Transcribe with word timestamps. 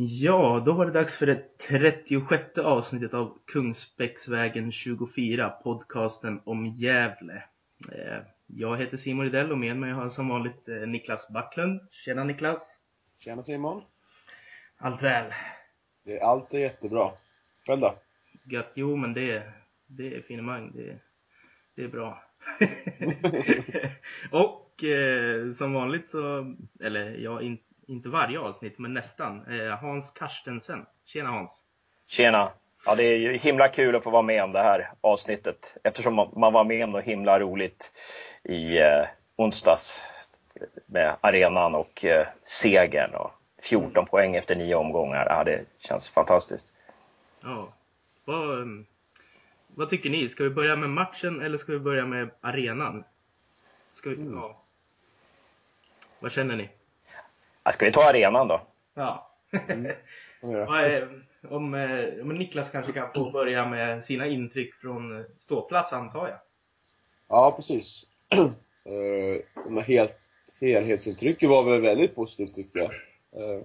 Ja, 0.00 0.62
då 0.64 0.72
var 0.72 0.86
det 0.86 0.92
dags 0.92 1.16
för 1.16 1.26
det 1.26 1.58
36 1.58 2.58
avsnittet 2.58 3.14
av 3.14 3.38
Kungsbäcksvägen 3.44 4.72
24, 4.72 5.50
podcasten 5.50 6.40
om 6.44 6.66
Gävle. 6.66 7.42
Eh, 7.92 8.18
jag 8.46 8.78
heter 8.78 8.96
Simon 8.96 9.24
Rydell 9.24 9.52
och 9.52 9.58
med 9.58 9.76
mig 9.76 9.92
har 9.92 10.02
jag 10.02 10.12
som 10.12 10.28
vanligt 10.28 10.68
eh, 10.68 10.76
Niklas 10.76 11.28
Backlund. 11.28 11.80
Tjena 11.90 12.24
Niklas! 12.24 12.78
Tjena 13.18 13.42
Simon! 13.42 13.82
Allt 14.76 15.02
väl? 15.02 15.32
Det 16.04 16.18
är 16.18 16.24
allt 16.24 16.54
är 16.54 16.58
jättebra. 16.58 17.10
Själv 17.66 17.80
då? 17.80 17.94
Gött, 18.44 18.72
jo 18.74 18.96
men 18.96 19.14
det, 19.14 19.52
det 19.86 20.14
är 20.14 20.20
finemang, 20.20 20.72
det, 20.74 20.98
det 21.74 21.82
är 21.82 21.88
bra. 21.88 22.22
och 24.30 24.84
eh, 24.84 25.52
som 25.52 25.72
vanligt 25.72 26.08
så, 26.08 26.54
eller 26.80 27.10
ja, 27.10 27.42
inte 27.42 27.67
inte 27.88 28.08
varje 28.08 28.38
avsnitt, 28.38 28.78
men 28.78 28.94
nästan. 28.94 29.46
Eh, 29.46 29.78
Hans 29.78 30.10
Karstensen. 30.10 30.86
Tjena 31.04 31.30
Hans! 31.30 31.62
Tjena! 32.06 32.52
Ja, 32.86 32.94
det 32.94 33.02
är 33.02 33.16
ju 33.16 33.38
himla 33.38 33.68
kul 33.68 33.96
att 33.96 34.04
få 34.04 34.10
vara 34.10 34.22
med 34.22 34.42
om 34.42 34.52
det 34.52 34.62
här 34.62 34.90
avsnittet 35.00 35.76
eftersom 35.84 36.14
man 36.14 36.52
var 36.52 36.64
med 36.64 36.84
om 36.84 36.90
något 36.90 37.04
himla 37.04 37.40
roligt 37.40 37.92
i 38.42 38.78
eh, 38.78 39.06
onsdags 39.36 40.04
med 40.86 41.16
arenan 41.20 41.74
och 41.74 42.04
eh, 42.04 42.26
segern 42.42 43.14
och 43.14 43.30
14 43.62 43.90
mm. 43.90 44.06
poäng 44.06 44.36
efter 44.36 44.56
nio 44.56 44.74
omgångar. 44.74 45.26
Ja, 45.30 45.44
det 45.44 45.64
känns 45.78 46.10
fantastiskt. 46.10 46.74
Ja. 47.40 47.68
Vad, 48.24 48.62
ehm, 48.62 48.86
vad 49.66 49.90
tycker 49.90 50.10
ni? 50.10 50.28
Ska 50.28 50.44
vi 50.44 50.50
börja 50.50 50.76
med 50.76 50.90
matchen 50.90 51.40
eller 51.40 51.58
ska 51.58 51.72
vi 51.72 51.78
börja 51.78 52.06
med 52.06 52.30
arenan? 52.40 53.04
Ska 53.92 54.10
vi, 54.10 54.16
mm. 54.16 54.34
ja. 54.34 54.62
Vad 56.20 56.32
känner 56.32 56.56
ni? 56.56 56.68
Ska 57.72 57.86
vi 57.86 57.92
ta 57.92 58.08
arenan 58.08 58.48
då? 58.48 58.60
Ja. 58.94 59.30
Mm. 59.68 59.92
om, 61.50 61.74
eh, 61.74 62.22
om 62.22 62.28
Niklas 62.28 62.70
kanske 62.70 62.92
kan 62.92 63.12
få 63.12 63.30
börja 63.30 63.68
med 63.68 64.04
sina 64.04 64.26
intryck 64.26 64.74
från 64.74 65.24
ståplats 65.38 65.92
antar 65.92 66.28
jag? 66.28 66.38
Ja, 67.28 67.52
precis. 67.56 68.06
Uh, 68.88 69.80
helt, 69.80 70.18
helhetsintrycket 70.60 71.48
var 71.48 71.64
väl 71.64 71.80
väldigt 71.80 72.14
positivt 72.14 72.54
tycker 72.54 72.78
jag. 72.78 72.90
Uh, 73.42 73.64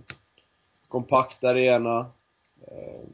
kompakt 0.88 1.44
arena. 1.44 2.00
Uh, 2.72 3.08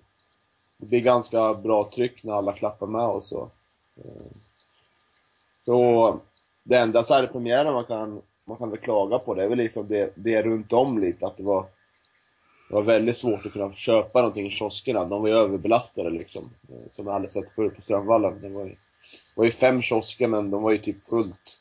det 0.77 0.85
blir 0.85 0.99
ganska 0.99 1.53
bra 1.53 1.89
tryck 1.93 2.23
när 2.23 2.33
alla 2.33 2.53
klappar 2.53 2.87
med 2.87 3.07
och 3.07 3.23
så. 3.23 3.49
Så 5.65 6.19
det 6.63 6.77
enda 6.77 7.03
så 7.03 7.13
här 7.13 7.27
premiären 7.27 7.73
man 7.73 7.85
kan 7.85 8.21
man 8.49 8.57
kan 8.57 8.69
väl 8.69 8.79
klaga 8.79 9.19
på 9.19 9.35
det, 9.35 9.43
är 9.43 9.47
väl 9.47 9.57
liksom 9.57 9.87
det, 9.87 10.13
det 10.15 10.41
runt 10.41 10.73
om 10.73 10.99
lite, 10.99 11.25
att 11.25 11.37
det 11.37 11.43
var 11.43 11.65
det 12.69 12.75
var 12.75 12.81
väldigt 12.81 13.17
svårt 13.17 13.45
att 13.45 13.53
kunna 13.53 13.73
köpa 13.73 14.19
någonting 14.19 14.47
i 14.47 14.51
kioskerna. 14.51 15.05
De 15.05 15.21
var 15.21 15.29
ju 15.29 15.35
överbelastade 15.35 16.09
liksom. 16.09 16.49
Som 16.91 17.05
jag 17.05 17.15
aldrig 17.15 17.31
sett 17.31 17.49
förut 17.49 17.75
på 17.75 17.81
Strömvallen. 17.81 18.41
Det 18.41 18.49
var 18.49 18.65
ju, 18.65 18.75
var 19.35 19.45
ju 19.45 19.51
fem 19.51 19.81
kiosker 19.81 20.27
men 20.27 20.51
de 20.51 20.63
var 20.63 20.71
ju 20.71 20.77
typ 20.77 21.05
fullt. 21.05 21.57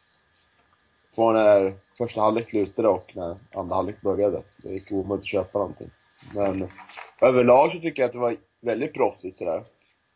Från 1.14 1.34
när 1.34 1.74
första 1.98 2.20
halvlek 2.20 2.48
slutade 2.48 2.88
och 2.88 3.12
när 3.16 3.36
andra 3.54 3.76
halvlek 3.76 4.00
började. 4.00 4.42
Det 4.56 4.72
gick 4.72 4.92
omöjligt 4.92 5.22
att 5.22 5.26
köpa 5.26 5.58
någonting. 5.58 5.90
Men 6.34 6.68
överlag 7.20 7.72
så 7.72 7.78
tycker 7.78 8.02
jag 8.02 8.06
att 8.06 8.12
det 8.12 8.18
var 8.18 8.36
väldigt 8.60 8.94
proffsigt 8.94 9.38
sådär. 9.38 9.64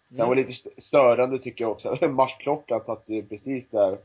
Det 0.08 0.18
var 0.18 0.32
mm. 0.32 0.38
lite 0.38 0.70
störande 0.82 1.38
tycker 1.38 1.64
jag 1.64 1.72
också. 1.72 1.98
Matchklockan 2.08 2.80
satt 2.80 3.08
ju 3.08 3.22
precis 3.22 3.70
där 3.70 3.98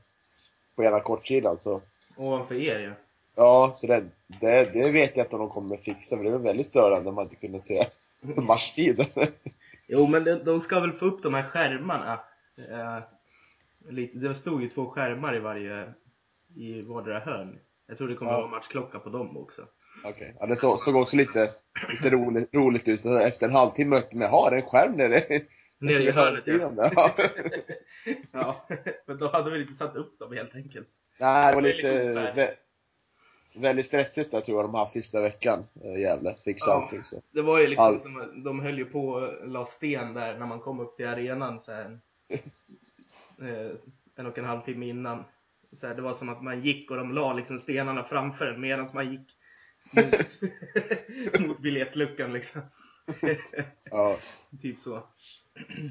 på 0.76 0.84
ena 0.84 1.00
kortsidan 1.00 1.58
så 1.58 1.82
ovanför 2.18 2.56
er 2.56 2.80
ju. 2.80 2.94
Ja, 3.36 3.74
så 3.76 3.88
det, 3.88 4.04
det, 4.28 4.74
det 4.74 4.92
vet 4.92 5.18
jag 5.18 5.26
att 5.26 5.32
de 5.32 5.50
kommer 5.50 5.78
fixa, 5.78 6.18
för 6.18 6.24
det 6.24 6.32
var 6.32 6.40
väldigt 6.40 6.68
störande 6.68 7.10
om 7.10 7.16
man 7.16 7.24
inte 7.24 7.36
kunde 7.36 7.62
se 7.62 7.88
matchtiden. 8.36 9.06
jo, 9.88 10.08
men 10.08 10.24
de, 10.24 10.36
de 10.36 10.62
ska 10.62 10.80
väl 10.80 10.92
få 10.92 11.06
upp 11.06 11.24
de 11.24 11.34
här 11.34 11.44
skärmarna. 11.44 12.20
Eh, 12.72 13.00
lite, 13.90 14.18
det 14.18 14.36
stod 14.36 14.62
ju 14.62 14.70
två 14.70 14.90
skärmar 14.90 15.36
i 15.36 15.40
varje, 15.40 15.94
i 16.56 16.82
vardera 16.82 17.20
hörn. 17.20 17.60
Jag 17.88 17.98
tror 17.98 18.08
det 18.08 18.16
kommer 18.16 18.32
ja. 18.32 18.38
vara 18.38 18.52
matchklocka 18.52 19.00
på 19.00 19.10
dem 19.10 19.38
också. 19.38 19.62
Okej, 20.04 20.12
okay. 20.12 20.34
ja, 20.40 20.46
det 20.46 20.56
så, 20.56 20.78
såg 20.78 20.96
också 20.96 21.16
lite, 21.16 21.50
lite 21.90 22.10
roligt, 22.10 22.56
roligt 22.56 22.88
ut 22.88 23.06
efter 23.06 23.48
en 23.48 23.54
halvtimme. 23.54 24.02
Men 24.12 24.30
har 24.30 24.52
en 24.52 24.62
skärm 24.62 24.92
nere 24.92 25.42
Nere 25.80 26.04
i 26.04 26.12
hörnet 26.12 26.48
ja. 26.48 27.14
ja, 28.32 28.68
men 29.06 29.18
då 29.18 29.28
hade 29.28 29.52
vi 29.52 29.62
inte 29.62 29.74
satt 29.74 29.96
upp 29.96 30.20
dem 30.20 30.34
helt 30.34 30.56
enkelt. 30.56 30.88
Nej, 31.18 31.52
det 31.52 31.56
var 31.56 31.62
lite 31.62 32.32
vä 32.36 32.56
väldigt 33.60 33.86
stressigt 33.86 34.32
där 34.32 34.42
tror 34.42 34.58
jag 34.58 34.66
de 34.66 34.76
haft 34.76 34.92
sista 34.92 35.22
veckan, 35.22 35.66
äh, 35.84 36.02
Gävle. 36.02 36.36
Fixa 36.44 36.70
ja, 36.70 36.74
allting 36.74 37.04
så. 37.04 37.22
Det 37.32 37.42
var 37.42 37.60
ju 37.60 37.68
liksom 37.68 37.86
All... 37.86 38.02
som, 38.02 38.44
de 38.44 38.60
höll 38.60 38.78
ju 38.78 38.86
på 38.86 39.08
och 39.08 39.48
la 39.48 39.66
sten 39.66 40.14
där 40.14 40.40
när 40.40 40.46
man 40.46 40.60
kom 40.60 40.80
upp 40.80 40.98
till 40.98 41.08
arenan 41.08 41.60
så 41.60 41.72
här, 41.72 42.00
eh, 43.42 43.72
en 44.16 44.26
och 44.26 44.38
en 44.38 44.46
halv 44.46 44.62
timme 44.62 44.88
innan. 44.90 45.24
Så 45.74 45.88
här, 45.88 45.96
det 45.96 46.02
var 46.02 46.14
som 46.14 46.30
att 46.30 46.44
man 46.44 46.62
gick 46.62 46.92
och 46.92 46.98
de 46.98 47.14
la 47.14 47.34
liksom 47.34 47.60
stenarna 47.60 48.04
framför 48.04 48.48
en 48.48 48.62
medan 48.62 48.88
man 48.94 49.12
gick 49.12 49.38
mot, 49.92 51.40
mot 51.48 51.60
biljettluckan 51.60 52.34
liksom. 52.34 52.62
ja. 53.84 54.18
Typ 54.62 54.80
så. 54.80 55.04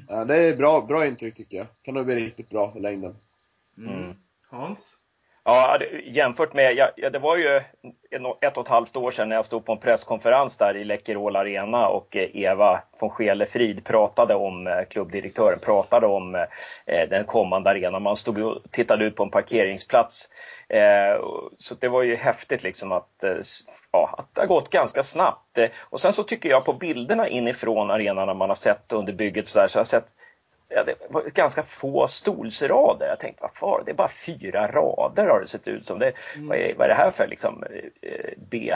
Ja, 0.07 0.25
det 0.25 0.35
är 0.35 0.57
bra, 0.57 0.85
bra 0.87 1.07
intryck 1.07 1.35
tycker 1.35 1.57
jag. 1.57 1.67
Kan 1.81 1.93
nog 1.93 2.05
bli 2.05 2.15
riktigt 2.15 2.49
bra 2.49 2.73
i 2.75 2.79
längden. 2.79 3.15
Mm. 3.77 4.13
Hans? 4.49 4.97
Ja, 5.49 5.79
jämfört 6.03 6.53
med, 6.53 6.75
ja, 6.95 7.09
det 7.09 7.19
var 7.19 7.37
ju 7.37 7.61
ett 8.41 8.57
och 8.57 8.63
ett 8.63 8.69
halvt 8.69 8.97
år 8.97 9.11
sedan 9.11 9.29
när 9.29 9.35
jag 9.35 9.45
stod 9.45 9.65
på 9.65 9.71
en 9.71 9.77
presskonferens 9.77 10.57
där 10.57 10.77
i 10.77 10.83
Läkerol 10.83 11.35
Arena 11.35 11.87
och 11.87 12.15
eh, 12.15 12.29
Eva 12.33 12.81
von 13.01 13.09
Schelefrid 13.09 13.85
pratade 13.85 14.35
om, 14.35 14.67
eh, 14.67 14.83
klubbdirektören 14.89 15.59
pratade 15.59 16.07
om 16.07 16.35
eh, 16.35 17.09
den 17.09 17.25
kommande 17.25 17.69
arenan. 17.69 18.01
Man 18.01 18.15
stod 18.15 18.39
och 18.39 18.71
tittade 18.71 19.05
ut 19.05 19.15
på 19.15 19.23
en 19.23 19.29
parkeringsplats. 19.29 20.29
Eh, 20.69 21.21
så 21.57 21.75
det 21.75 21.87
var 21.87 22.03
ju 22.03 22.15
häftigt 22.15 22.63
liksom 22.63 22.91
att, 22.91 23.23
ja, 23.91 24.15
att 24.17 24.35
det 24.35 24.41
har 24.41 24.47
gått 24.47 24.69
ganska 24.69 25.03
snabbt. 25.03 25.59
Och 25.89 25.99
sen 25.99 26.13
så 26.13 26.23
tycker 26.23 26.49
jag 26.49 26.65
på 26.65 26.73
bilderna 26.73 27.27
inifrån 27.27 27.91
arenan 27.91 28.37
man 28.37 28.49
har 28.49 28.55
sett 28.55 28.93
under 28.93 29.13
bygget 29.13 29.47
så, 29.47 29.59
där, 29.59 29.67
så 29.67 29.77
har 29.77 29.81
jag 29.81 29.87
sett 29.87 30.07
ja, 30.69 30.83
det 30.83 30.95
var 31.09 31.23
ganska 31.33 31.63
få 31.63 32.07
stolsrader. 32.07 33.07
Jag 33.07 33.19
tänkte, 33.19 33.41
vad 33.41 33.55
far, 33.55 33.83
det 33.85 33.91
är 33.91 33.95
bara 33.95 34.07
fyra 34.07 34.67
rader 34.67 35.27
har 35.27 35.39
det 35.39 35.47
sett 35.47 35.67
ut 35.67 35.85
som. 35.85 35.99
Det, 35.99 36.13
mm. 36.35 36.47
vad, 36.47 36.57
är, 36.57 36.75
vad 36.75 36.85
är 36.85 36.89
det 36.89 36.95
här 36.95 37.11
för 37.11 37.27
liksom, 37.27 37.63
eh, 38.01 38.33
B? 38.49 38.75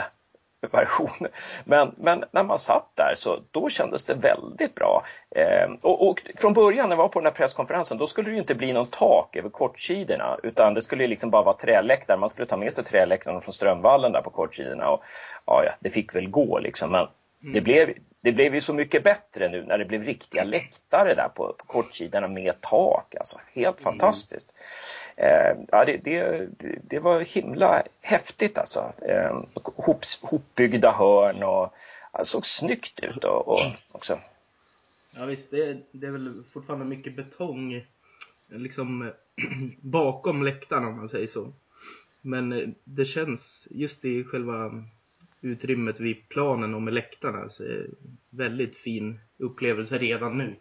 version. 0.70 1.28
Men, 1.64 1.94
men 1.96 2.24
när 2.30 2.42
man 2.42 2.58
satt 2.58 2.92
där 2.94 3.12
så 3.16 3.40
då 3.50 3.68
kändes 3.68 4.04
det 4.04 4.14
väldigt 4.14 4.74
bra. 4.74 5.04
Eh, 5.36 5.72
och, 5.82 6.08
och, 6.08 6.20
från 6.36 6.52
början 6.52 6.88
när 6.88 6.96
jag 6.96 7.02
var 7.02 7.08
på 7.08 7.18
den 7.20 7.26
här 7.26 7.32
presskonferensen 7.32 7.98
då 7.98 8.06
skulle 8.06 8.28
det 8.28 8.32
ju 8.32 8.40
inte 8.40 8.54
bli 8.54 8.72
någon 8.72 8.86
tak 8.86 9.36
över 9.36 9.50
kortsidorna 9.50 10.36
utan 10.42 10.74
det 10.74 10.82
skulle 10.82 11.06
liksom 11.06 11.30
bara 11.30 11.42
vara 11.42 11.56
träläktare. 11.56 12.18
Man 12.18 12.28
skulle 12.28 12.46
ta 12.46 12.56
med 12.56 12.72
sig 12.72 12.84
träläktarna 12.84 13.40
från 13.40 13.52
Strömvallen 13.52 14.12
där 14.12 14.22
på 14.22 14.30
kortsidorna 14.30 14.90
och 14.90 15.02
ja, 15.46 15.64
ja 15.64 15.72
det 15.80 15.90
fick 15.90 16.14
väl 16.14 16.30
gå 16.30 16.58
liksom. 16.58 16.90
Men 16.90 17.06
mm. 17.42 17.52
det, 17.52 17.60
blev, 17.60 17.94
det 18.20 18.32
blev 18.32 18.54
ju 18.54 18.60
så 18.60 18.74
mycket 18.74 19.04
bättre 19.04 19.48
nu 19.48 19.64
när 19.64 19.78
det 19.78 19.84
blev 19.84 20.02
riktiga 20.02 20.44
läktare 20.44 21.14
där 21.14 21.28
på, 21.28 21.54
på 21.58 21.66
kortsidorna 21.66 22.28
med 22.28 22.60
tak. 22.60 23.14
Alltså, 23.14 23.40
helt 23.52 23.80
mm. 23.80 23.82
fantastiskt. 23.82 24.54
Eh, 25.16 25.56
ja, 25.68 25.84
det, 25.84 25.96
det, 25.96 26.48
det, 26.82 26.98
var 26.98 27.20
himla 27.20 27.82
häftigt 28.00 28.58
alltså. 28.58 28.92
Eh, 29.08 29.42
hop, 29.64 30.04
hopbyggda 30.22 30.92
hörn 30.92 31.42
och 31.42 31.74
det 32.18 32.24
såg 32.24 32.46
snyggt 32.46 33.00
ut 33.00 33.24
och, 33.24 33.48
och 33.48 33.60
också. 33.92 34.18
Ja 35.16 35.24
visst, 35.24 35.50
det, 35.50 35.78
det 35.92 36.06
är 36.06 36.10
väl 36.10 36.42
fortfarande 36.52 36.84
mycket 36.84 37.16
betong 37.16 37.84
liksom 38.48 39.10
bakom 39.80 40.42
läktaren 40.42 40.84
om 40.84 40.96
man 40.96 41.08
säger 41.08 41.26
så. 41.26 41.52
Men 42.20 42.52
eh, 42.52 42.68
det 42.84 43.04
känns 43.04 43.68
just 43.70 44.04
i 44.04 44.24
själva 44.24 44.84
utrymmet 45.42 46.00
vid 46.00 46.28
planen 46.28 46.74
och 46.74 46.82
med 46.82 46.94
läktarna. 46.94 47.48
Så 47.48 47.64
väldigt 48.30 48.76
fin 48.76 49.18
upplevelse 49.38 49.98
redan 49.98 50.38
nu. 50.38 50.56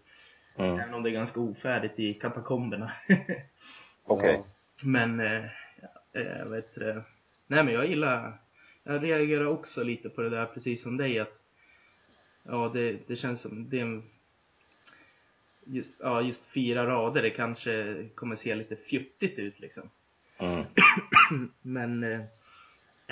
Mm. 0.55 0.79
Även 0.79 0.93
om 0.93 1.03
det 1.03 1.09
är 1.09 1.13
ganska 1.13 1.39
ofärdigt 1.39 1.99
i 1.99 2.13
katakomberna. 2.13 2.91
Okej. 4.05 4.35
Okay. 4.35 4.39
Men, 4.83 5.19
eh, 5.19 5.41
jag 6.11 6.49
vet 6.49 6.75
det. 6.75 7.03
Nej 7.47 7.63
men 7.63 7.73
jag 7.73 7.87
gillar, 7.87 8.37
jag 8.83 9.03
reagerar 9.03 9.45
också 9.45 9.83
lite 9.83 10.09
på 10.09 10.21
det 10.21 10.29
där 10.29 10.45
precis 10.45 10.83
som 10.83 10.97
dig 10.97 11.19
att 11.19 11.41
ja 12.43 12.71
det, 12.73 13.07
det 13.07 13.15
känns 13.15 13.41
som, 13.41 13.69
det 13.69 13.77
är 13.77 13.81
en, 13.81 14.03
just, 15.65 15.99
ja, 16.01 16.21
just 16.21 16.45
fyra 16.45 16.85
rader, 16.85 17.21
det 17.21 17.29
kanske 17.29 18.05
kommer 18.15 18.35
se 18.35 18.55
lite 18.55 18.75
fjuttigt 18.75 19.39
ut 19.39 19.59
liksom. 19.59 19.89
Mm. 20.37 20.63
men 21.61 22.03
eh, 22.03 22.21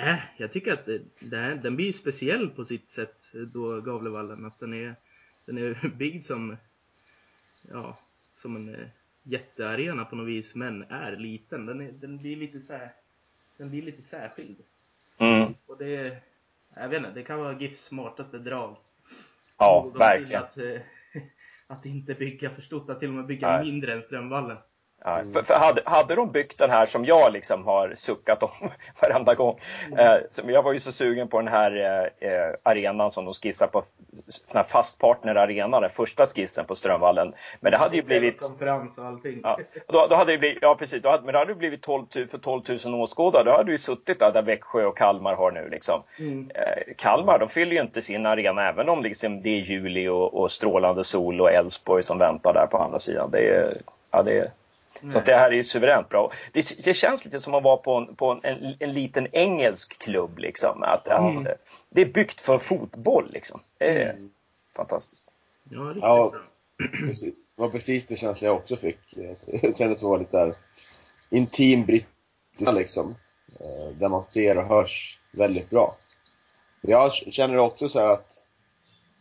Äh, 0.00 0.18
jag 0.36 0.52
tycker 0.52 0.72
att 0.72 0.84
det, 0.84 1.00
det, 1.30 1.54
den 1.62 1.76
blir 1.76 1.92
speciell 1.92 2.50
på 2.50 2.64
sitt 2.64 2.88
sätt 2.88 3.16
då 3.32 3.80
Gavlevallen. 3.80 4.44
Att 4.44 4.60
den 4.60 4.74
är, 4.74 4.94
den 5.46 5.58
är 5.58 5.88
byggd 5.96 6.24
som, 6.24 6.56
ja, 7.70 7.98
som 8.36 8.56
en 8.56 8.74
eh, 8.74 8.86
jättearena 9.22 10.04
på 10.04 10.16
något 10.16 10.28
vis 10.28 10.54
men 10.54 10.82
är 10.82 11.16
liten. 11.16 11.66
Den, 11.66 11.80
är, 11.80 11.92
den 11.92 12.18
blir 12.18 12.36
lite 12.36 12.60
så 12.60 12.72
här, 12.72 12.92
den 13.56 13.70
blir 13.70 13.82
lite 13.82 14.02
särskild. 14.02 14.56
Mm. 15.18 15.54
Och 15.66 15.78
det, 15.78 16.22
jag 16.74 16.88
vet 16.88 16.98
inte, 16.98 17.10
det 17.10 17.22
kan 17.22 17.38
vara 17.38 17.60
GIFs 17.60 17.84
smartaste 17.84 18.38
drag. 18.38 18.76
Ja, 19.58 19.92
verkligen. 19.98 20.42
Att, 20.42 20.58
eh, 20.58 20.80
att 21.66 21.86
inte 21.86 22.14
bygga 22.14 22.50
för 22.50 22.62
stort, 22.62 22.90
att 22.90 23.00
till 23.00 23.08
och 23.08 23.14
med 23.14 23.26
bygga 23.26 23.48
Nej. 23.48 23.64
mindre 23.64 23.94
än 23.94 24.02
Strömvallen. 24.02 24.56
Ja, 25.04 25.22
för, 25.34 25.42
för 25.42 25.54
hade, 25.54 25.82
hade 25.84 26.14
de 26.14 26.30
byggt 26.30 26.58
den 26.58 26.70
här 26.70 26.86
som 26.86 27.04
jag 27.04 27.32
liksom 27.32 27.64
har 27.64 27.92
suckat 27.94 28.42
om 28.42 28.50
varenda 29.00 29.34
gång. 29.34 29.58
Eh, 29.98 30.16
som 30.30 30.50
jag 30.50 30.62
var 30.62 30.72
ju 30.72 30.78
så 30.78 30.92
sugen 30.92 31.28
på 31.28 31.38
den 31.38 31.48
här 31.48 31.76
eh, 31.76 32.30
eh, 32.30 32.54
arenan 32.62 33.10
som 33.10 33.24
de 33.24 33.34
skissar 33.34 33.66
på, 33.66 33.82
sån 34.28 34.56
här 34.56 34.62
fastpartner 34.62 35.34
arena, 35.34 35.80
den 35.80 35.90
första 35.90 36.26
skissen 36.26 36.64
på 36.64 36.74
Strömvallen. 36.74 37.32
Men 37.60 37.72
det 37.72 37.78
hade 37.78 37.96
ju 37.96 38.02
blivit 38.02 38.40
Konferens 38.40 38.98
och 38.98 39.04
allting. 39.04 39.40
Ja, 39.42 39.58
då, 39.86 40.06
då 40.06 40.16
hade 40.16 40.32
det 40.32 40.38
blivit, 40.38 40.58
ja 40.62 40.74
precis, 40.74 41.02
då 41.02 41.10
hade, 41.10 41.24
men 41.24 41.32
då 41.32 41.38
hade 41.38 41.50
det 41.52 41.58
blivit 41.58 41.82
12, 41.82 42.04
000 42.16 42.26
för 42.26 42.38
12 42.38 42.62
000 42.84 42.94
åskådare. 42.94 43.44
Då 43.44 43.50
hade 43.50 43.70
vi 43.70 43.78
suttit 43.78 44.18
där, 44.18 44.32
där 44.32 44.42
Växjö 44.42 44.84
och 44.84 44.96
Kalmar 44.96 45.34
har 45.34 45.50
nu. 45.50 45.68
Liksom. 45.68 46.02
Mm. 46.18 46.50
Eh, 46.54 46.94
Kalmar, 46.96 47.38
de 47.38 47.48
fyller 47.48 47.72
ju 47.72 47.80
inte 47.80 48.02
sin 48.02 48.26
arena 48.26 48.68
även 48.68 48.88
om 48.88 49.02
liksom, 49.02 49.42
det 49.42 49.48
är 49.48 49.60
juli 49.60 50.08
och, 50.08 50.40
och 50.40 50.50
strålande 50.50 51.04
sol 51.04 51.40
och 51.40 51.52
Elfsborg 51.52 52.02
som 52.02 52.18
väntar 52.18 52.52
där 52.52 52.66
på 52.66 52.78
andra 52.78 52.98
sidan. 52.98 53.30
Det 53.30 53.48
är, 53.48 53.74
ja, 54.10 54.22
det 54.22 54.38
är, 54.38 54.50
så 55.12 55.18
att 55.18 55.26
det 55.26 55.34
här 55.34 55.50
är 55.50 55.54
ju 55.54 55.62
suveränt 55.64 56.08
bra. 56.08 56.32
Det, 56.52 56.84
det 56.84 56.94
känns 56.94 57.24
lite 57.24 57.40
som 57.40 57.54
att 57.54 57.62
vara 57.62 57.76
på 57.76 57.94
en, 57.94 58.16
på 58.16 58.30
en, 58.30 58.40
en, 58.44 58.76
en 58.80 58.92
liten 58.94 59.26
engelsk 59.32 59.98
klubb. 59.98 60.38
Liksom. 60.38 60.82
Att, 60.82 61.08
Mm. 61.08 61.38
att, 61.38 61.46
det 61.90 62.00
är 62.00 62.06
byggt 62.06 62.40
för 62.40 62.58
fotboll. 62.58 63.30
Liksom. 63.32 63.60
Det 63.78 63.84
är 63.84 64.10
Mm. 64.12 64.30
fantastiskt. 64.76 65.26
Ja, 65.70 65.80
riktigt 65.80 66.02
Ja. 66.02 66.32
Precis. 67.06 67.34
Det 67.56 67.62
var 67.62 67.68
precis 67.68 68.06
det 68.06 68.16
känslan 68.16 68.46
jag 68.48 68.56
också 68.56 68.76
fick. 68.76 68.98
Det 69.62 69.76
kändes 69.76 70.00
som 70.00 70.18
lite 70.18 70.30
så 70.30 70.38
här 70.38 70.54
intim 71.30 71.82
brittisk 71.86 72.72
liksom. 72.74 73.14
Eh, 73.60 73.92
Där 73.96 74.08
man 74.08 74.24
ser 74.24 74.58
och 74.58 74.64
hörs 74.64 75.18
väldigt 75.32 75.70
bra. 75.70 75.96
Jag 76.80 77.12
känner 77.12 77.56
också 77.56 77.88
så 77.88 78.00
här 78.00 78.12
att 78.12 78.46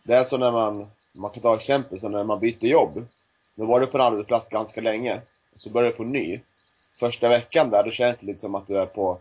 det 0.03 0.13
är 0.15 0.23
så 0.23 0.37
när 0.37 0.51
man, 0.51 0.87
man 1.13 1.31
kan 1.31 1.41
ta 1.41 1.55
exempel, 1.55 1.99
så 1.99 2.09
när 2.09 2.23
man 2.23 2.39
byter 2.39 2.65
jobb. 2.65 3.05
Då 3.55 3.65
var 3.65 3.79
du 3.79 3.87
på 3.87 3.97
en 3.97 4.03
arbetsplats 4.03 4.49
ganska 4.49 4.81
länge, 4.81 5.21
så 5.59 5.69
börjar 5.69 5.89
du 5.91 5.95
på 5.97 6.03
ny. 6.03 6.39
Första 6.99 7.29
veckan 7.29 7.69
där, 7.69 7.83
då 7.83 7.91
känns 7.91 8.17
det 8.19 8.25
lite 8.25 8.39
som 8.39 8.55
att 8.55 8.67
du 8.67 8.79
är 8.79 8.85
på, 8.85 9.19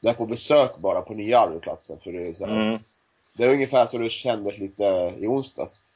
du 0.00 0.08
är 0.08 0.14
på 0.14 0.26
besök 0.26 0.78
bara 0.78 1.00
på 1.02 1.14
nya 1.14 1.40
arbetsplatser. 1.40 1.96
För 2.02 2.12
det, 2.12 2.28
är 2.28 2.34
så 2.34 2.46
här, 2.46 2.56
Mm. 2.56 2.78
det 3.32 3.44
är 3.44 3.52
ungefär 3.52 3.86
så 3.86 3.98
du 3.98 4.10
kände 4.10 4.52
lite 4.52 5.14
i 5.18 5.26
onsdags. 5.26 5.94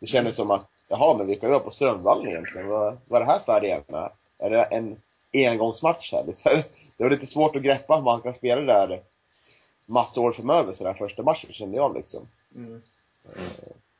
Det 0.00 0.06
kändes 0.06 0.36
som 0.36 0.50
att, 0.50 0.70
jaha, 0.88 1.16
men 1.16 1.26
vilka 1.26 1.48
är 1.48 1.58
på 1.58 1.70
Strömvallen 1.70 2.28
egentligen? 2.28 2.68
Vad, 2.68 2.98
vad 3.08 3.22
är 3.22 3.26
det 3.26 3.32
här 3.32 3.38
för 3.40 3.52
arena? 3.52 4.12
Är 4.38 4.50
det 4.50 4.62
en 4.62 4.96
engångsmatch 5.32 6.12
här? 6.12 6.24
Det, 6.24 6.44
här, 6.44 6.64
det 6.96 7.04
var 7.04 7.10
lite 7.10 7.26
svårt 7.26 7.56
att 7.56 7.62
greppa 7.62 7.96
hur 7.96 8.02
man 8.02 8.20
kan 8.20 8.34
spela 8.34 8.60
det 8.60 8.66
där 8.66 9.02
massa 9.86 10.20
år 10.20 10.32
framöver, 10.32 10.72
så 10.72 10.84
där 10.84 10.94
första 10.94 11.22
matchen 11.22 11.52
kände 11.52 11.76
jag 11.76 11.94
liksom. 11.94 12.26
Mm. 12.54 12.82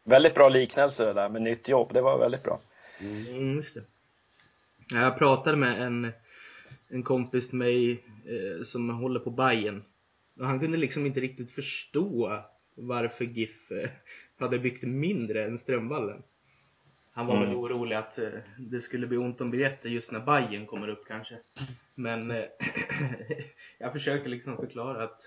Väldigt 0.05 0.35
bra 0.35 0.49
liknelse 0.49 1.05
det 1.05 1.13
där 1.13 1.29
med 1.29 1.43
nytt 1.43 1.69
jobb. 1.69 1.93
Det 1.93 2.01
var 2.01 2.19
väldigt 2.19 2.43
bra. 2.43 2.59
Mm, 3.01 3.57
just 3.57 3.75
det. 3.75 3.83
Jag 4.91 5.19
pratade 5.19 5.57
med 5.57 5.83
en, 5.83 6.13
en 6.91 7.03
kompis 7.03 7.49
till 7.49 7.59
mig 7.59 8.05
eh, 8.27 8.65
som 8.65 8.91
håller 8.91 9.21
på 9.21 9.31
Bayern 9.31 9.83
och 10.39 10.47
han 10.47 10.61
kunde 10.61 10.79
liksom 10.79 11.07
inte 11.07 11.21
riktigt 11.21 11.51
förstå 11.51 12.41
varför 12.75 13.25
GIF 13.25 13.71
eh, 13.71 13.91
hade 14.39 14.59
byggt 14.59 14.83
mindre 14.83 15.45
än 15.45 15.59
Strömvallen. 15.59 16.23
Han 17.15 17.27
var 17.27 17.37
Mm. 17.37 17.49
väl 17.49 17.57
orolig 17.57 17.97
att 17.97 18.19
eh, 18.19 18.31
det 18.59 18.81
skulle 18.81 19.07
bli 19.07 19.17
ont 19.19 19.41
om 19.41 19.51
biljetter 19.51 19.89
just 19.89 20.13
när 20.13 20.21
Bayern 20.21 20.67
kommer 20.67 20.89
upp 20.89 21.05
kanske. 21.09 21.35
Men 21.97 22.31
eh, 22.31 22.45
jag 23.79 23.93
försökte 23.93 24.29
liksom 24.29 24.57
förklara 24.57 25.05
att 25.05 25.21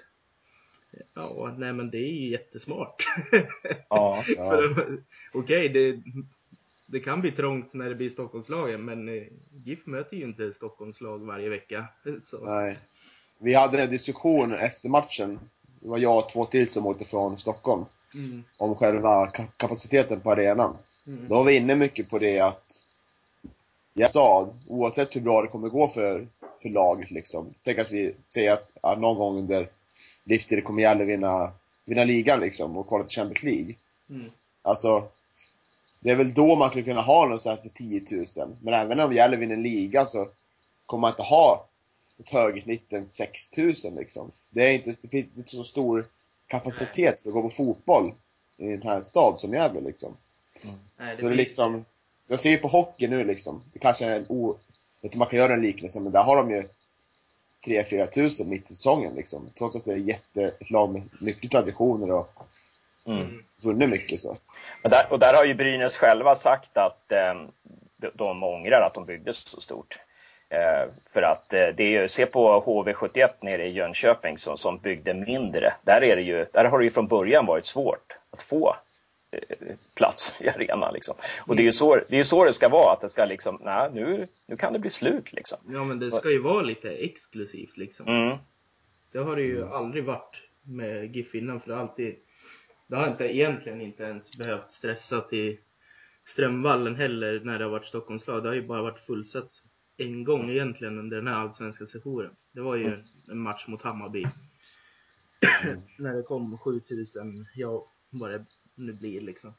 ja, 1.16 1.56
nej 1.58 1.74
men 1.74 1.90
det 1.90 1.98
är 1.98 2.12
ju 2.22 2.30
jättesmart. 2.30 2.96
Ja. 3.90 4.24
Ja. 4.38 4.74
Okej, 5.34 5.70
det, 5.70 6.04
det 6.86 7.00
kan 7.00 7.22
bli 7.22 7.32
trångt 7.32 7.74
när 7.74 7.90
det 7.90 7.96
blir 7.96 8.10
Stockholmslagen, 8.10 8.86
men 8.86 9.10
eh, 9.10 9.24
GIF 9.66 9.86
möter 9.86 10.18
ju 10.18 10.24
inte 10.24 10.54
Stockholmslag 10.54 11.20
varje 11.20 11.50
vecka. 11.50 11.86
Så, 12.26 12.46
Nej. 12.46 12.78
Vi 13.38 13.54
hade 13.54 13.84
en 13.84 13.90
diskussion 13.90 14.54
efter 14.54 14.90
matchen, 14.90 15.40
det 15.80 15.88
var 15.90 15.98
jag 15.98 16.18
och 16.18 16.30
två 16.32 16.46
till 16.46 16.70
som 16.70 16.86
åkte 16.88 17.06
från 17.06 17.38
Stockholm, 17.40 17.86
mm, 18.16 18.44
om 18.58 18.76
själva 18.76 19.26
ka- 19.26 19.48
kapaciteten 19.58 20.20
på 20.20 20.32
arenan. 20.32 20.78
mm, 21.08 21.28
Då 21.28 21.36
var 21.36 21.44
vi 21.44 21.56
inne 21.56 21.76
mycket 21.76 22.10
på 22.10 22.20
det 22.20 22.40
att 22.40 22.82
stad, 24.10 24.54
oavsett 24.68 25.16
hur 25.16 25.22
bra 25.22 25.42
det 25.42 25.48
kommer 25.48 25.70
gå 25.70 25.88
för, 25.88 26.28
för 26.62 26.70
laget 26.70 27.12
liksom. 27.12 27.54
Tänk 27.64 27.80
att 27.80 27.92
vi 27.92 28.14
säger 28.34 28.52
att 28.54 28.72
ja, 28.82 28.96
någon 28.96 29.18
gång 29.18 29.38
under 29.38 29.70
livstiden 30.24 30.64
kommer 30.64 30.82
Gävle 30.82 31.04
vinna, 31.06 31.52
vinna 31.86 32.04
ligan 32.04 32.40
liksom 32.40 32.78
och 32.78 32.88
kvala 32.88 33.04
till 33.04 33.16
Champions 33.16 33.44
League. 33.44 33.76
mm, 34.10 34.32
Alltså, 34.62 35.04
det 36.06 36.12
är 36.12 36.16
väl 36.16 36.34
då 36.34 36.56
man 36.56 36.70
skulle 36.70 36.84
kunna 36.84 37.02
ha 37.02 37.26
något 37.26 37.42
så 37.42 37.50
här 37.50 37.58
för 37.58 37.70
10 37.70 38.02
000. 38.38 38.56
Men 38.62 38.74
även 38.74 39.00
om 39.00 39.14
Gävle 39.14 39.38
vinner 39.38 39.58
liga 39.58 40.06
så 40.06 40.28
kommer 40.86 41.02
man 41.02 41.12
inte 41.12 41.22
ha 41.22 41.68
ett 42.20 42.30
högre 42.30 42.62
snitt 42.62 42.94
än 42.94 43.06
6 43.06 43.58
000 43.58 43.76
liksom. 43.96 44.32
Det 44.50 44.64
är 44.64 44.74
inte, 44.74 44.96
det 45.02 45.08
finns 45.08 45.38
inte 45.38 45.50
så 45.50 45.64
stor 45.64 46.06
kapacitet 46.48 47.22
för 47.22 47.30
att 47.30 47.34
gå 47.34 47.42
på 47.42 47.50
fotboll 47.50 48.14
i 48.58 48.72
en 48.72 48.82
här 48.82 49.02
stad 49.02 49.40
som 49.40 49.54
Gävle 49.54 49.82
liksom. 49.82 50.14
nej, 51.00 51.18
Så 51.18 51.28
det 51.28 51.34
är 51.34 51.36
liksom, 51.36 51.86
jag 52.28 52.40
ser 52.40 52.50
ju 52.50 52.58
på 52.58 52.68
hockey 52.68 53.08
nu 53.08 53.24
liksom, 53.24 53.62
det 53.74 53.80
kanske 53.80 54.06
är 54.06 54.20
en 54.20 54.26
o, 54.30 54.56
jag 55.02 55.16
man 55.16 55.28
kan 55.28 55.40
göra 55.40 55.54
en 55.54 55.62
liknelse, 55.62 56.00
men 56.00 56.12
där 56.12 56.24
har 56.24 56.36
de 56.36 56.52
ju 56.52 56.64
3-4 57.66 58.06
tusen 58.06 58.50
mitt 58.50 58.72
i 58.72 58.76
säsongen 58.76 59.16
liksom. 59.16 59.50
Trots 59.58 59.76
att 59.76 59.86
det 59.86 59.94
är 59.94 59.98
jätte, 59.98 60.44
ett 60.44 60.70
lag 60.70 60.94
med 60.94 61.04
mycket 61.20 61.52
traditioner 61.52 62.12
och 62.12 62.32
Mm. 63.08 63.22
Mm, 63.22 63.44
vunnit 63.64 63.90
mycket 63.90 64.20
så. 64.20 64.38
Och 64.84 64.90
där, 64.90 65.06
och 65.10 65.20
där 65.20 65.34
har 65.34 65.46
ju 65.46 65.54
Brynäs 65.54 65.98
själva 65.98 66.36
sagt 66.36 66.78
att 66.78 67.12
eh, 67.12 67.34
de, 67.98 68.10
de 68.14 68.44
ångrar 68.44 68.82
att 68.82 68.94
de 68.94 69.06
byggde 69.06 69.34
så 69.34 69.62
stort. 69.62 70.00
Eh, 70.50 70.90
för 71.10 71.22
att 71.22 71.54
eh, 71.54 71.68
det 71.78 71.84
är 71.84 72.02
ju, 72.02 72.08
se 72.08 72.26
på 72.26 72.62
HV71 72.62 73.30
nere 73.42 73.68
i 73.68 73.72
Jönköping 73.72 74.38
som, 74.38 74.58
som 74.58 74.78
byggde 74.78 75.14
mindre. 75.14 75.74
Där, 75.84 76.04
är 76.04 76.16
det 76.16 76.22
ju, 76.22 76.46
där 76.54 76.66
har 76.66 76.78
det 76.78 76.84
ju 76.84 76.90
från 76.90 77.08
början 77.08 77.46
varit 77.46 77.66
svårt 77.66 78.18
att 78.32 78.42
få 78.42 78.76
eh, 79.32 79.76
plats 79.96 80.36
i 80.40 80.50
arenan. 80.50 80.94
Liksom. 80.94 81.16
Och 81.48 81.56
det 81.56 81.62
är 81.62 81.66
ju 81.66 81.72
så 81.72 82.00
det, 82.10 82.20
är 82.20 82.24
så 82.24 82.46
det 82.46 82.54
ska 82.54 82.70
vara, 82.70 82.94
att 82.94 83.02
det 83.02 83.10
ska 83.10 83.26
liksom, 83.26 83.60
nej, 83.64 83.90
nu, 83.94 84.28
nu 84.48 84.58
kan 84.58 84.74
det 84.74 84.80
bli 84.80 84.90
slut 84.90 85.34
liksom. 85.34 85.58
Ja, 85.68 85.84
men 85.84 86.00
det 86.00 86.12
ska 86.12 86.30
ju 86.30 86.42
vara 86.42 86.62
lite 86.62 86.90
exklusivt 86.90 87.78
liksom. 87.78 88.08
Mm. 88.08 88.38
Det 89.12 89.20
har 89.20 89.36
det 89.36 89.44
ju 89.44 89.68
aldrig 89.68 90.04
varit 90.04 90.42
med 90.64 91.16
GIF 91.16 91.36
innan, 91.36 91.60
för 91.60 91.70
det 91.70 91.76
har 91.76 91.82
alltid 91.82 92.16
det 92.88 92.96
har 92.96 93.08
inte 93.08 93.36
egentligen 93.36 93.82
inte 93.82 94.04
ens 94.04 94.38
behövt 94.38 94.72
stressa 94.72 95.22
till 95.22 95.58
Strömvallen 96.26 96.96
heller 96.96 97.40
när 97.40 97.58
det 97.60 97.64
har 97.66 97.72
varit 97.72 97.86
Stockholmslag. 97.86 98.44
Det 98.44 98.50
har 98.50 98.56
ju 98.56 98.68
bara 98.68 98.82
varit 98.82 99.06
fullsatt 99.06 99.52
en 99.98 100.24
gång 100.24 100.50
egentligen 100.50 101.00
under 101.00 101.18
den 101.18 101.28
här 101.28 101.36
allsvenska 101.36 101.86
sessionen. 101.86 102.36
Det 102.52 102.62
var 102.62 102.76
ju 102.76 102.98
en 103.32 103.40
match 103.40 103.68
mot 103.68 103.82
Hammarby. 103.82 104.26
när 105.98 106.14
det 106.16 106.24
kom 106.24 106.58
7000, 106.58 107.46
ja 107.56 107.92
vad 108.10 108.32
det 108.32 108.46
nu 108.76 108.94
blir 108.94 109.22
liksom. 109.22 109.54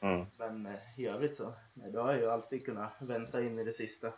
Mm. 0.00 0.26
Men 0.38 0.66
eh, 0.66 1.00
i 1.00 1.06
övrigt 1.06 1.34
så, 1.34 1.54
nej, 1.74 1.92
då 1.92 2.00
har 2.00 2.12
jag 2.12 2.20
ju 2.20 2.30
alltid 2.30 2.64
kunnat 2.64 3.02
vänta 3.02 3.42
in 3.42 3.58
i 3.58 3.64
det 3.64 3.72
sista. 3.72 4.12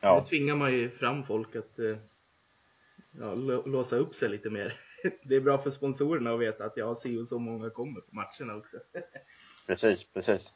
Ja. 0.00 0.20
Nu 0.20 0.28
tvingar 0.28 0.56
man 0.56 0.72
ju 0.72 0.90
fram 0.90 1.24
folk 1.24 1.56
att 1.56 1.78
eh, 1.78 1.96
ja, 3.12 3.34
lå- 3.34 3.68
låsa 3.68 3.96
upp 3.96 4.14
sig 4.14 4.28
lite 4.28 4.50
mer. 4.50 4.74
Det 5.22 5.36
är 5.36 5.40
bra 5.40 5.58
för 5.58 5.70
sponsorerna 5.70 6.34
att 6.34 6.40
veta 6.40 6.64
att 6.64 6.76
jag 6.76 6.98
ser 6.98 7.20
och 7.20 7.28
så 7.28 7.38
många 7.38 7.70
kommer 7.70 8.00
på 8.00 8.14
matcherna 8.14 8.58
också. 8.58 8.76
Precis, 9.66 10.06
precis. 10.14 10.52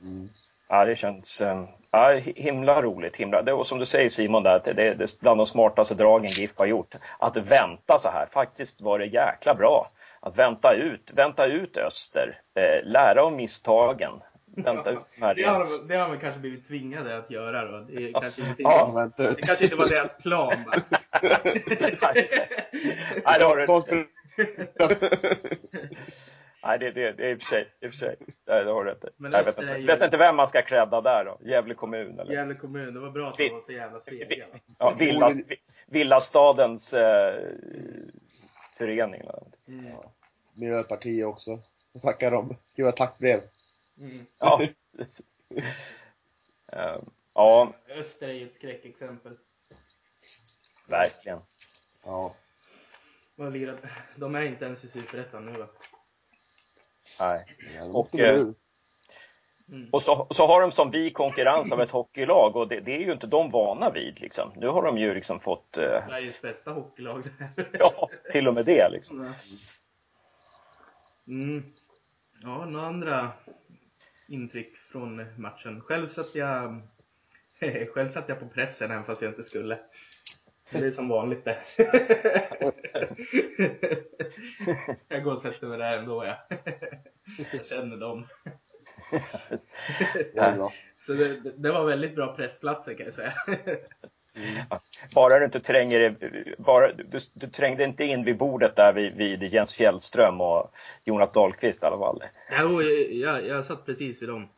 Mm. 0.00 0.28
Ja, 0.68 0.84
det 0.84 0.96
känns 0.96 1.40
eh, 1.40 1.64
ja, 1.90 2.20
himla 2.36 2.82
roligt. 2.82 3.16
Himla. 3.16 3.42
Det, 3.42 3.52
och 3.52 3.66
som 3.66 3.78
du 3.78 3.86
säger 3.86 4.08
Simon, 4.08 4.42
där, 4.42 4.56
att 4.56 4.64
det, 4.64 4.72
det 4.72 4.82
är 4.82 5.20
bland 5.20 5.40
de 5.40 5.46
smartaste 5.46 5.94
dragen 5.94 6.30
GIF 6.30 6.58
har 6.58 6.66
gjort. 6.66 6.94
Att 7.18 7.36
vänta 7.36 7.98
så 7.98 8.08
här, 8.08 8.26
faktiskt 8.26 8.80
var 8.80 8.98
det 8.98 9.06
jäkla 9.06 9.54
bra. 9.54 9.90
Att 10.20 10.38
vänta 10.38 10.74
ut, 10.74 11.12
vänta 11.14 11.46
ut 11.46 11.76
Öster, 11.76 12.40
eh, 12.54 12.88
lära 12.90 13.22
av 13.22 13.32
misstagen. 13.32 14.12
Vänta 14.56 14.90
ut 14.90 14.98
de 15.14 15.22
här 15.24 15.34
Det 15.34 15.42
har, 15.42 15.58
de, 15.58 15.88
det 15.88 15.96
har 15.96 16.08
man 16.08 16.20
kanske 16.20 16.40
blivit 16.40 16.68
tvingade 16.68 17.18
att 17.18 17.30
göra 17.30 17.72
då. 17.72 17.78
Det, 17.78 18.08
är 18.08 18.12
kanske 18.12 18.42
inte, 18.42 18.62
Ja, 18.62 19.10
ut. 19.18 19.36
det 19.36 19.42
kanske 19.42 19.64
inte 19.64 19.76
var 19.76 19.88
deras 19.88 20.18
plan. 20.18 20.54
Nej, 23.24 23.38
det 23.38 23.44
har 23.44 23.56
du 23.56 23.66
Konspir- 23.66 24.06
Nej, 26.62 26.78
det, 26.78 26.90
det, 26.90 27.12
det 27.12 27.26
är 27.26 27.30
i 27.30 27.34
och 27.34 27.38
för 27.42 27.46
sig, 27.48 27.68
i 27.80 27.86
och 27.86 27.90
för 27.92 27.98
sig. 27.98 28.16
Nej, 28.46 28.64
det 28.64 28.70
har 28.70 28.84
du 28.84 28.90
rätt 28.90 29.04
i. 29.04 29.08
Men 29.16 29.32
Jag 29.32 29.44
vet 29.44 29.58
inte, 29.58 29.72
är 29.72 29.76
ju- 29.78 29.86
vet 29.86 30.02
inte 30.02 30.16
vem 30.16 30.36
man 30.36 30.48
ska 30.48 30.62
credda 30.62 31.00
där 31.00 31.24
då. 31.24 31.38
Gävle 31.50 31.74
kommun 31.74 32.18
eller? 32.20 32.32
Gävle 32.34 32.54
kommun, 32.54 32.94
det 32.94 33.00
var 33.00 33.10
bra 33.10 33.28
att 33.28 33.36
de 33.36 33.48
var 33.48 33.60
så 33.60 33.72
jävla 33.72 34.00
sega. 34.00 34.46
va? 34.52 34.58
Ja, 34.78 34.94
Villas, 34.98 35.34
Villastadens 35.86 36.94
eh, 36.94 37.34
förening. 38.76 39.20
eller 39.20 39.32
något. 39.32 39.58
Mm. 39.68 39.86
Miljöpartiet 40.54 41.26
också. 41.26 41.58
Jag 41.92 42.02
tackar 42.02 42.30
dem. 42.30 42.56
Gud 42.76 42.84
vad 42.84 42.96
tackbrev. 42.96 43.40
Mm. 44.00 44.26
Ja. 44.38 44.60
Eh, 46.72 46.96
ja, 47.34 47.72
Öster 47.88 48.28
är 48.28 48.32
ju 48.32 48.46
ett 48.46 48.52
skräckexempel. 48.52 49.32
Verkligen. 50.90 51.40
Ja. 52.04 52.34
Vad 53.36 53.52
lirat? 53.52 53.84
De 54.16 54.34
är 54.34 54.42
inte 54.42 54.64
ens 54.64 54.84
i 54.84 54.88
Superettan 54.88 55.46
nu 55.46 55.58
va? 55.58 55.66
Nej. 57.20 57.44
Och, 57.94 58.18
eh. 58.18 58.46
Mm. 59.68 59.88
Och 59.92 60.02
så, 60.02 60.26
så 60.30 60.46
har 60.46 60.60
de 60.60 60.72
som 60.72 60.90
vi 60.90 61.10
konkurrens 61.10 61.72
av 61.72 61.80
ett 61.80 61.90
hockeylag 61.90 62.56
och 62.56 62.68
det, 62.68 62.80
det 62.80 62.94
är 62.94 63.00
ju 63.00 63.12
inte 63.12 63.26
de 63.26 63.50
vana 63.50 63.90
vid 63.90 64.20
liksom. 64.20 64.52
Nu 64.56 64.68
har 64.68 64.82
de 64.82 64.98
ju 64.98 65.14
liksom 65.14 65.40
fått, 65.40 65.78
eh, 65.78 66.06
Sveriges 66.06 66.42
bästa 66.42 66.70
hockeylag. 66.70 67.24
ja, 67.72 68.08
till 68.32 68.48
och 68.48 68.54
med 68.54 68.64
det 68.64 68.88
liksom. 68.88 69.34
Mm. 71.26 71.64
Ja, 72.42 72.64
några 72.64 72.86
andra 72.86 73.32
intryck 74.28 74.76
från 74.76 75.40
matchen. 75.40 75.80
Själv 75.80 76.06
satt 76.06 76.34
jag 76.34 76.82
Själv 77.94 78.08
satt 78.08 78.28
jag 78.28 78.40
på 78.40 78.48
pressen 78.48 78.90
även 78.90 79.04
fast 79.04 79.22
jag 79.22 79.30
inte 79.30 79.44
skulle. 79.44 79.78
Det 80.72 80.86
är 80.86 80.90
som 80.90 81.08
vanligt 81.08 81.44
det. 81.44 81.58
Jag 85.08 85.24
går 85.24 85.32
och 85.32 85.40
sätter 85.40 85.66
mig 85.66 85.78
där 85.78 85.98
ändå 85.98 86.24
ja. 86.24 86.36
Jag 87.52 87.66
känner 87.66 87.96
dem. 87.96 88.26
Det. 90.34 90.70
Så 91.06 91.12
det, 91.12 91.40
det 91.56 91.72
var 91.72 91.84
väldigt 91.84 92.14
bra 92.14 92.36
pressplatser 92.36 92.94
kan 92.94 93.06
jag 93.06 93.14
säga. 93.14 93.30
Bara 95.14 95.38
du 95.38 95.44
inte 95.44 95.60
tränger, 95.60 96.16
bara, 96.58 96.92
du, 96.92 97.18
du 97.34 97.46
trängde 97.46 97.84
inte 97.84 98.04
in 98.04 98.24
vid 98.24 98.38
bordet 98.38 98.76
där 98.76 98.92
vid, 98.92 99.14
vid 99.14 99.42
Jens 99.42 99.76
Fjällström 99.76 100.40
och 100.40 100.72
Jonas 101.04 101.32
Dahlqvist 101.32 101.82
i 101.82 101.86
alla 101.86 101.98
fall. 101.98 102.22
Jo, 102.60 102.82
jag, 102.82 103.46
jag 103.46 103.64
satt 103.64 103.86
precis 103.86 104.22
vid 104.22 104.28
dem. 104.28 104.48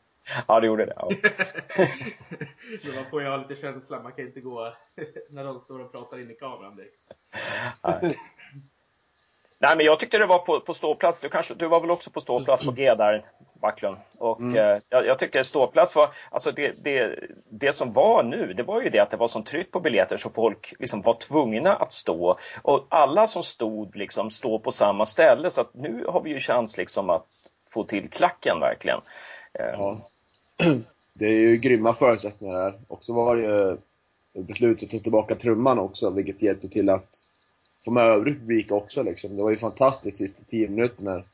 Ja, 0.49 0.61
det 0.61 0.67
gjorde 0.67 0.87
det. 0.87 0.93
Ja. 0.97 1.09
Man 2.95 3.05
får 3.11 3.23
ju 3.23 3.29
ha 3.29 3.37
lite 3.37 3.61
känsla, 3.61 4.03
man 4.03 4.13
kan 4.13 4.27
inte 4.27 4.41
gå 4.41 4.73
när 5.31 5.45
de 5.45 5.61
står 5.61 5.85
och 5.85 5.93
pratar 5.93 6.21
in 6.21 6.31
i 6.31 6.35
kameran 6.35 6.77
direkt. 6.77 6.95
Nej. 7.85 8.01
Nej, 9.61 9.77
men 9.77 9.87
jag 9.87 9.99
tyckte 9.99 10.19
det 10.19 10.27
var 10.27 10.39
på, 10.39 10.61
på 10.61 10.75
ståplats. 10.75 11.21
Du, 11.21 11.29
kanske, 11.29 11.55
du 11.55 11.67
var 11.67 11.81
väl 11.81 11.91
också 11.91 12.11
på 12.11 12.21
ståplats 12.21 12.65
på 12.65 12.71
G 12.71 12.95
där, 12.95 13.31
Backlund. 13.61 13.97
Och 14.19 14.41
Mm. 14.41 14.57
eh, 14.57 14.81
jag, 14.89 15.07
jag 15.07 15.19
tyckte 15.19 15.45
ståplats 15.45 15.97
var, 15.97 16.07
alltså 16.31 16.53
det, 16.53 16.73
det, 16.85 17.19
det 17.51 17.73
som 17.73 17.93
var 17.93 18.23
nu, 18.23 18.53
det 18.53 18.63
var 18.63 18.83
ju 18.83 18.89
det 18.91 18.99
att 18.99 19.11
det 19.11 19.17
var 19.17 19.29
sån 19.29 19.45
tryck 19.45 19.71
på 19.71 19.81
biljetter 19.81 20.17
så 20.17 20.31
folk 20.31 20.75
liksom 20.79 21.03
var 21.03 21.15
tvungna 21.15 21.77
att 21.77 21.93
stå. 21.93 22.39
Och 22.63 22.87
alla 22.91 23.27
som 23.27 23.43
stod 23.43 23.97
liksom 23.97 24.31
stå 24.31 24.59
på 24.59 24.73
samma 24.73 25.07
ställe. 25.07 25.51
Så 25.51 25.61
att 25.61 25.75
nu 25.75 26.05
har 26.09 26.21
vi 26.23 26.31
ju 26.31 26.41
chans 26.41 26.77
liksom 26.79 27.11
att 27.11 27.27
få 27.71 27.85
till 27.85 28.11
klacken 28.11 28.61
verkligen. 28.61 29.01
Eh, 29.59 29.65
Ja. 29.79 30.09
Det 31.15 31.27
är 31.27 31.39
ju 31.39 31.57
grymma 31.57 31.95
förutsättningar 31.95 32.55
här. 32.55 32.81
Och 32.89 33.05
så 33.05 33.13
var 33.13 33.37
det 33.37 33.43
ju 33.43 33.77
beslutet 34.43 34.85
att 34.85 34.91
ta 34.91 34.99
tillbaka 34.99 35.35
trumman 35.35 35.79
också, 35.79 36.11
vilket 36.11 36.43
hjälpte 36.43 36.69
till 36.69 36.89
att 36.89 37.27
få 37.85 37.91
med 37.91 38.05
övrig 38.05 38.39
publik 38.39 38.73
också 38.73 39.03
liksom. 39.03 39.37
Det 39.37 39.43
var 39.43 39.51
ju 39.51 39.57
fantastiskt 39.57 40.17
sista 40.17 40.43
tio 40.45 40.69
minuter 40.69 41.05
när 41.05 41.19
i 41.21 41.25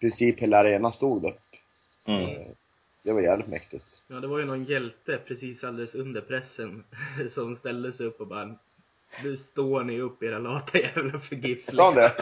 princip 0.00 0.40
hela 0.40 0.58
arenan 0.58 0.92
stod 0.92 1.24
upp. 1.24 1.40
Mm. 2.04 2.22
Eh, 2.22 2.46
Det 3.02 3.12
var 3.12 3.20
jävligt 3.20 3.48
mäktigt. 3.48 4.02
Ja, 4.08 4.20
det 4.20 4.26
var 4.26 4.38
ju 4.38 4.44
någon 4.44 4.64
hjälte 4.64 5.20
precis 5.26 5.64
alldeles 5.64 5.94
under 5.94 6.20
pressen 6.20 6.84
som 7.30 7.56
ställde 7.56 7.92
sig 7.92 8.06
upp 8.06 8.20
och 8.20 8.26
bara 8.26 8.54
Nu 9.22 9.36
står 9.36 9.84
ni 9.84 10.00
upp 10.00 10.22
era 10.22 10.38
lata 10.38 10.78
jävlar 10.78 11.18
för 11.18 11.36
GIF. 11.36 11.74
Sa 11.74 11.84
han 11.84 11.94
det? 11.94 12.12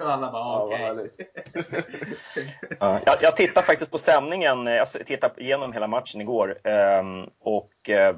alla 0.04 0.32
bara 0.32 0.62
okej. 0.62 0.78
härligt. 0.78 1.20
Ja, 2.80 3.00
jag, 3.06 3.16
jag 3.20 3.36
tittade 3.36 3.66
faktiskt 3.66 3.90
på 3.90 3.98
sändningen, 3.98 4.66
eh, 4.66 4.74
jag 4.74 4.86
tittade 4.86 5.42
igenom 5.42 5.72
hela 5.72 5.86
matchen 5.86 6.20
igår 6.20 6.58
ehm, 6.64 7.24
och 7.40 7.90
eh, 7.90 8.16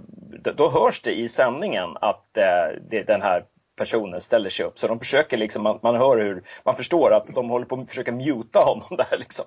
då 0.57 0.69
hörs 0.69 1.02
det 1.02 1.19
i 1.19 1.28
sändningen 1.28 1.97
att 2.00 2.37
eh, 2.37 2.45
det, 2.90 3.02
den 3.02 3.23
här 3.23 3.45
personen 3.78 4.21
ställer 4.21 4.50
sig 4.50 4.67
upp. 4.67 4.78
Så 4.78 4.88
de 4.88 4.99
försöker 4.99 5.37
liksom, 5.37 5.62
man, 5.62 5.78
man 5.83 5.97
hör 5.97 6.17
hur, 6.17 6.43
man 6.64 6.76
förstår 6.76 7.12
att 7.12 7.26
de 7.35 7.50
håller 7.50 7.67
på 7.67 7.81
att 7.81 7.88
försöka 7.88 8.12
muta 8.12 8.59
honom 8.59 8.88
där 8.97 9.19
liksom. 9.19 9.45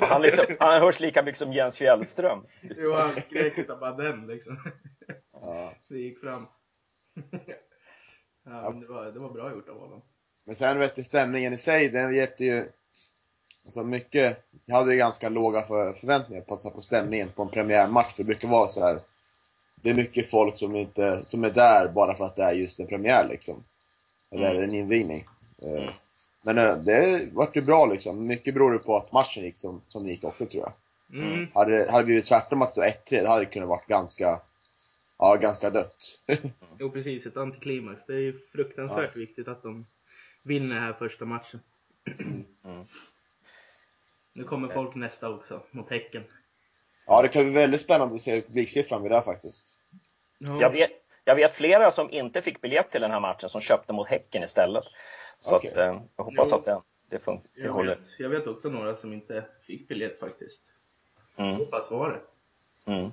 Han, 0.00 0.22
liksom, 0.22 0.44
han 0.60 0.82
hörs 0.82 1.00
lika 1.00 1.22
mycket 1.22 1.38
som 1.38 1.52
Jens 1.52 1.78
Fjällström. 1.78 2.38
Jo, 2.60 2.92
han 2.92 3.10
skrek 3.10 3.58
utav 3.58 3.78
bara 3.78 3.92
den 3.92 4.26
liksom. 4.26 4.58
Ja. 5.42 5.72
Det 5.88 5.98
gick 5.98 6.20
fram. 6.20 6.46
Ja, 8.44 8.70
men 8.70 8.80
det 8.80 8.86
var, 8.86 9.04
det 9.04 9.18
var 9.18 9.30
bra 9.30 9.50
gjort 9.50 9.68
av 9.68 9.78
honom. 9.80 10.02
Men 10.44 10.54
sen 10.54 10.78
vet 10.78 10.96
du, 10.96 11.04
stämningen 11.04 11.52
i 11.52 11.58
sig, 11.58 11.88
den 11.88 12.14
hjälpte 12.14 12.44
ju 12.44 12.68
alltså 13.64 13.84
mycket. 13.84 14.44
Jag 14.66 14.76
hade 14.76 14.92
ju 14.92 14.98
ganska 14.98 15.28
låga 15.28 15.62
för, 15.62 15.92
förväntningar 15.92 16.42
på, 16.42 16.56
på 16.56 16.82
stämningen 16.82 17.28
på 17.28 17.42
en 17.42 17.48
premiärmatch. 17.48 18.12
För 18.14 18.22
det 18.22 18.26
brukar 18.26 18.48
vara 18.48 18.68
så 18.68 18.84
här. 18.84 18.98
Det 19.82 19.90
är 19.90 19.94
mycket 19.94 20.30
folk 20.30 20.58
som 20.58 20.76
inte, 20.76 21.24
som 21.28 21.44
är 21.44 21.50
där 21.50 21.88
bara 21.88 22.14
för 22.14 22.24
att 22.24 22.36
det 22.36 22.42
är 22.42 22.52
just 22.52 22.80
en 22.80 22.86
premiär 22.86 23.28
liksom. 23.28 23.64
Eller 24.30 24.50
Mm. 24.54 24.62
en 24.64 24.74
invigning. 24.74 25.24
Eh, 25.62 25.68
Mm. 25.72 25.94
Men 26.44 26.58
eh, 26.58 26.76
det 26.76 27.28
vart 27.32 27.56
ju 27.56 27.60
bra 27.60 27.86
liksom. 27.86 28.26
Mycket 28.26 28.54
beror 28.54 28.78
på 28.78 28.96
att 28.96 29.12
matchen 29.12 29.44
gick 29.44 29.58
som, 29.58 29.80
som 29.88 30.04
det 30.04 30.10
gick 30.10 30.24
också 30.24 30.46
tror 30.46 30.62
jag. 30.62 30.72
Mm. 31.22 31.46
Hade 31.54 31.70
det 31.78 31.90
hade 31.90 32.02
det 32.02 32.06
blivit 32.06 32.26
tvärtom 32.26 32.62
att 32.62 32.74
det 32.74 32.80
var 32.80 32.86
1-3, 32.88 32.94
det 33.22 33.28
hade 33.28 33.44
det 33.44 33.50
kunnat 33.50 33.68
varit 33.68 33.86
ganska, 33.86 34.40
ja 35.22 35.36
ganska 35.36 35.70
dött. 35.70 36.20
Jo, 36.78 36.90
precis. 36.90 37.26
Ett 37.26 37.36
antiklimax. 37.36 38.06
Det 38.06 38.14
är 38.14 38.18
ju 38.18 38.38
fruktansvärt 38.52 39.16
viktigt 39.16 39.48
att 39.48 39.62
de 39.62 39.86
vinner 40.42 40.80
här 40.80 40.92
första 40.92 41.24
matchen. 41.24 41.60
Mm. 42.18 42.44
Nu 44.32 44.44
kommer 44.44 44.68
folk 44.68 44.94
nästa 44.94 45.28
också, 45.30 45.62
mot 45.70 45.90
Häcken. 45.90 46.24
ja, 47.06 47.22
det 47.22 47.28
kan 47.28 47.42
bli 47.44 47.52
väldigt 47.52 47.80
spännande 47.80 48.14
att 48.14 48.20
se 48.20 48.40
publiksiffran 48.42 49.02
vid 49.02 49.10
det 49.10 49.14
här 49.14 49.22
faktiskt. 49.22 49.80
Ja. 50.38 50.60
Jag 50.60 50.70
vet, 50.70 50.90
jag 51.24 51.34
vet 51.36 51.54
flera 51.54 51.90
som 51.90 52.10
inte 52.10 52.42
fick 52.42 52.60
biljett 52.60 52.90
till 52.90 53.00
den 53.00 53.10
här 53.10 53.20
matchen 53.20 53.48
som 53.48 53.60
köpte 53.60 53.92
mot 53.92 54.08
Häcken 54.08 54.42
istället. 54.42 54.84
Så 55.36 55.56
Okej. 55.56 55.70
att, 55.70 55.76
eh, 55.76 56.02
jag 56.16 56.24
hoppas 56.24 56.48
Jo. 56.50 56.56
att 56.58 56.64
det, 56.64 56.80
det, 57.08 57.18
fun- 57.18 57.40
det 57.54 57.60
Jag 57.62 57.84
vet, 57.86 57.98
jag 58.18 58.28
vet 58.28 58.46
också 58.46 58.68
några 58.68 58.96
som 58.96 59.12
inte 59.12 59.44
fick 59.66 59.88
biljett 59.88 60.20
faktiskt. 60.20 60.72
Så 61.36 61.42
Mm. 61.42 61.66
pass 61.70 61.90
var 61.90 62.10
det. 62.10 62.92
Mm. 62.92 63.10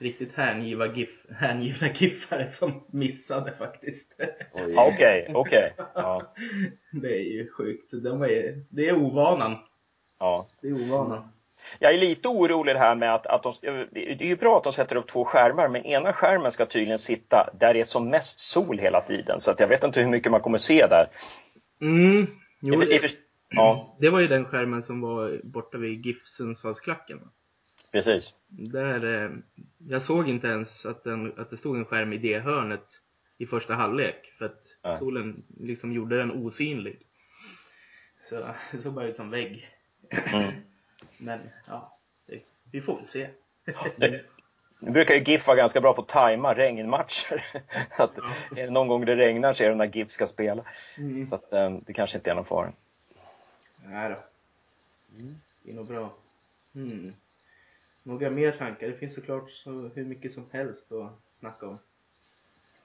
Riktigt 0.00 0.36
hängiva 0.36 0.86
gif, 0.86 1.10
hängivna 1.38 1.88
giffare 1.94 2.46
som 2.46 2.84
missade 2.92 3.52
faktiskt. 3.52 4.16
Okej, 4.76 5.26
okej. 5.34 5.74
Ja, 5.94 6.34
Det 7.02 7.08
är 7.18 7.32
ju 7.32 7.50
sjukt. 7.50 7.90
De 8.02 8.22
är, 8.22 8.64
det 8.70 8.88
är 8.88 8.96
ovanan. 8.96 9.56
ja. 10.18 10.48
Det 10.62 10.68
är 10.68 10.72
ovanan. 10.72 11.28
Jag 11.78 11.94
är 11.94 11.98
lite 11.98 12.28
orolig 12.28 12.74
här 12.74 12.94
med 12.94 13.14
att, 13.14 13.26
att 13.26 13.42
de, 13.42 13.52
det 13.92 14.24
är 14.24 14.28
ju 14.28 14.36
bra 14.36 14.56
att 14.56 14.64
de 14.64 14.72
sätter 14.72 14.96
upp 14.96 15.06
två 15.08 15.24
skärmar, 15.24 15.68
men 15.68 15.84
ena 15.84 16.12
skärmen 16.12 16.52
ska 16.52 16.66
tydligen 16.66 16.98
sitta 16.98 17.50
där 17.60 17.74
det 17.74 17.80
är 17.80 17.84
som 17.84 18.10
mest 18.10 18.40
sol 18.40 18.78
hela 18.78 19.00
tiden. 19.00 19.40
Så 19.40 19.50
att 19.50 19.60
jag 19.60 19.68
vet 19.68 19.84
inte 19.84 20.00
hur 20.00 20.08
mycket 20.08 20.32
man 20.32 20.40
kommer 20.40 20.58
se 20.58 20.86
där. 20.86 21.06
Mm. 21.80 22.26
Jo, 22.60 22.76
det, 22.76 22.98
för- 22.98 23.10
ja, 23.48 23.96
det 24.00 24.08
var 24.10 24.20
ju 24.20 24.26
den 24.26 24.44
skärmen 24.44 24.82
som 24.82 25.00
var 25.00 25.40
borta 25.44 25.78
vid 25.78 26.06
GIF 26.06 26.26
Sundsvallsklacken. 26.26 27.18
Precis. 27.90 28.34
Där, 28.48 29.24
eh, 29.24 29.30
jag 29.88 30.02
såg 30.02 30.28
inte 30.28 30.46
ens 30.46 30.86
att, 30.86 31.04
den, 31.04 31.38
att 31.38 31.50
det 31.50 31.56
stod 31.56 31.76
en 31.76 31.84
skärm 31.84 32.12
i 32.12 32.18
det 32.18 32.38
hörnet 32.38 33.00
i 33.38 33.46
första 33.46 33.74
halvlek. 33.74 34.32
För 34.38 34.44
att 34.44 34.76
Nej. 34.84 34.96
solen 34.98 35.42
liksom 35.60 35.92
gjorde 35.92 36.18
den 36.18 36.30
osynlig. 36.30 36.98
Så 38.28 38.54
det 38.72 38.78
såg 38.78 38.92
bara 38.92 39.06
ut 39.06 39.16
som 39.16 39.30
vägg. 39.30 39.68
Mm. 40.10 40.52
Men 41.20 41.40
ja, 41.66 41.98
det, 42.26 42.42
vi 42.70 42.80
får 42.80 42.96
väl 42.96 43.06
se. 43.06 43.28
Nu 44.82 44.90
brukar 44.90 45.14
ju 45.14 45.22
GIF 45.22 45.46
vara 45.46 45.56
ganska 45.56 45.80
bra 45.80 45.94
på 45.94 46.02
att 46.02 46.08
tajma 46.08 46.54
regnmatcher. 46.54 47.44
att, 47.98 48.18
det 48.50 48.70
någon 48.70 48.88
gång 48.88 49.04
det 49.04 49.16
regnar 49.16 49.52
så 49.52 49.64
är 49.64 49.68
det 49.68 49.74
när 49.74 49.96
GIF 49.96 50.10
ska 50.10 50.26
spela. 50.26 50.64
Mm. 50.96 51.26
Så 51.26 51.34
att, 51.34 51.52
eh, 51.52 51.70
det 51.86 51.92
kanske 51.92 52.18
inte 52.18 52.30
är 52.30 52.34
någon 52.34 52.44
fara. 52.44 52.72
Nej 53.84 54.10
då. 54.10 54.16
Det 55.62 55.70
är 55.70 55.74
nog 55.74 55.86
bra. 55.86 56.10
Mm. 56.74 57.14
Några 58.02 58.30
mer 58.30 58.50
tankar? 58.50 58.86
Det 58.86 58.94
finns 58.94 59.14
såklart 59.14 59.50
så 59.50 59.70
hur 59.94 60.04
mycket 60.04 60.32
som 60.32 60.46
helst 60.52 60.92
att 60.92 61.38
snacka 61.40 61.66
om. 61.68 61.78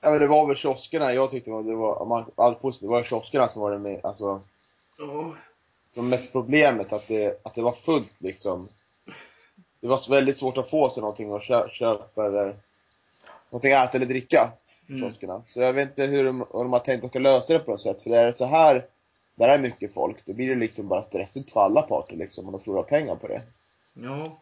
Ja, 0.01 0.09
men 0.11 0.19
det 0.19 0.27
var 0.27 0.47
väl 0.47 0.55
kioskerna 0.57 1.13
jag 1.13 1.31
tyckte 1.31 1.51
var, 1.51 1.63
det 1.63 1.75
var, 1.75 2.05
man, 2.05 2.25
allt 2.35 2.61
positivt, 2.61 2.87
det 2.89 2.91
var 2.91 3.03
kioskerna 3.03 3.47
som 3.47 3.61
var 3.61 3.71
det 3.71 3.79
med, 3.79 3.99
alltså, 4.05 4.41
Ja. 4.97 5.33
som 5.93 6.09
mest 6.09 6.31
problemet, 6.31 6.93
att 6.93 7.07
det, 7.07 7.39
att 7.45 7.55
det 7.55 7.61
var 7.61 7.71
fullt 7.71 8.11
liksom. 8.21 8.67
Det 9.79 9.87
var 9.87 10.09
väldigt 10.09 10.37
svårt 10.37 10.57
att 10.57 10.69
få 10.69 10.89
sig 10.89 11.01
någonting 11.01 11.33
att 11.33 11.43
kö, 11.43 11.69
köpa 11.69 12.25
eller 12.25 12.55
någonting 13.49 13.73
att 13.73 13.87
äta 13.89 13.97
eller 13.97 14.05
dricka, 14.07 14.51
Mm. 14.89 15.01
kioskerna. 15.01 15.41
Så 15.45 15.61
jag 15.61 15.73
vet 15.73 15.89
inte 15.89 16.05
hur 16.05 16.23
de, 16.25 16.41
om 16.41 16.63
de 16.63 16.73
har 16.73 16.79
tänkt 16.79 17.05
att 17.05 17.13
de 17.13 17.19
lösa 17.19 17.53
det 17.53 17.59
på 17.59 17.71
något 17.71 17.81
sätt, 17.81 18.01
för 18.01 18.09
är 18.11 18.25
det 18.25 18.37
så 18.37 18.45
här, 18.45 18.85
där 19.35 19.49
är 19.49 19.59
mycket 19.59 19.93
folk, 19.93 20.25
då 20.25 20.33
blir 20.33 20.49
det 20.49 20.55
liksom 20.55 20.87
bara 20.87 21.03
stressigt 21.03 21.51
för 21.51 21.59
alla 21.61 21.81
parter 21.81 22.15
liksom, 22.15 22.45
och 22.45 22.51
de 22.51 22.61
förlorar 22.61 22.83
pengar 22.83 23.15
på 23.15 23.27
det. 23.27 23.41
Ja. 23.93 24.37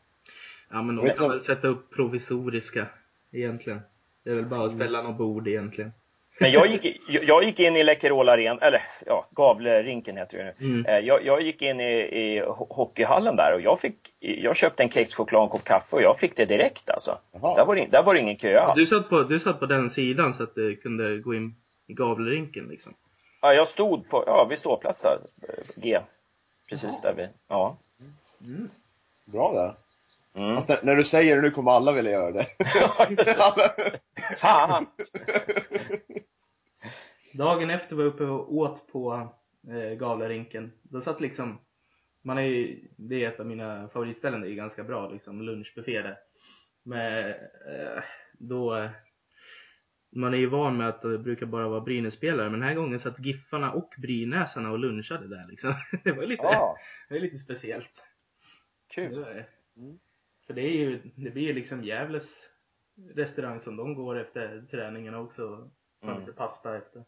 Ja 0.74 0.82
men 0.82 0.96
de 0.96 1.10
kan 1.10 1.30
väl 1.30 1.42
sätta 1.42 1.68
upp 1.68 1.96
provisoriska 1.96 2.88
egentligen. 3.32 3.82
Det 4.24 4.30
är 4.32 4.36
väl 4.36 4.46
bara 4.46 4.66
att 4.66 4.74
ställa 4.74 5.02
något 5.02 5.18
bord 5.18 5.48
egentligen. 5.48 5.92
Men 6.40 6.52
jag 6.52 6.68
gick, 6.72 7.00
jag 7.08 7.44
gick 7.44 7.60
in 7.60 7.76
i 7.76 7.84
Läkerol 7.84 8.30
Arena, 8.30 8.60
eller 8.62 8.82
ja, 9.06 9.26
Gavlerinken 9.32 10.18
heter 10.18 10.38
det 10.38 10.44
nu. 10.44 10.68
Mm. 10.68 10.86
Eh, 10.86 11.00
Jag, 11.00 11.26
jag 11.26 11.42
gick 11.42 11.62
in 11.62 11.80
i, 11.80 11.94
i 12.02 12.42
ho- 12.42 12.68
hockeyhallen 12.76 13.36
där 13.36 13.54
och 13.56 13.62
jag, 13.62 13.80
fick, 13.80 13.96
jag 14.20 14.56
köpte 14.56 14.84
en 14.84 14.90
kexchoklad 14.90 15.40
och 15.40 15.44
en 15.44 15.50
kopp 15.50 15.64
kaffe 15.64 15.96
och 15.96 16.02
jag 16.02 16.20
fick 16.20 16.38
det 16.38 16.46
direkt 16.46 16.90
alltså. 16.90 17.18
Jaha. 17.32 17.56
Där 17.56 17.66
var, 17.66 17.76
det, 17.76 17.86
där 17.86 18.04
var 18.04 18.14
det 18.14 18.20
ingen 18.20 18.36
kö 18.36 18.60
alls. 18.60 18.76
Du 18.76 18.86
satt, 18.86 19.10
på, 19.10 19.24
du 19.24 19.40
satt 19.40 19.60
på 19.60 19.66
den 19.66 19.90
sidan 19.90 20.34
så 20.34 20.44
att 20.44 20.56
du 20.56 20.76
kunde 20.76 21.18
gå 21.18 21.34
in 21.36 21.56
i 21.88 21.94
Gavlerinken 21.94 22.68
liksom. 22.68 22.94
Ja, 23.42 23.54
jag 23.54 23.68
stod 23.68 24.10
på, 24.10 24.24
ja, 24.28 24.46
vid 24.50 24.58
ståplats 24.58 25.02
där, 25.02 25.18
eh, 25.42 25.82
G. 25.84 26.00
precis 26.70 27.02
där 27.02 27.14
vi, 27.14 27.28
ja. 27.48 27.78
Mm. 28.42 28.70
Bra 29.26 29.52
där. 29.54 29.74
Mm. 30.36 30.56
Fast 30.56 30.70
när- 30.70 30.80
när 30.84 30.96
du 30.96 31.04
säger 31.04 31.36
det 31.36 31.42
nu 31.42 31.52
kommer 31.52 31.72
alla 31.72 31.94
vilja 31.94 32.12
göra 32.12 32.32
det. 32.32 32.46
Fan! 34.38 34.86
Dagen 37.38 37.70
efter 37.70 37.96
var 37.96 38.04
jag 38.04 38.14
uppe 38.14 38.24
och 38.24 38.54
åt 38.54 38.88
på 38.92 39.34
eh, 39.68 39.98
Gavlarinken. 39.98 40.72
Då 40.84 41.02
satt 41.02 41.22
liksom, 41.22 41.60
man 42.22 42.38
är 42.38 42.42
ju, 42.42 42.88
det 42.98 43.24
är 43.24 43.30
ett 43.32 43.40
av 43.40 43.46
mina 43.46 43.90
favoritställen, 43.90 44.42
det 44.42 44.50
är 44.50 44.54
ganska 44.56 44.84
bra 44.84 45.10
liksom, 45.10 45.42
lunchbuffé 45.42 46.02
där. 46.02 46.18
Men 46.84 47.30
eh, 47.30 48.04
då, 48.34 48.90
man 50.16 50.34
är 50.34 50.38
ju 50.38 50.46
van 50.50 50.78
med 50.78 50.90
att 50.90 51.02
det 51.02 51.18
brukar 51.18 51.46
bara 51.46 51.68
vara 51.68 51.82
Brynäs-spelare, 51.82 52.50
men 52.50 52.60
den 52.60 52.70
här 52.70 52.76
gången 52.76 53.00
satt 53.00 53.20
Giffarna 53.26 53.72
och 53.72 53.94
Brynäsarna 53.98 54.72
och 54.72 54.80
lunchade 54.80 55.28
där 55.28 55.48
liksom. 55.50 55.74
Det 56.04 56.12
var 56.12 56.24
lite, 56.26 56.44
Ja, 56.44 56.78
det 57.10 57.14
var 57.16 57.22
lite 57.22 57.38
speciellt. 57.38 58.04
Det 58.88 58.96
kul. 58.96 59.20
var 59.20 59.30
det. 59.34 59.46
Mm. 59.78 60.00
För 60.48 60.54
det 60.54 60.62
är 60.62 60.72
ju, 60.72 61.02
det 61.16 61.30
blir 61.30 61.44
ju 61.44 61.54
liksom 61.54 61.84
Gävles 61.84 62.50
restaurang 63.16 63.60
som 63.60 63.76
de 63.76 63.96
går 63.96 64.20
efter 64.20 64.66
träningarna 64.72 65.20
också. 65.20 65.70
Mm. 66.04 66.20
lite 66.20 66.34
pasta 66.34 66.78
efter. 66.78 67.04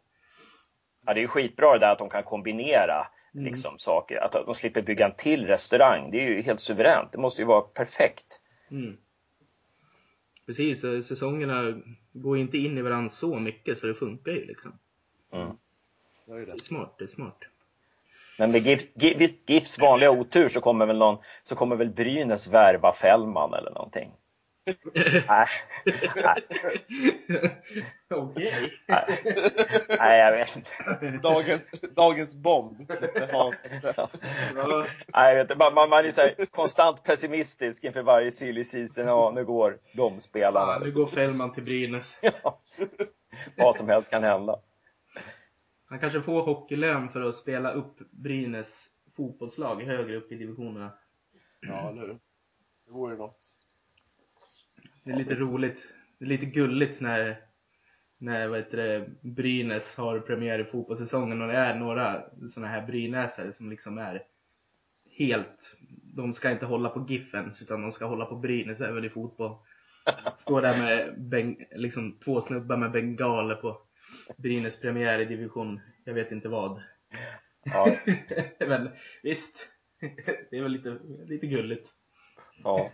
Ja, 1.05 1.13
det 1.13 1.19
är 1.19 1.21
ju 1.21 1.27
skitbra 1.27 1.73
det 1.73 1.79
där 1.79 1.91
att 1.91 1.97
de 1.97 2.09
kan 2.09 2.23
kombinera 2.23 3.07
Mm. 3.33 3.45
liksom, 3.45 3.77
saker. 3.77 4.17
Att 4.17 4.31
de 4.31 4.55
slipper 4.55 4.81
bygga 4.81 5.05
en 5.05 5.15
till 5.17 5.45
restaurang. 5.47 6.11
Det 6.11 6.17
är 6.17 6.29
ju 6.29 6.41
helt 6.41 6.59
suveränt. 6.59 7.11
Det 7.11 7.17
måste 7.17 7.41
ju 7.41 7.45
vara 7.45 7.61
perfekt. 7.61 8.41
Mm. 8.71 8.97
Precis, 10.45 10.81
säsongerna 10.81 11.81
går 12.13 12.37
inte 12.37 12.57
in 12.57 12.77
i 12.77 12.81
varandra 12.81 13.09
så 13.09 13.39
mycket 13.39 13.77
så 13.77 13.87
det 13.87 13.93
funkar 13.93 14.31
ju 14.31 14.45
liksom. 14.45 14.79
Mm. 15.31 15.57
Det 16.25 16.31
är 16.31 16.35
ju 16.37 16.45
Det 16.45 16.51
det. 16.51 16.53
är 16.55 16.57
smart, 16.57 16.95
det 16.97 17.03
är 17.03 17.07
smart. 17.07 17.39
Men 18.37 18.51
med 18.51 18.61
GIF, 18.67 18.81
GIF, 18.95 19.31
GIFs 19.47 19.79
vanliga 19.79 20.11
otur 20.11 20.49
så 20.49 20.61
kommer 20.61 20.85
väl 20.85 20.97
någon, 20.97 21.17
så 21.43 21.55
kommer 21.55 21.75
väl 21.75 21.89
Brynäs 21.89 22.47
värva 22.47 22.93
Fällman 22.93 23.53
eller 23.53 23.71
någonting. 23.71 24.11
Nej, 25.27 25.47
nej, 26.15 26.43
Okej. 28.13 28.73
nej, 29.99 30.19
jag 30.19 30.31
vet 30.31 30.55
inte. 30.55 30.69
Dagens, 31.23 31.61
dagens 31.95 32.35
bomb. 32.35 32.91
Ja, 33.31 33.53
Ja, 33.95 34.09
Nej, 35.13 35.29
jag 35.29 35.35
vet 35.35 35.51
inte. 35.51 35.71
Man, 35.71 35.89
man, 35.89 36.05
är 36.05 36.11
så 36.11 36.21
här 36.21 36.45
konstant 36.51 37.03
pessimistisk 37.03 37.83
inför 37.83 38.01
varje 38.01 38.31
silly 38.31 38.63
season. 38.63 39.07
Ja, 39.07 39.31
nu 39.35 39.45
går 39.45 39.77
de 39.93 40.19
spelarna. 40.19 40.73
fan, 40.73 40.83
nu 40.83 40.91
går 40.91 41.07
Fällman 41.07 41.53
till 41.53 41.63
Brynäs. 41.63 42.17
Ja. 42.21 42.61
Vad 43.57 43.75
som 43.75 43.89
helst 43.89 44.11
kan 44.11 44.23
hända. 44.23 44.59
Han 45.85 45.99
kanske 45.99 46.21
får 46.21 46.41
hockeylön 46.41 47.09
för 47.09 47.21
att 47.21 47.35
spela 47.35 47.71
upp 47.71 48.11
Brynäs 48.11 48.89
fotbollslag 49.15 49.81
högre 49.81 50.15
upp 50.15 50.31
i 50.31 50.35
divisionerna. 50.35 50.93
ja 51.61 51.89
eller 51.89 52.01
hur? 52.01 52.19
Det 52.85 52.91
vore 52.91 53.15
något. 53.15 53.57
Det 55.03 55.11
är 55.11 55.17
lite 55.17 55.35
roligt. 55.35 55.93
Det 56.17 56.25
är 56.25 56.29
lite 56.29 56.45
gulligt 56.45 57.01
när, 57.01 57.37
när 58.17 58.47
vad 58.47 58.59
heter 58.59 58.77
det, 58.77 59.09
Brynäs 59.21 59.95
har 59.95 60.19
premiär 60.19 60.59
i 60.59 60.63
fotbollssäsongen 60.63 61.41
och 61.41 61.47
det 61.47 61.57
är 61.57 61.75
några 61.75 62.23
sådana 62.49 62.71
här 62.71 62.87
brynäsare 62.87 63.53
som 63.53 63.69
liksom 63.69 63.97
är 63.97 64.23
helt, 65.09 65.75
de 66.03 66.33
ska 66.33 66.51
inte 66.51 66.65
hålla 66.65 66.89
på 66.89 67.05
Giffens 67.09 67.61
utan 67.61 67.81
de 67.81 67.91
ska 67.91 68.05
hålla 68.05 68.25
på 68.25 68.35
Brynäs 68.35 68.81
även 68.81 69.05
i 69.05 69.09
fotboll. 69.09 69.57
Står 70.37 70.61
där 70.61 70.77
med 70.77 71.21
beng, 71.21 71.65
liksom 71.75 72.17
två 72.19 72.41
snubbar 72.41 72.77
med 72.77 72.91
bengaler 72.91 73.55
på 73.55 73.81
Brynäs 74.37 74.81
premiär 74.81 75.19
i 75.19 75.25
division, 75.25 75.81
jag 76.05 76.13
vet 76.13 76.31
inte 76.31 76.47
vad. 76.47 76.81
Ja, 77.73 77.95
Men 78.59 78.89
visst, 79.23 79.67
det 80.51 80.57
är 80.57 80.61
väl 80.61 80.71
lite, 80.71 80.97
lite 81.27 81.47
gulligt. 81.47 81.89
ja. 82.63 82.91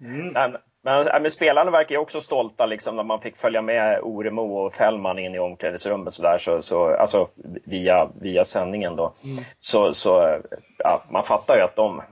Mm. 0.00 0.26
Nej, 0.28 0.52
men, 0.82 1.22
men, 1.22 1.30
spelarna 1.30 1.70
verkar 1.70 1.94
ju 1.94 2.00
också 2.00 2.20
stolta 2.20 2.66
liksom 2.66 2.96
när 2.96 3.04
man 3.04 3.20
fick 3.20 3.36
följa 3.36 3.62
med 3.62 4.00
Oremo 4.02 4.42
och 4.42 4.74
Fällman 4.74 5.18
in 5.18 5.34
i 5.34 5.38
omklädningsrummet 5.38 6.12
så 6.12 6.22
där, 6.22 6.38
så, 6.38 6.62
så, 6.62 6.94
alltså 6.96 7.28
via, 7.64 8.10
via 8.20 8.44
sändningen 8.44 8.96
då. 8.96 9.14
Mm. 9.24 9.44
Så, 9.58 9.92
så 9.92 10.40
ja, 10.78 11.02
man 11.10 11.24
fattar 11.24 11.56
ju 11.56 11.62
att 11.62 11.76
de, 11.76 12.02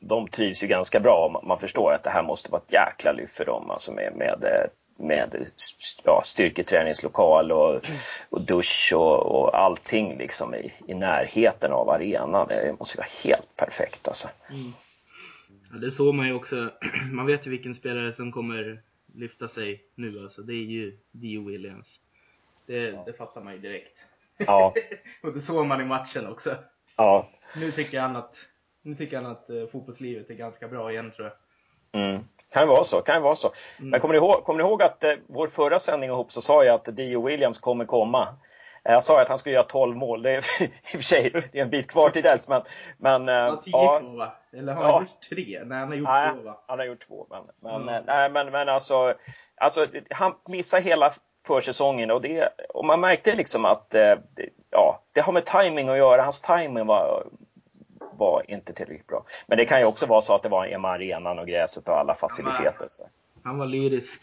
de 0.00 0.28
trivs 0.28 0.64
ju 0.64 0.66
ganska 0.66 1.00
bra 1.00 1.30
man- 1.32 1.46
man 1.46 1.58
förstår 1.58 1.92
att 1.92 2.04
det 2.04 2.10
här 2.10 2.22
måste 2.22 2.52
vara 2.52 2.62
ett 2.66 2.72
jäkla 2.72 3.12
lyft 3.12 3.36
för 3.36 3.44
dem 3.44 3.70
alltså 3.70 3.92
med, 3.92 4.12
med, 4.16 4.44
eh, 4.44 4.70
med 4.98 5.48
ja, 6.04 6.22
styrketräningslokal 6.24 7.52
och, 7.52 7.80
och 8.28 8.40
dusch 8.40 8.92
och, 8.96 9.26
och 9.26 9.58
allting 9.58 10.18
liksom 10.18 10.54
i, 10.54 10.72
i 10.86 10.94
närheten 10.94 11.72
av 11.72 11.90
arenan. 11.90 12.48
Det 12.48 12.76
måste 12.78 12.98
vara 12.98 13.08
helt 13.24 13.56
perfekt 13.56 14.08
alltså. 14.08 14.28
Mm. 14.50 14.72
Ja, 15.72 15.78
det 15.78 15.90
såg 15.90 16.14
man 16.14 16.26
ju 16.26 16.34
också. 16.34 16.70
Man 17.12 17.26
vet 17.26 17.46
ju 17.46 17.50
vilken 17.50 17.74
spelare 17.74 18.12
som 18.12 18.32
kommer 18.32 18.82
lyfta 19.14 19.48
sig 19.48 19.84
nu 19.94 20.22
alltså. 20.22 20.42
Det 20.42 20.52
är 20.52 20.64
ju 20.64 20.98
Dio 21.10 21.44
Williams. 21.46 22.00
Det, 22.66 22.90
det 23.06 23.12
fattar 23.12 23.40
man 23.40 23.52
ju 23.52 23.58
direkt. 23.58 24.04
Ja, 24.36 24.74
Och 25.22 25.32
det 25.32 25.40
såg 25.40 25.66
man 25.66 25.80
i 25.80 25.84
matchen 25.84 26.26
också. 26.26 26.56
ja. 26.96 27.26
Nu 27.56 27.70
tycker 27.70 28.00
han 28.00 28.16
att, 28.16 28.36
nu 28.82 28.94
tycker 28.94 29.16
han 29.16 29.26
att 29.26 29.50
eh, 29.50 29.66
fotbollslivet 29.66 30.30
är 30.30 30.34
ganska 30.34 30.68
bra 30.68 30.92
igen 30.92 31.12
tror 31.16 31.26
jag. 31.26 31.36
Mm. 32.02 32.24
Kan 32.52 32.62
ju 32.62 32.68
vara 32.68 32.84
så, 32.84 33.00
kan 33.02 33.16
ju 33.16 33.22
vara 33.22 33.34
så. 33.34 33.50
Mm. 33.78 33.90
Men 33.90 34.00
kommer 34.00 34.12
ni 34.14 34.18
ihåg, 34.18 34.44
kommer 34.44 34.62
ni 34.62 34.68
ihåg 34.68 34.82
att 34.82 35.04
eh, 35.04 35.12
vår 35.28 35.46
förra 35.46 35.78
sändning 35.78 36.10
ihop 36.10 36.32
så 36.32 36.40
sa 36.40 36.64
jag 36.64 36.74
att 36.74 36.96
Dio 36.96 37.26
Williams 37.26 37.58
kommer 37.58 37.84
komma. 37.84 38.28
Eh, 38.84 38.92
Jag 38.92 39.04
sa 39.04 39.20
att 39.22 39.28
han 39.28 39.38
skulle 39.38 39.54
göra 39.54 39.64
12 39.64 39.96
mål. 39.96 40.22
Det 40.22 40.30
är 40.30 40.38
i 40.62 40.66
och 40.66 40.90
för 40.90 40.98
sig 40.98 41.30
det 41.52 41.58
är 41.58 41.62
en 41.62 41.70
bit 41.70 41.90
kvar 41.90 42.08
till 42.10 42.22
dess. 42.22 42.48
Men, 42.48 42.62
men 42.98 43.28
eh, 43.28 43.34
Han 43.34 43.50
har 43.50 43.56
tio 43.56 43.72
ja, 43.72 43.98
kvar 44.00 44.16
va? 44.18 44.32
Eller 44.52 44.72
har 44.72 44.82
han 44.82 44.92
Ja. 44.92 45.00
gjort 45.00 45.28
tre? 45.28 45.60
Nej, 45.64 45.78
han 45.78 45.88
har 45.88 45.94
gjort 45.94 46.08
nej, 46.08 46.30
två 46.34 46.42
va? 46.42 46.58
han 46.66 46.78
har 46.78 46.86
gjort 46.86 47.06
två. 47.08 47.26
Men, 47.30 47.42
men, 47.62 47.82
Mm. 47.82 47.94
eh, 47.94 48.00
nej, 48.06 48.30
men, 48.30 48.50
men 48.50 48.68
alltså, 48.68 49.14
alltså, 49.56 49.86
han 50.10 50.34
missar 50.48 50.80
hela 50.80 51.10
försäsongen 51.46 52.10
och, 52.10 52.20
det, 52.22 52.48
och 52.74 52.84
man 52.84 53.00
märkte 53.00 53.34
liksom 53.34 53.64
att 53.64 53.94
eh, 53.94 54.00
det, 54.36 54.48
ja, 54.70 55.02
det 55.12 55.20
har 55.20 55.32
med 55.32 55.46
timing 55.46 55.88
att 55.88 55.96
göra. 55.96 56.22
Hans 56.22 56.40
timing 56.42 56.86
var, 56.86 57.26
var 58.18 58.50
inte 58.50 58.72
tillräckligt 58.72 59.06
bra. 59.06 59.24
Men 59.46 59.58
det 59.58 59.64
kan 59.66 59.78
ju 59.80 59.84
också 59.86 60.06
vara 60.06 60.20
så 60.20 60.34
att 60.34 60.42
det 60.42 60.48
var 60.48 60.66
en 60.66 60.84
arenan 60.84 61.38
och 61.38 61.46
gräset 61.46 61.88
och 61.88 61.98
alla 61.98 62.14
faciliteter. 62.14 62.86
Så. 62.88 63.08
Han 63.42 63.58
var 63.58 63.66
lyrisk. 63.66 64.22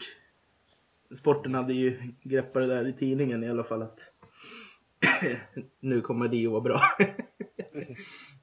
Sporten 1.18 1.54
hade 1.54 1.72
ju 1.72 2.12
greppat 2.22 2.54
det 2.54 2.66
där 2.66 2.86
i 2.88 2.92
tidningen 2.92 3.44
i 3.44 3.50
alla 3.50 3.64
fall 3.64 3.82
att 3.82 3.98
nu 5.80 6.00
kommer 6.00 6.28
Dio 6.28 6.50
vara 6.50 6.60
bra. 6.60 6.80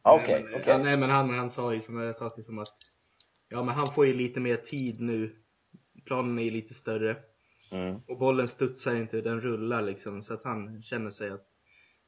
Ja, 0.04 0.14
Okej, 0.22 0.46
okej. 0.48 0.64
ja, 0.68 0.78
nej 0.78 0.98
men 0.98 1.10
han, 1.10 1.36
han 1.36 1.52
sa 1.52 1.74
ju 1.74 1.82
sådana 1.82 2.04
där 2.04 2.12
saker 2.14 2.42
som 2.42 2.60
att 2.60 2.78
Ja 3.50 3.64
men 3.64 3.76
han 3.76 3.86
får 3.96 4.06
ju 4.08 4.14
lite 4.14 4.40
mer 4.40 4.58
tid 4.58 5.02
nu 5.02 5.36
Planen 6.06 6.40
är 6.40 6.44
ju 6.44 6.52
lite 6.52 6.74
större 6.74 7.16
Mm. 7.72 8.02
Och 8.08 8.18
bollen 8.18 8.48
studsar 8.48 8.96
inte, 8.96 9.22
den 9.22 9.42
rullar 9.42 9.82
liksom 9.82 10.22
Så 10.24 10.34
att 10.34 10.44
han 10.44 10.84
känner 10.84 11.12
sig 11.12 11.30
att 11.30 11.46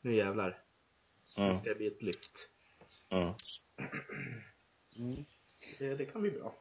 Nu 0.01 0.15
jävlar, 0.15 0.57
nu 1.37 1.43
Mm. 1.43 1.57
ska 1.57 1.69
det 1.69 1.75
bli 1.75 1.87
ett 1.87 2.01
lyft 2.01 2.47
Mm. 3.09 3.33
Mm. 4.97 5.25
Det, 5.79 5.95
det 5.95 6.05
kan 6.05 6.21
bli 6.21 6.31
bra 6.31 6.53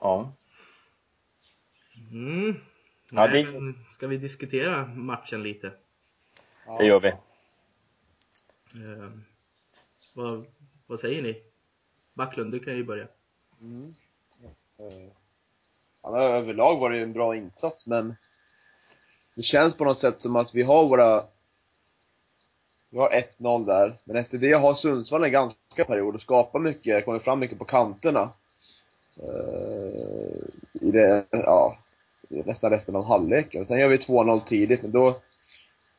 Ja. 0.00 0.32
mm. 2.10 2.54
Ja, 3.12 3.26
det- 3.28 3.74
Ska 3.94 4.06
vi 4.06 4.16
diskutera 4.16 4.86
matchen 4.86 5.42
lite? 5.42 5.72
Det 6.78 6.86
gör 6.86 7.00
vi. 7.00 7.08
Eh, 7.08 9.10
vad, 10.14 10.46
vad 10.86 11.00
säger 11.00 11.22
ni? 11.22 11.42
Backlund, 12.14 12.52
du 12.52 12.60
kan 12.60 12.76
ju 12.76 12.84
börja 12.84 13.08
Mm. 13.60 13.94
Eh, 14.78 15.08
Ja, 16.02 16.18
överlag 16.20 16.78
var 16.80 16.90
det 16.90 17.02
en 17.02 17.12
bra 17.12 17.36
insats, 17.36 17.86
men 17.86 18.16
det 19.34 19.42
känns 19.42 19.74
på 19.74 19.84
något 19.84 19.98
sätt 19.98 20.20
som 20.20 20.36
att 20.36 20.54
vi 20.54 20.62
har 20.62 20.88
våra... 20.88 21.24
Vi 22.90 22.98
har 22.98 23.24
1-0 23.38 23.66
där, 23.66 23.94
men 24.04 24.16
efter 24.16 24.38
det 24.38 24.52
har 24.52 24.74
Sundsvall 24.74 25.24
en 25.24 25.32
ganska 25.32 25.84
period 25.86 26.14
och 26.14 26.20
skapar 26.20 26.58
mycket, 26.58 27.04
kommer 27.04 27.18
fram 27.18 27.40
mycket 27.40 27.58
på 27.58 27.64
kanterna. 27.64 28.30
Eh, 29.22 30.86
I 30.88 30.90
det, 30.90 31.24
ja, 31.30 31.78
nästan 32.28 32.70
resten 32.70 32.96
av 32.96 33.04
halvleken. 33.04 33.66
Sen 33.66 33.78
gör 33.78 33.88
vi 33.88 33.96
2-0 33.96 34.40
tidigt, 34.44 34.82
men 34.82 34.92
då 34.92 35.20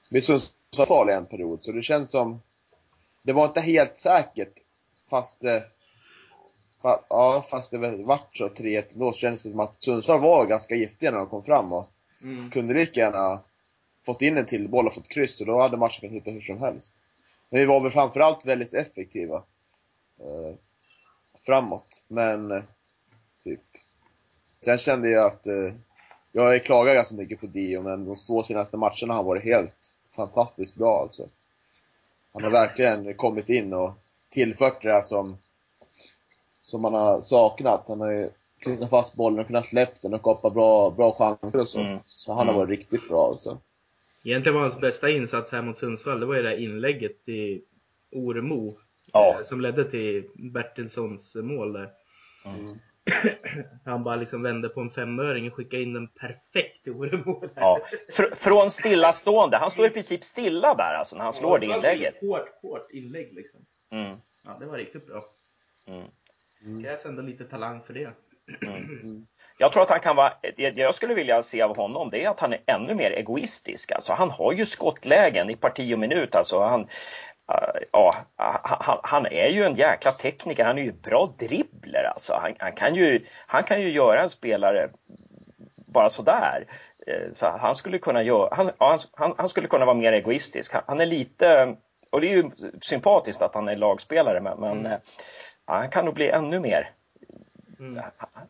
blir 0.10 0.22
Sundsvall 0.22 0.88
farliga 0.88 1.18
en 1.18 1.26
period. 1.26 1.60
Så 1.62 1.72
det 1.72 1.84
känns 1.84 2.12
som... 2.12 2.42
Det 3.24 3.34
var 3.34 3.46
inte 3.46 3.62
helt 3.62 4.00
säkert, 4.00 4.54
fast 5.10 5.42
det 5.42 5.64
Fa- 6.82 7.04
Ja, 7.10 7.46
fast 7.50 7.72
det 7.72 7.78
vart 8.04 8.38
så 8.38 8.48
3-1 8.48 8.84
då 8.94 9.14
kändes 9.14 9.44
det 9.44 9.50
som 9.50 9.60
att 9.60 9.82
Sundsvall 9.82 10.22
var 10.22 10.46
ganska 10.46 10.76
giftiga 10.76 11.12
när 11.12 11.18
de 11.18 11.28
kom 11.28 11.44
fram 11.44 11.74
och 11.74 11.90
mm. 12.24 12.52
kunde 12.52 12.74
lika 12.74 13.00
gärna 13.00 13.40
fått 14.06 14.22
in 14.22 14.38
en 14.38 14.46
till 14.46 14.68
boll 14.70 14.88
och 14.88 14.94
fått 14.94 15.08
kryss 15.08 15.40
och 15.40 15.46
då 15.46 15.62
hade 15.62 15.78
matchen 15.78 16.00
kunnat 16.00 16.14
hitta 16.16 16.32
hur 16.32 16.42
som 16.42 16.60
helst. 16.60 16.94
Men 17.50 17.60
vi 17.60 17.66
var 17.66 17.82
väl 17.82 17.92
framförallt 17.92 18.46
väldigt 18.46 18.74
effektiva 18.74 19.44
eh, 20.20 20.56
framåt, 21.46 22.04
men 22.08 22.52
eh, 22.52 22.64
typ 23.44 23.62
Sen 24.64 24.78
kände 24.78 25.10
jag 25.10 25.26
att 25.26 25.48
eh, 25.48 25.74
jag 26.32 26.66
klagar 26.66 26.94
ganska 26.96 27.16
mycket 27.16 27.40
på 27.40 27.46
Dio, 27.48 27.82
men 27.82 28.06
de 28.06 28.16
två 28.16 28.44
senaste 28.44 28.78
matcherna 28.78 29.14
har 29.14 29.24
varit 29.24 29.44
helt 29.44 29.98
fantastiskt 30.16 30.76
bra 30.76 31.02
alltså. 31.02 31.28
Han 32.34 32.44
har 32.44 32.50
verkligen 32.52 33.14
kommit 33.14 33.50
in 33.50 33.74
och 33.74 33.92
tillfört 34.30 34.82
det 34.82 34.90
där 34.90 35.02
som, 35.02 35.38
som 36.62 36.82
man 36.82 36.94
har 36.94 37.22
saknat. 37.22 37.84
Han 37.88 38.02
har 38.02 38.12
ju 38.12 38.30
knutit 38.60 38.90
fast 38.90 39.14
bollen 39.16 39.40
och 39.40 39.48
kunnat 39.48 39.68
släppa 39.68 39.98
den 40.02 40.14
och 40.14 40.20
skapat 40.20 40.54
bra, 40.54 40.90
bra 40.92 41.12
chanser 41.14 41.60
och 41.60 41.70
så. 41.70 41.80
Mm. 41.80 42.00
Så 42.06 42.34
han 42.34 42.48
har 42.48 42.54
Mm. 42.54 42.56
varit 42.56 42.80
riktigt 42.80 43.08
bra 43.08 43.28
alltså. 43.28 43.58
Egentligen 44.24 44.54
var 44.56 44.62
hans 44.62 44.80
bästa 44.82 45.10
insats 45.10 45.52
här 45.52 45.62
mot 45.62 45.78
Sundsvall, 45.78 46.20
det 46.20 46.26
var 46.26 46.36
ju 46.36 46.42
det 46.44 46.50
där 46.50 46.58
inlägget 46.58 47.30
i 47.30 47.62
Oremo. 48.12 48.80
Ja. 49.14 49.36
eh, 49.40 49.42
Som 49.46 49.62
ledde 49.62 49.90
till 49.90 50.30
Bertilssons 50.36 51.36
mål 51.36 51.74
där. 51.74 51.90
Mm. 52.46 52.76
Han 53.86 54.04
bara 54.04 54.16
liksom 54.16 54.44
vände 54.44 54.70
på 54.70 54.82
en 54.82 54.90
femöring 54.92 55.48
och 55.48 55.54
skickade 55.54 55.84
in 55.84 55.94
den 55.94 56.08
perfekt 56.08 56.84
till 56.84 56.94
Oremo. 56.94 57.44
Ja. 57.56 57.80
Fr 58.18 58.36
från 58.36 58.72
stillastående. 58.72 59.58
Han 59.58 59.72
står 59.72 59.86
i 59.86 59.90
princip 59.90 60.24
stilla 60.24 60.76
där 60.76 60.94
alltså 60.94 61.16
när 61.18 61.24
han 61.24 61.34
slår 61.34 61.60
det 61.60 61.66
inlägget. 61.66 62.22
Hårt, 62.22 62.62
hårt 62.62 62.92
inlägg 62.92 63.34
liksom. 63.34 63.60
Mm. 63.92 64.18
Ja, 64.46 64.58
det 64.60 64.66
var 64.66 64.78
riktigt 64.78 65.08
bra. 65.08 65.22
Mm. 65.88 66.04
Mm. 66.66 66.84
Krävs 66.84 67.06
ändå 67.06 67.22
lite 67.22 67.44
talang 67.44 67.82
för 67.84 67.94
det. 67.94 68.12
Mm. 68.62 69.26
Jag 69.58 69.72
tror 69.72 69.84
att 69.84 69.90
han 69.90 70.00
kan 70.00 70.16
vara, 70.16 70.34
det 70.58 70.78
jag 70.78 70.96
skulle 70.96 71.14
vilja 71.14 71.44
se 71.44 71.62
av 71.62 71.78
honom 71.78 72.10
det 72.10 72.24
är 72.26 72.30
att 72.30 72.40
han 72.40 72.54
är 72.54 72.60
ännu 72.66 72.96
mer 72.96 73.12
egoistisk. 73.12 73.92
Alltså, 73.92 74.14
han 74.14 74.32
har 74.32 74.54
ju 74.54 74.66
skottlägen 74.66 75.50
i 75.50 75.56
parti 75.56 75.94
och 75.94 76.00
minut. 76.00 76.36
Alltså, 76.36 76.60
han, 76.60 76.82
äh, 77.52 77.82
ja, 77.92 78.12
han, 78.36 79.00
han 79.04 79.26
är 79.26 79.48
ju 79.48 79.64
en 79.66 79.74
jäkla 79.74 80.12
tekniker. 80.12 80.64
Han 80.66 80.78
är 80.78 80.82
ju 80.84 80.92
bra 80.92 81.34
dribbler. 81.40 82.04
Alltså. 82.14 82.34
Han, 82.42 82.54
han, 82.60 82.72
kan 82.72 82.96
ju, 82.96 83.24
han 83.48 83.64
kan 83.64 83.82
ju 83.82 83.92
göra 83.92 84.22
en 84.22 84.30
spelare 84.30 84.90
bara 85.88 86.10
sådär. 86.10 86.66
Eh, 87.08 87.32
Så 87.34 87.58
han 87.60 87.76
skulle 87.76 87.98
kunna 87.98 88.24
göra, 88.24 88.56
han, 88.56 88.70
han, 89.14 89.34
han 89.38 89.48
skulle 89.50 89.68
kunna 89.68 89.86
vara 89.86 89.96
mer 89.96 90.14
egoistisk. 90.14 90.74
Han, 90.86 91.02
är 91.02 91.06
lite, 91.06 91.76
och 92.10 92.22
det 92.22 92.28
är 92.32 92.36
ju 92.36 92.50
sympatiskt 92.82 93.42
att 93.42 93.56
han 93.56 93.68
är 93.70 93.76
lagspelare, 93.76 94.42
men, 94.42 94.60
men 94.60 94.80
Mm. 94.80 94.92
eh, 94.92 94.98
han 95.66 95.90
kan 95.90 96.06
nog 96.06 96.14
bli 96.14 96.30
ännu 96.30 96.60
mer 96.60 96.90
Mm. 97.80 98.04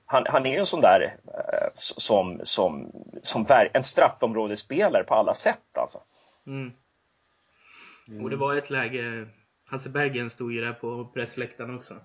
han, 0.05 0.25
han 0.27 0.45
är 0.45 0.51
ju 0.51 0.57
en 0.57 0.65
sån 0.65 0.81
där 0.81 1.17
eh, 1.27 1.69
som, 1.73 2.39
som, 2.43 2.91
som 3.21 3.45
en 3.73 3.83
straffområdesspelare 3.83 5.03
på 5.03 5.15
alla 5.15 5.33
sätt 5.33 5.77
alltså. 5.77 6.01
Mm. 6.47 6.71
Mm. 8.07 8.23
Och 8.23 8.29
det 8.29 8.35
var 8.35 8.55
ett 8.55 8.69
läge, 8.69 9.27
Hasse 9.65 9.89
Bergen 9.89 10.29
stod 10.29 10.53
ju 10.53 10.61
där 10.61 10.73
på 10.73 11.05
pressläktaren 11.05 11.75
också. 11.75 11.95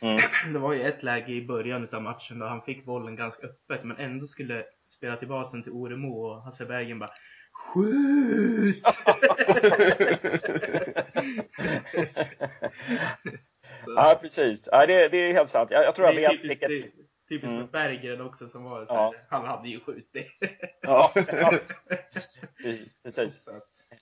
Mm. 0.00 0.20
Det 0.52 0.58
var 0.58 0.72
ju 0.72 0.82
ett 0.82 1.02
läge 1.02 1.32
i 1.32 1.46
början 1.46 1.88
av 1.92 2.02
matchen 2.02 2.38
då 2.38 2.46
han 2.46 2.62
fick 2.62 2.84
bollen 2.84 3.16
ganska 3.16 3.46
öppet 3.46 3.84
men 3.84 3.96
ändå 3.96 4.26
skulle 4.26 4.64
spela 4.88 5.16
tillbaka 5.16 5.48
den 5.52 5.62
till 5.62 5.72
Oremo 5.72 6.08
och 6.08 6.42
Hasse 6.42 6.64
Bergen 6.64 6.98
bara 6.98 7.10
Skjut! 7.52 8.84
Ja, 13.86 14.18
precis. 14.20 14.68
Ja, 14.72 14.86
det, 14.86 15.08
det 15.08 15.16
är 15.18 15.32
helt 15.32 15.48
sant. 15.48 15.70
Jag, 15.70 15.84
jag 15.84 15.94
tror 15.94 16.06
jag 16.06 16.16
det 16.16 16.24
är 16.24 16.30
vet 16.30 16.42
typiskt, 16.42 16.68
vilket... 16.68 16.96
det, 16.96 17.04
typiskt 17.28 17.48
Mm. 17.48 17.56
med 17.60 17.70
Berggren 17.70 18.20
också 18.20 18.48
som 18.48 18.64
var 18.64 18.86
så 18.86 18.94
Ja. 18.94 19.14
här, 19.16 19.24
han 19.38 19.46
hade 19.46 19.68
ju 19.68 19.80
skjutit. 19.80 20.32
Ja. 20.80 21.12
Precis. 23.02 23.40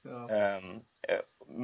Ja. 0.02 0.56
Um, 0.56 0.80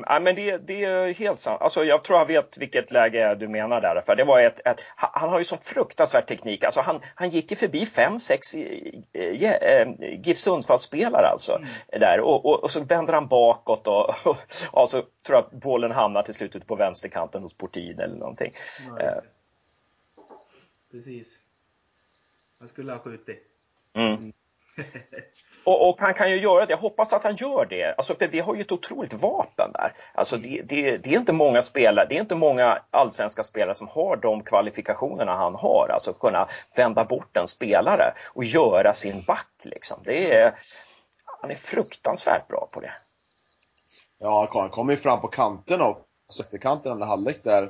ja, 0.06 0.20
men 0.20 0.34
det, 0.34 0.58
det 0.58 0.84
är 0.84 1.14
helt 1.14 1.38
sant. 1.38 1.62
Alltså, 1.62 1.84
jag 1.84 2.04
tror 2.04 2.18
jag 2.18 2.26
vet 2.26 2.58
vilket 2.58 2.90
läge 2.90 3.34
du 3.34 3.48
menar 3.48 3.80
där. 3.80 4.00
För 4.06 4.16
det 4.16 4.24
var 4.24 4.40
ett, 4.40 4.66
ett, 4.66 4.80
han 4.96 5.28
har 5.28 5.38
ju 5.38 5.44
sån 5.44 5.58
fruktansvärd 5.58 6.26
teknik. 6.26 6.64
Alltså, 6.64 6.80
han, 6.80 7.00
han 7.14 7.28
gick 7.28 7.50
ju 7.50 7.56
förbi 7.56 7.86
fem, 7.86 8.18
sex 8.18 8.54
eh, 8.54 9.52
eh, 9.52 9.88
GIF 10.22 10.38
Sundsvall-spelare 10.38 11.26
alltså. 11.26 11.52
Mm. 11.56 11.68
Där. 12.00 12.20
Och, 12.20 12.46
och, 12.46 12.62
och 12.62 12.70
så 12.70 12.84
vänder 12.84 13.14
han 13.14 13.26
bakåt 13.26 13.88
och, 13.88 14.26
och, 14.26 14.36
och 14.70 14.88
så 14.88 15.02
tror 15.26 15.36
jag 15.36 15.44
att 15.44 15.50
bollen 15.52 15.90
hamnar 15.90 16.22
till 16.22 16.34
slut 16.34 16.56
ute 16.56 16.66
på 16.66 16.76
vänsterkanten 16.76 17.42
hos 17.42 17.54
Portin 17.54 18.00
eller 18.00 18.16
någonting. 18.16 18.52
Ja, 18.88 18.94
det. 18.94 19.22
Precis. 20.90 21.38
Han 22.58 22.68
skulle 22.68 22.92
ha 22.92 22.98
skjutit. 22.98 23.42
Mm. 23.94 24.32
Och, 25.64 25.88
och 25.88 26.00
han 26.00 26.14
kan 26.14 26.30
ju 26.30 26.40
göra 26.40 26.66
det. 26.66 26.72
Jag 26.72 26.78
hoppas 26.78 27.12
att 27.12 27.24
han 27.24 27.36
gör 27.36 27.66
det. 27.70 27.94
Alltså, 27.96 28.14
för 28.14 28.28
vi 28.28 28.40
har 28.40 28.54
ju 28.54 28.60
ett 28.60 28.72
otroligt 28.72 29.12
vapen 29.14 29.72
där. 29.72 29.92
Alltså, 30.14 30.36
det, 30.36 30.62
det, 30.64 30.96
det 30.96 31.14
är 31.14 31.18
inte 31.18 31.32
många 31.32 31.62
spelare, 31.62 32.06
det 32.08 32.16
är 32.16 32.20
inte 32.20 32.34
många 32.34 32.82
allsvenska 32.90 33.42
spelare 33.42 33.74
som 33.74 33.88
har 33.88 34.16
de 34.16 34.42
kvalifikationerna 34.42 35.36
han 35.36 35.54
har. 35.54 35.88
Alltså 35.92 36.12
kunna 36.12 36.48
vända 36.76 37.04
bort 37.04 37.36
en 37.36 37.46
spelare 37.46 38.14
och 38.34 38.44
göra 38.44 38.92
sin 38.92 39.22
back. 39.24 39.50
Liksom. 39.64 40.00
Det 40.04 40.32
är, 40.34 40.54
han 41.40 41.50
är 41.50 41.54
fruktansvärt 41.54 42.48
bra 42.48 42.68
på 42.72 42.80
det. 42.80 42.92
Ja, 44.18 44.48
han 44.54 44.68
kommer 44.70 44.92
ju 44.92 44.98
fram 44.98 45.20
på 45.20 45.28
kanterna 45.28 45.84
och 45.84 45.98
vänsterkanten 46.38 46.92
under 46.92 47.06
halvlek 47.06 47.42
där 47.44 47.68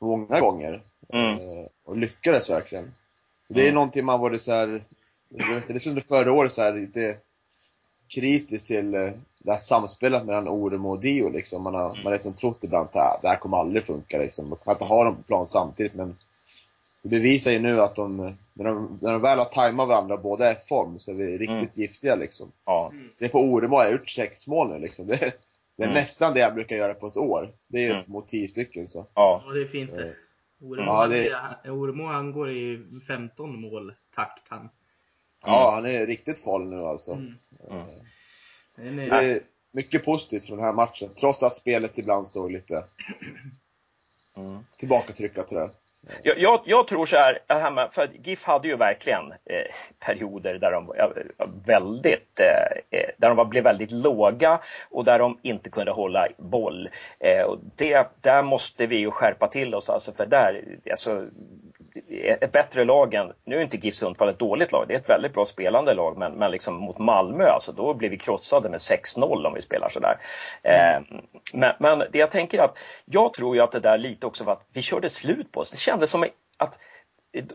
många 0.00 0.40
gånger. 0.40 0.80
Mm. 1.12 1.34
Eh, 1.34 1.66
Och 1.84 1.96
lyckades 1.96 2.50
verkligen. 2.50 2.94
Det 3.48 3.60
är 3.60 3.64
Mm. 3.64 3.74
någonting 3.74 4.04
man 4.04 4.20
varit 4.20 4.42
så 4.42 4.52
här, 4.52 4.84
det 5.30 5.74
är 5.74 5.78
som 5.78 5.90
under 5.90 6.02
förra 6.02 6.32
året 6.32 6.52
så 6.52 6.62
här 6.62 6.74
lite 6.74 7.16
kritisk 8.08 8.66
till 8.66 8.94
eh, 8.94 9.10
det 9.38 9.52
här 9.52 9.58
samspelet 9.58 10.24
mellan 10.24 10.48
Oremo 10.48 10.90
och 10.90 11.00
Dio 11.00 11.28
liksom. 11.28 11.62
Man 11.62 11.74
har, 11.74 11.88
man 11.88 12.04
har 12.04 12.12
liksom 12.12 12.32
trott 12.34 12.64
ibland 12.64 12.86
att 12.86 12.92
det 12.92 12.98
här, 12.98 13.16
det 13.22 13.28
här 13.28 13.36
kommer 13.36 13.56
aldrig 13.56 13.84
funka 13.84 14.18
liksom. 14.18 14.48
Man 14.48 14.58
kan 14.64 14.72
inte 14.72 14.84
ha 14.84 15.04
dem 15.04 15.16
på 15.16 15.22
plan 15.22 15.46
samtidigt 15.46 15.94
men 15.94 16.16
det 17.02 17.08
bevisar 17.08 17.50
ju 17.50 17.58
nu 17.58 17.80
att 17.80 17.94
de, 17.96 18.16
när 18.52 18.64
de, 18.64 18.98
när 19.02 19.12
de 19.12 19.22
väl 19.22 19.38
har 19.38 19.44
tajmat 19.44 19.88
varandra 19.88 20.14
och 20.14 20.20
båda 20.22 20.50
är 20.50 20.54
i 20.54 20.58
form 20.68 20.98
så 20.98 21.10
är 21.10 21.14
vi 21.14 21.38
riktigt 21.38 21.48
Mm. 21.50 21.68
giftiga 21.72 22.14
liksom. 22.14 22.52
Ja. 22.64 22.92
Se 23.14 23.28
på 23.28 23.40
Oremo, 23.40 23.76
jag 23.76 23.84
har 23.84 23.92
gjort 23.92 24.10
sex 24.10 24.46
mål 24.48 24.68
nu 24.70 24.78
liksom. 24.78 25.06
Det, 25.06 25.14
är- 25.14 25.32
det 25.76 25.82
är 25.82 25.88
Mm. 25.88 25.94
nästan 25.94 26.34
det 26.34 26.40
jag 26.40 26.54
brukar 26.54 26.76
göra 26.76 26.94
på 26.94 27.06
ett 27.06 27.16
år. 27.16 27.50
Det 27.68 27.78
är 27.78 27.82
ju 27.88 27.90
Mm. 27.94 28.04
mot 28.06 28.28
tio 28.28 28.48
stycken 28.48 28.88
så. 28.88 29.06
Ja. 29.14 29.42
Ja, 29.46 29.52
det 29.52 29.62
är 29.62 29.66
fint 29.68 29.90
det. 29.90 30.04
Eh, 30.06 30.12
Oremo, 30.62 30.86
Ja, 30.86 31.06
det- 31.06 32.06
han 32.12 32.32
går 32.32 32.50
i 32.50 32.84
15 33.06 33.60
mål 33.60 33.94
takt 34.14 34.42
han. 34.48 34.68
Ja, 35.44 35.70
han 35.74 35.86
är 35.86 36.06
riktigt 36.06 36.40
farlig 36.40 36.66
nu 36.68 36.80
alltså. 36.80 37.12
Mm. 37.12 37.34
Mm. 37.70 37.86
Den 38.76 38.96
Det 38.96 39.02
är, 39.02 39.22
är 39.22 39.40
mycket 39.72 40.04
positivt 40.04 40.46
från 40.46 40.56
den 40.56 40.66
här 40.66 40.72
matchen, 40.72 41.10
trots 41.14 41.42
att 41.42 41.54
spelet 41.56 41.98
ibland 41.98 42.28
såg 42.28 42.50
lite 42.50 42.84
Mm. 44.36 44.64
tillbakatryckat 44.76 45.48
tyvärr. 45.48 45.70
Jag, 46.22 46.38
jag, 46.38 46.60
jag 46.64 46.88
tror 46.88 47.06
så 47.06 47.16
här, 47.16 47.90
för 47.90 48.02
att 48.02 48.26
GIF 48.26 48.44
hade 48.44 48.68
ju 48.68 48.76
verkligen 48.76 49.32
eh, 49.32 49.74
perioder 50.06 50.58
där 50.58 50.72
de 50.72 50.92
väldigt, 51.66 52.40
eh, 52.40 52.98
eh, 53.00 53.10
där 53.16 53.28
de 53.28 53.36
var, 53.36 53.44
blev 53.44 53.64
väldigt 53.64 53.90
låga 53.90 54.60
och 54.90 55.04
där 55.04 55.18
de 55.18 55.38
inte 55.42 55.70
kunde 55.70 55.90
hålla 55.90 56.28
boll. 56.38 56.88
Eh, 57.20 57.42
och 57.42 57.58
det, 57.76 58.08
där 58.20 58.42
måste 58.42 58.86
vi 58.86 58.96
ju 58.96 59.10
skärpa 59.10 59.48
till 59.48 59.74
oss 59.74 59.90
alltså, 59.90 60.12
för 60.12 60.26
där, 60.26 60.64
alltså, 60.90 61.26
ett 62.40 62.52
bättre 62.52 62.84
lag 62.84 63.14
än, 63.14 63.32
nu 63.44 63.56
är 63.56 63.62
inte 63.62 63.76
GIF 63.76 63.94
Sundsvall 63.94 64.28
ett 64.28 64.38
dåligt 64.38 64.72
lag, 64.72 64.84
det 64.88 64.94
är 64.94 64.98
ett 64.98 65.10
väldigt 65.10 65.34
bra 65.34 65.44
spelande 65.44 65.94
lag, 65.94 66.18
men, 66.18 66.32
men 66.32 66.50
liksom 66.50 66.74
mot 66.74 66.98
Malmö, 66.98 67.44
alltså, 67.44 67.72
då 67.72 67.94
blir 67.94 68.08
vi 68.08 68.18
krossade 68.18 68.68
med 68.68 68.78
6-0 68.78 69.46
om 69.46 69.54
vi 69.54 69.62
spelar 69.62 69.88
sådär. 69.88 70.18
Eh, 70.62 71.02
men, 71.52 71.74
men 71.78 71.98
det 71.98 72.18
jag 72.18 72.30
tänker 72.30 72.58
att, 72.58 72.78
jag 73.04 73.32
tror 73.32 73.56
ju 73.56 73.62
att 73.62 73.72
det 73.72 73.80
där 73.80 73.98
lite 73.98 74.26
också 74.26 74.44
var 74.44 74.52
att 74.52 74.66
vi 74.72 74.82
körde 74.82 75.08
slut 75.08 75.52
på 75.52 75.60
oss. 75.60 75.72
Kändes 75.90 76.10
som 76.10 76.26
att 76.56 76.78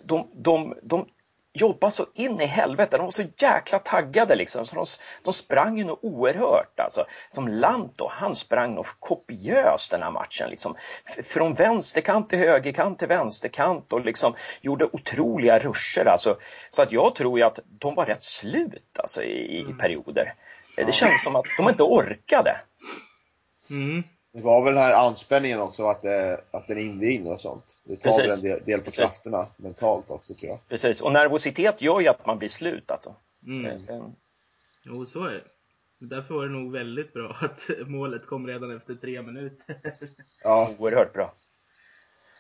de, 0.04 0.28
de, 0.34 0.76
de 0.84 1.06
jobbar 1.54 1.90
så 1.90 2.06
in 2.14 2.42
i 2.42 2.46
helvete. 2.46 2.98
De 2.98 3.04
var 3.04 3.12
så 3.12 3.24
jäkla 3.38 3.80
taggade 3.80 4.36
liksom. 4.36 4.66
Så 4.66 4.76
de, 4.76 4.86
de 5.24 5.34
sprang 5.34 5.78
ju 5.78 5.84
nog 5.84 6.00
oerhört. 6.02 6.80
Alltså. 6.80 7.06
Som 7.30 7.48
Lanto, 7.48 8.08
han 8.12 8.36
sprang 8.36 8.76
nog 8.76 8.86
kopiöst 9.00 9.92
den 9.92 10.04
här 10.04 10.12
matchen. 10.12 10.50
Liksom. 10.50 10.76
Från 11.24 11.54
vänsterkant 11.54 12.30
till 12.30 12.40
högerkant 12.40 13.00
till 13.00 13.08
vänsterkant 13.08 13.94
och 13.94 14.06
liksom 14.06 14.34
gjorde 14.62 14.86
otroliga 14.86 15.60
ruscher. 15.60 16.06
Alltså. 16.06 16.38
Så 16.70 16.82
att 16.82 16.92
jag 16.92 17.16
tror 17.16 17.40
ju 17.40 17.46
att 17.46 17.60
de 17.66 17.96
var 17.96 18.06
rätt 18.06 18.24
slut 18.24 19.00
alltså, 19.00 19.24
i, 19.24 19.60
i 19.70 19.74
perioder. 19.80 20.34
Det 20.76 20.92
kändes 20.92 21.24
som 21.24 21.36
att 21.36 21.46
de 21.58 21.70
inte 21.70 21.84
orkade. 21.84 22.58
mm. 23.70 24.04
Det 24.36 24.42
var 24.42 24.64
väl 24.64 24.74
den 24.74 24.84
här 24.84 24.94
anspänningen 25.08 25.60
också, 25.62 25.86
att, 25.86 26.02
det, 26.02 26.42
att 26.52 26.68
den 26.68 26.78
är 26.78 26.82
invigd 26.82 27.28
och 27.28 27.42
sånt. 27.42 27.78
Det 27.84 27.96
tar 27.96 28.18
väl 28.22 28.32
en 28.32 28.42
del, 28.42 28.60
del 28.66 28.80
på 28.80 28.86
Precis. 28.86 29.00
krafterna 29.00 29.48
mentalt 29.58 30.12
också 30.12 30.34
tror 30.34 30.50
jag. 30.52 30.60
Precis. 30.70 31.02
Och 31.02 31.12
nervositet 31.12 31.82
gör 31.82 32.00
ju 32.00 32.08
att 32.08 32.26
man 32.26 32.38
blir 32.40 32.50
slut. 32.50 32.92
Alltså. 32.92 33.16
Mm. 33.46 33.66
Eh, 33.66 34.06
Jo, 34.84 35.06
så 35.06 35.24
är 35.26 35.32
det. 35.34 35.42
Därför 36.00 36.34
var 36.34 36.44
det 36.46 36.52
nog 36.52 36.72
väldigt 36.72 37.14
bra 37.14 37.38
att 37.42 37.88
målet 37.88 38.26
kom 38.28 38.48
redan 38.48 38.78
efter 38.78 38.96
tre 38.96 39.22
minuter. 39.22 39.76
Ja. 40.44 40.72
Oerhört 40.78 41.14
bra. 41.14 41.34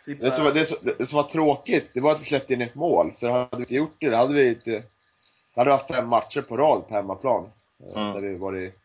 Det 0.05 0.31
som, 0.31 0.43
var- 0.45 0.53
det, 0.53 0.65
som, 0.65 0.77
det 0.97 1.07
som 1.07 1.15
var 1.17 1.23
tråkigt, 1.23 1.89
det 1.93 1.99
var 1.99 2.11
att 2.11 2.21
vi 2.21 2.25
släppte 2.25 2.53
in 2.53 2.61
ett 2.61 2.75
mål. 2.75 3.13
För 3.19 3.27
hade 3.27 3.47
vi 3.57 3.59
inte 3.63 3.75
gjort 3.75 3.95
det, 3.99 4.09
då 4.09 4.15
hade 4.17 4.33
vi 4.33 4.49
inte... 4.49 4.71
Då 5.53 5.61
hade 5.61 5.69
vi 5.69 5.71
haft 5.71 5.95
fem 5.95 6.07
matcher 6.07 6.41
på 6.41 6.57
rad 6.57 6.87
på 6.87 6.93
hemmaplan. 6.93 7.49
eh, 7.79 8.01
Mm. 8.01 8.13
Där 8.13 8.21
vi 8.21 8.35
varit... 8.37 8.75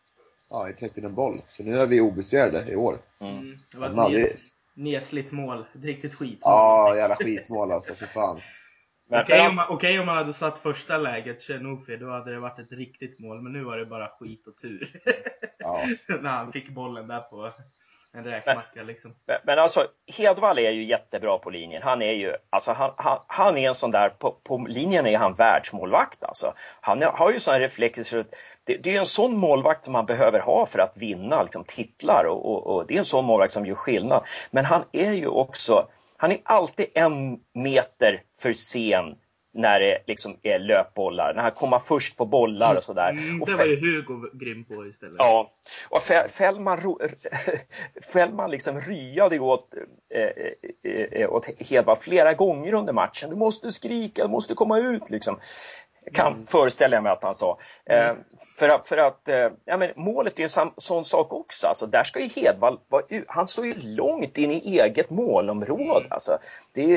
Ja, 0.51 0.67
inte 0.67 0.79
släppt 0.79 0.97
in 0.97 1.05
en 1.05 1.15
boll. 1.15 1.41
Så 1.47 1.63
nu 1.63 1.77
är 1.77 1.85
vi 1.87 2.01
obesegrade 2.01 2.71
i 2.71 2.75
år. 2.75 2.97
Mm. 3.21 3.37
Mm. 3.37 3.55
Det 3.71 3.77
var 3.77 3.87
ett 3.87 3.93
nes- 3.93 4.51
nesligt 4.75 5.31
mål. 5.31 5.65
Ett 5.75 5.83
riktigt 5.83 6.13
skit. 6.15 6.39
ja, 6.41 6.93
jävla 6.97 7.15
skitmål 7.15 7.71
alltså, 7.71 7.95
för 7.95 8.05
fan. 8.05 8.41
Okej 9.13 9.37
men 9.37 9.47
om, 9.49 9.55
man- 9.55 9.65
okej 9.69 9.99
om 9.99 10.05
man 10.05 10.17
hade 10.17 10.33
satt 10.33 10.59
första 10.59 10.97
läget, 10.97 11.41
Tjernofi, 11.41 11.97
då 11.97 12.09
hade 12.09 12.31
det 12.31 12.39
varit 12.39 12.59
ett 12.59 12.71
riktigt 12.71 13.19
mål. 13.19 13.41
Men 13.41 13.53
nu 13.53 13.63
var 13.63 13.77
det 13.77 13.85
bara 13.85 14.07
skit 14.19 14.47
och 14.47 14.57
tur. 14.57 15.01
Ja. 15.59 15.81
När 16.21 16.29
han 16.29 16.51
fick 16.51 16.69
bollen 16.69 17.07
där 17.07 17.19
på 17.21 17.51
en 18.13 18.23
räkmacka 18.23 18.83
liksom. 18.83 19.15
Men, 19.27 19.37
men 19.43 19.59
alltså, 19.59 19.87
Hedvall 20.07 20.59
är 20.59 20.71
ju 20.71 20.83
jättebra 20.83 21.37
på 21.37 21.49
linjen. 21.49 21.81
Han 21.81 22.01
är 22.01 22.11
ju, 22.11 22.35
alltså 22.49 22.71
han, 22.71 22.93
han, 22.97 23.19
han 23.27 23.57
är 23.57 23.67
en 23.67 23.75
sån 23.75 23.91
där, 23.91 24.09
på, 24.09 24.31
på 24.43 24.57
linjen 24.57 25.05
är 25.05 25.17
han 25.17 25.33
världsmålvakt 25.33 26.23
alltså. 26.23 26.53
Han 26.81 27.01
har 27.01 27.31
ju 27.31 27.39
sådana 27.39 27.63
reflexer 27.63 28.03
så 28.03 28.23
det, 28.63 28.77
det 28.77 28.95
är 28.95 28.99
en 28.99 29.05
sån 29.05 29.37
målvakt 29.37 29.85
som 29.85 29.91
man 29.91 30.05
behöver 30.05 30.39
ha 30.39 30.65
för 30.65 30.79
att 30.79 30.97
vinna 30.97 31.43
liksom, 31.43 31.63
titlar 31.63 32.25
och, 32.25 32.45
och, 32.45 32.75
och 32.75 32.87
det 32.87 32.93
är 32.93 32.97
en 32.97 33.05
sån 33.05 33.25
målvakt 33.25 33.53
som 33.53 33.65
gör 33.65 33.75
skillnad. 33.75 34.23
Men 34.51 34.65
han 34.65 34.83
är 34.91 35.11
ju 35.11 35.27
också, 35.27 35.87
han 36.17 36.31
är 36.31 36.41
alltid 36.43 36.85
en 36.93 37.39
meter 37.53 38.23
för 38.41 38.53
sen 38.53 39.15
när 39.53 39.79
det 39.79 39.97
liksom 40.07 40.37
är 40.43 40.59
löpbollar, 40.59 41.33
när 41.33 41.41
han 41.41 41.51
kommer 41.51 41.79
först 41.79 42.17
på 42.17 42.25
bollar 42.25 42.75
och 42.75 42.83
sådär. 42.83 43.09
Mm, 43.09 43.41
och 43.41 43.47
det 43.47 43.55
var 43.55 43.65
ju 43.65 43.75
Hugo 43.75 44.29
grym 44.33 44.65
på 44.65 44.85
istället. 44.85 45.15
Ja, 45.17 45.51
och 45.89 46.03
Fällman, 46.29 46.79
Fällman 48.13 48.51
liksom 48.51 48.79
ryade 48.79 49.39
åt, 49.39 49.73
eh, 50.13 50.91
eh, 51.21 51.33
åt 51.33 51.45
Hedvall 51.69 51.95
flera 51.95 52.33
gånger 52.33 52.73
under 52.73 52.93
matchen. 52.93 53.29
Du 53.29 53.35
måste 53.35 53.71
skrika, 53.71 54.23
du 54.23 54.29
måste 54.31 54.53
komma 54.53 54.79
ut 54.79 55.09
liksom 55.09 55.39
kan 56.13 56.33
mm. 56.33 56.45
föreställa 56.45 57.01
mig 57.01 57.11
att 57.11 57.23
han 57.23 57.35
sa. 57.35 57.59
Mm. 57.85 58.09
Eh, 58.09 58.23
för 58.55 58.69
att, 58.69 58.87
för 58.87 58.97
att 58.97 59.29
eh, 59.29 59.49
ja, 59.65 59.77
men 59.77 59.91
målet 59.95 60.39
är 60.39 60.43
en 60.43 60.71
sån 60.77 61.05
sak 61.05 61.33
också. 61.33 61.67
Alltså, 61.67 61.87
där 61.87 62.03
ska 62.03 62.19
ju 62.19 62.27
Hedvall 62.27 62.79
vara, 62.87 63.03
han 63.27 63.47
står 63.47 63.65
ju 63.65 63.73
långt 63.95 64.37
in 64.37 64.51
i 64.51 64.79
eget 64.79 65.09
målområde. 65.09 66.05
Alltså, 66.09 66.37
det, 66.73 66.95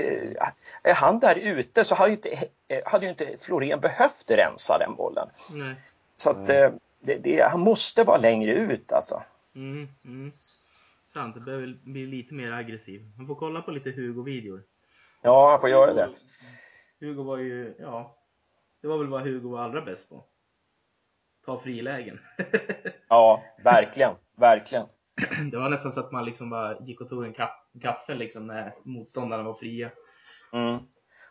är 0.83 0.95
han 0.95 1.19
där 1.19 1.35
ute 1.39 1.85
så 1.85 1.95
hade 1.95 2.11
ju 2.11 2.17
inte, 2.17 2.29
eh, 2.69 2.81
hade 2.85 3.05
ju 3.05 3.11
inte 3.11 3.37
Florén 3.39 3.81
behövt 3.81 4.31
rensa 4.31 4.79
den 4.79 4.95
bollen. 4.97 5.29
Nej. 5.53 5.75
Så 6.17 6.31
att 6.31 6.49
eh, 6.49 6.71
det, 7.01 7.19
det, 7.19 7.43
han 7.43 7.61
måste 7.61 8.05
vara 8.05 8.19
längre 8.19 8.53
ut 8.53 8.93
alltså. 8.93 9.23
Mm, 9.55 9.89
mm. 10.05 10.33
Sant, 11.13 11.35
det 11.35 11.41
behöver 11.41 11.79
bli 11.83 12.07
lite 12.07 12.35
mer 12.35 12.53
aggressiv. 12.53 13.11
Man 13.17 13.27
får 13.27 13.35
kolla 13.35 13.63
på 13.63 13.71
lite 13.71 13.91
Hugo-videor. 13.91 14.63
Ja, 15.23 15.51
han 15.51 15.61
får 15.61 15.71
göra 15.71 15.95
det. 15.95 16.09
Hugo 17.01 17.23
var 17.23 17.39
ju, 17.39 17.75
ja, 17.79 18.17
det 18.85 18.89
var 18.89 18.99
väl 18.99 19.09
vad 19.09 19.23
Hugo 19.23 19.51
var 19.51 19.63
allra 19.63 19.81
bäst 19.81 20.09
på. 20.09 20.25
Ta 21.45 21.61
frilägen. 21.61 22.21
ja, 23.09 23.43
verkligen, 23.65 24.15
verkligen. 24.37 24.87
Det 25.51 25.57
var 25.57 25.71
nästan 25.71 25.93
så 25.93 26.01
att 26.01 26.13
man 26.13 26.25
liksom 26.25 26.51
bara 26.51 26.79
gick 26.81 27.01
och 27.01 27.09
tog 27.09 27.25
en 27.25 27.35
kaffe 27.81 28.15
liksom 28.15 28.47
när 28.47 28.75
motståndarna 28.83 29.43
var 29.43 29.55
fria. 29.55 29.91
Mm. 30.53 30.79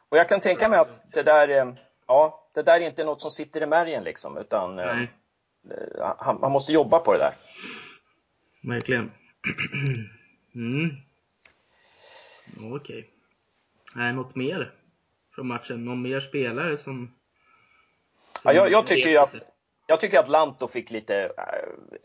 Och 0.09 0.17
jag 0.17 0.29
kan 0.29 0.39
tänka 0.39 0.69
mig 0.69 0.79
att 0.79 1.11
det 1.13 1.23
där, 1.23 1.49
eh, 1.49 1.73
ja, 2.07 2.49
det 2.53 2.61
där 2.61 2.81
är 2.81 2.87
inte 2.87 3.03
något 3.03 3.21
som 3.21 3.31
sitter 3.31 3.63
i 3.63 3.65
märgen 3.65 4.03
liksom, 4.03 4.37
utan 4.37 4.79
eh, 4.79 4.85
Nej. 4.85 5.11
han, 6.17 6.39
man 6.39 6.51
måste 6.51 6.73
jobba 6.73 6.99
på 6.99 7.13
det 7.13 7.19
där. 7.19 7.33
Verkligen. 8.73 9.09
Mm. 10.55 10.91
Okej. 12.75 13.11
Okay. 13.91 14.03
Är 14.03 14.13
något 14.13 14.35
mer 14.35 14.73
från 15.35 15.47
matchen? 15.47 15.85
Någon 15.85 16.01
mer 16.01 16.19
spelare 16.19 16.77
som 16.77 17.11
Ja, 18.43 18.53
jag, 18.53 18.71
jag 18.71 18.87
tycker 18.87 19.19
att 19.19 19.35
jag 19.87 19.99
tycker 19.99 20.19
att 20.19 20.29
Lanto 20.29 20.67
fick 20.67 20.91
lite 20.91 21.23
uh, 21.23 21.29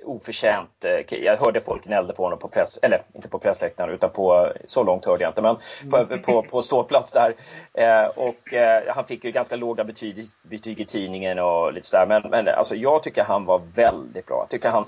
oförtjänt, 0.05 0.85
uh, 0.85 1.19
jag 1.19 1.37
hörde 1.37 1.61
folk 1.61 1.85
gnällde 1.85 2.13
på 2.13 2.23
honom 2.23 2.39
på 2.39 2.49
press, 2.49 2.79
eller 2.83 3.03
inte 3.15 3.29
på 3.29 3.39
pressläktaren 3.39 3.91
utan 3.91 4.11
på, 4.11 4.53
så 4.65 4.85
långt 4.85 5.05
hörde 5.05 5.25
jag 5.25 5.31
inte, 5.31 5.43
men 5.43 5.57
på, 5.91 5.97
mm. 5.97 6.23
på, 6.23 6.43
på 6.43 6.63
ståplats 6.63 7.13
där. 7.13 7.35
Uh, 7.79 8.09
och 8.09 8.55
han 8.95 9.07
fick 9.07 9.25
ju 9.25 9.31
ganska 9.31 9.57
låga 9.57 9.85
betyg, 9.85 10.27
betyg 10.43 10.81
i 10.81 10.85
tidningen 10.85 11.39
och 11.39 11.73
lite 11.73 11.87
sådär, 11.87 12.07
men, 12.07 12.31
men 12.31 12.49
alltså, 12.49 12.75
jag 12.77 13.03
tycker 13.03 13.23
han 13.23 13.45
var 13.45 13.63
väldigt 13.75 14.27
bra. 14.27 14.37
Jag 14.41 14.49
tycker 14.49 14.71
han, 14.71 14.85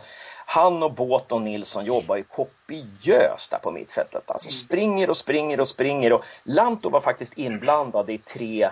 han 0.46 0.82
och 0.82 0.92
Båt 0.92 1.32
och 1.32 1.42
Nilsson 1.42 1.84
jobbar 1.84 2.16
ju 2.16 2.22
kopiöst 2.22 3.50
där 3.50 3.58
på 3.58 3.70
mittfältet. 3.70 4.30
Alltså 4.30 4.50
springer 4.50 5.10
och 5.10 5.16
springer 5.16 5.60
och 5.60 5.68
springer 5.68 6.12
och 6.12 6.24
Lanto 6.44 6.90
var 6.90 7.00
faktiskt 7.00 7.38
inblandad 7.38 8.10
i 8.10 8.18
tre, 8.18 8.70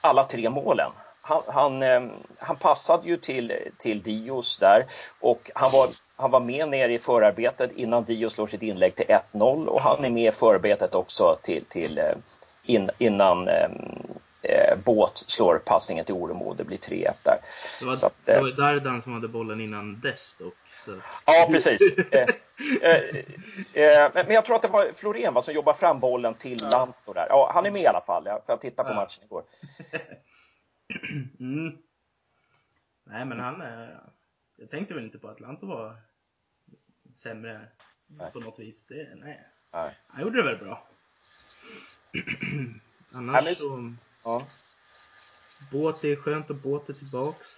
alla 0.00 0.24
tre 0.24 0.50
målen 0.50 0.90
han, 1.22 1.42
han, 1.46 1.82
ehm, 1.82 2.10
han, 2.38 2.56
passade 2.56 3.08
ju 3.08 3.16
till, 3.16 3.52
till 3.78 4.02
Dios 4.02 4.58
där 4.58 4.86
och 5.20 5.50
han 5.54 5.70
var, 5.72 5.88
han 6.16 6.30
var 6.30 6.40
med 6.40 6.68
nere 6.68 6.92
i 6.92 6.98
förarbetet 6.98 7.72
innan 7.76 8.04
Dios 8.04 8.32
slår 8.32 8.46
sitt 8.46 8.62
inlägg 8.62 8.94
till 8.94 9.06
1-0 9.32 9.66
och 9.66 9.80
han 9.80 10.04
är 10.04 10.10
med 10.10 10.28
i 10.28 10.36
förarbetet 10.36 10.94
också 10.94 11.38
till, 11.42 11.64
till 11.64 11.98
eh, 11.98 12.04
in, 12.64 12.90
innan 12.98 13.48
ehm, 13.48 13.72
eh, 14.42 14.78
Båt 14.84 15.18
slår 15.18 15.58
passningen 15.58 16.04
till 16.04 16.14
Oremo. 16.14 16.54
Det 16.54 16.64
blir 16.64 16.78
3-1 16.78 17.14
där. 17.22 17.36
Det 17.80 17.86
var, 17.86 17.92
att, 17.92 18.14
det 18.24 18.40
var 18.40 18.48
eh, 18.48 18.54
Dardan 18.54 19.02
som 19.02 19.12
hade 19.12 19.28
bollen 19.28 19.60
innan 19.60 20.00
dess 20.00 20.36
dock. 20.38 20.54
Så. 20.84 20.90
Ja, 21.26 21.48
precis. 21.50 21.98
eh, 22.10 22.28
eh, 22.82 24.04
eh, 24.04 24.10
men 24.14 24.30
jag 24.30 24.44
tror 24.44 24.56
att 24.56 24.62
det 24.62 24.68
var 24.68 24.92
Florén 24.94 25.34
va, 25.34 25.42
som 25.42 25.54
jobbade 25.54 25.78
fram 25.78 26.00
bollen 26.00 26.34
till 26.34 26.58
ja. 26.62 26.68
Lanto 26.78 27.12
där. 27.12 27.26
Ja, 27.28 27.50
han 27.54 27.66
är 27.66 27.70
med 27.70 27.82
i 27.82 27.86
alla 27.86 28.00
fall. 28.06 28.28
Jag, 28.46 28.60
tittade 28.60 28.88
på 28.88 28.94
matchen 28.94 29.24
igår. 29.24 29.42
Mm. 31.40 31.78
Nej 33.04 33.24
men 33.24 33.40
han, 33.40 33.60
jag 34.56 34.70
tänkte 34.70 34.94
väl 34.94 35.04
inte 35.04 35.18
på 35.18 35.28
att 35.28 35.34
Atlanto 35.34 35.66
var 35.66 35.96
sämre 37.14 37.68
nej. 38.06 38.32
på 38.32 38.40
något 38.40 38.58
vis. 38.58 38.86
Det, 38.86 39.14
nej. 39.14 39.46
nej. 39.72 39.98
Han 40.06 40.22
gjorde 40.22 40.36
det 40.36 40.44
väl 40.44 40.58
bra. 40.58 40.88
Annars 43.12 43.44
nej, 43.44 43.54
så, 43.54 43.94
ja. 44.24 44.40
båt 45.70 46.04
är 46.04 46.16
skönt 46.16 46.50
och 46.50 46.56
båt 46.56 46.88
är 46.88 46.92
tillbaks. 46.92 47.48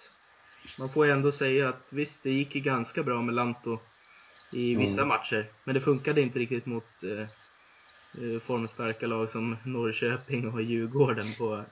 Man 0.79 0.89
får 0.89 1.05
ju 1.05 1.11
ändå 1.11 1.31
säga 1.31 1.69
att 1.69 1.93
visst, 1.93 2.23
det 2.23 2.31
gick 2.31 2.55
ju 2.55 2.61
ganska 2.61 3.03
bra 3.03 3.21
med 3.21 3.35
Lanto 3.35 3.79
i 4.51 4.75
vissa 4.75 5.01
mm. 5.01 5.07
matcher. 5.07 5.51
Men 5.63 5.75
det 5.75 5.81
funkade 5.81 6.21
inte 6.21 6.39
riktigt 6.39 6.65
mot 6.65 7.03
eh, 7.03 7.19
eh 7.19 8.39
formstarka 8.41 9.07
lag 9.07 9.31
som 9.31 9.57
Norrköping 9.65 10.53
och 10.53 10.61
Djurgården 10.61 11.25
på, 11.39 11.65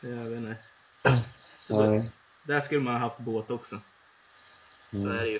jag 0.00 0.24
vet 0.24 0.38
inte, 0.38 0.56
så 1.60 2.04
där, 2.44 2.60
skulle 2.60 2.80
man 2.80 2.94
ha 2.94 3.00
haft 3.00 3.18
båt 3.18 3.50
också. 3.50 3.80
Mm. 4.92 5.04
Så 5.04 5.12
är 5.12 5.24
det 5.24 5.30
ju. 5.30 5.38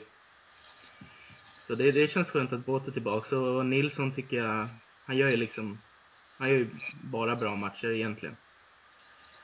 Så 1.67 1.75
det, 1.75 1.93
det 1.93 2.11
känns 2.11 2.31
skönt 2.31 2.53
att 2.53 2.67
båt 2.67 2.89
är 2.89 2.93
tillbaka. 2.93 3.39
Och 3.39 3.67
Nilsson 3.67 4.13
tycker 4.13 4.37
jag, 4.37 4.69
han 5.07 5.17
gör 5.17 5.29
ju 5.29 5.37
liksom, 5.37 5.79
han 6.39 6.49
gör 6.49 6.57
ju 6.57 6.71
bara 7.03 7.37
bra 7.37 7.57
matcher 7.57 7.89
egentligen. 7.89 8.37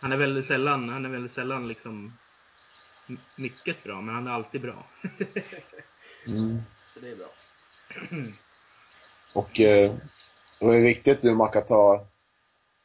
Han 0.00 0.12
är 0.12 0.16
väldigt 0.16 0.46
sällan, 0.46 0.88
han 0.88 1.04
är 1.04 1.08
väldigt 1.08 1.32
sällan 1.32 1.68
liksom 1.68 2.12
mycket 3.36 3.84
bra, 3.84 4.00
men 4.00 4.14
han 4.14 4.26
är 4.26 4.30
alltid 4.30 4.60
bra. 4.60 4.86
mm. 6.26 6.62
Så 6.94 7.00
det 7.00 7.10
är 7.10 7.16
bra. 7.16 7.28
Och 9.34 9.60
eh, 9.60 9.94
det 10.60 10.66
är 10.66 10.80
viktigt 10.80 11.22
nu 11.22 11.36
ta 11.68 12.06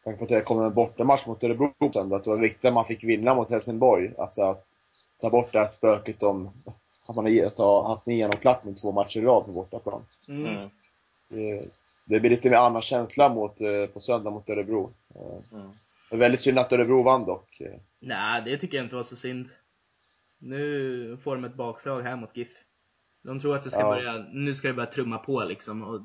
tanke 0.03 0.17
på 0.17 0.23
att 0.23 0.29
det 0.29 0.41
kommer 0.41 0.65
en 0.65 0.73
bortamatch 0.73 1.25
mot 1.25 1.43
Örebro 1.43 1.73
sen, 1.93 2.13
att 2.13 2.23
det 2.23 2.29
var 2.29 2.37
viktigt 2.37 2.65
att 2.65 2.73
man 2.73 2.85
fick 2.85 3.03
vinna 3.03 3.35
mot 3.35 3.49
Helsingborg. 3.49 4.11
Alltså 4.17 4.41
att 4.41 4.65
ta 5.21 5.29
bort 5.29 5.51
det 5.51 5.59
här 5.59 5.67
spöket 5.67 6.23
om 6.23 6.51
att 7.07 7.15
man 7.15 7.25
har 7.25 7.87
haft 7.87 8.07
en 8.07 8.17
genomklappning 8.17 8.75
två 8.75 8.91
matcher 8.91 9.19
i 9.19 9.25
rad 9.25 9.45
på 9.45 9.51
bortaplan. 9.51 10.01
Mm. 10.27 10.45
mm. 10.45 10.69
Det, 11.27 11.65
det 12.05 12.19
blir 12.19 12.29
lite 12.29 12.49
mer 12.49 12.57
annan 12.57 12.81
känsla 12.81 13.33
mot, 13.33 13.61
eh, 13.61 13.85
på 13.93 13.99
söndag 13.99 14.31
mot 14.31 14.49
Örebro. 14.49 14.93
Eh, 15.15 15.59
mm. 15.59 15.71
Det 16.09 16.15
är 16.15 16.19
väldigt 16.19 16.39
synd 16.39 16.59
att 16.59 16.73
Örebro 16.73 17.03
vann 17.03 17.25
dock. 17.25 17.61
Nej, 17.99 18.41
det 18.45 18.57
tycker 18.57 18.77
jag 18.77 18.85
inte 18.85 18.95
var 18.95 19.03
så 19.03 19.15
synd. 19.15 19.49
Nu 20.37 21.17
får 21.23 21.35
de 21.35 21.43
ett 21.43 21.55
bakslag 21.55 22.01
här 22.01 22.15
mot 22.15 22.37
GIF. 22.37 22.49
De 23.21 23.39
tror 23.39 23.55
att 23.55 23.63
det 23.63 23.71
ska 23.71 23.79
ja. 23.79 23.89
börja, 23.89 24.25
nu 24.31 24.55
ska 24.55 24.67
det 24.67 24.73
börja 24.73 24.91
trumma 24.91 25.17
på 25.17 25.43
liksom 25.43 25.83
och, 25.83 25.95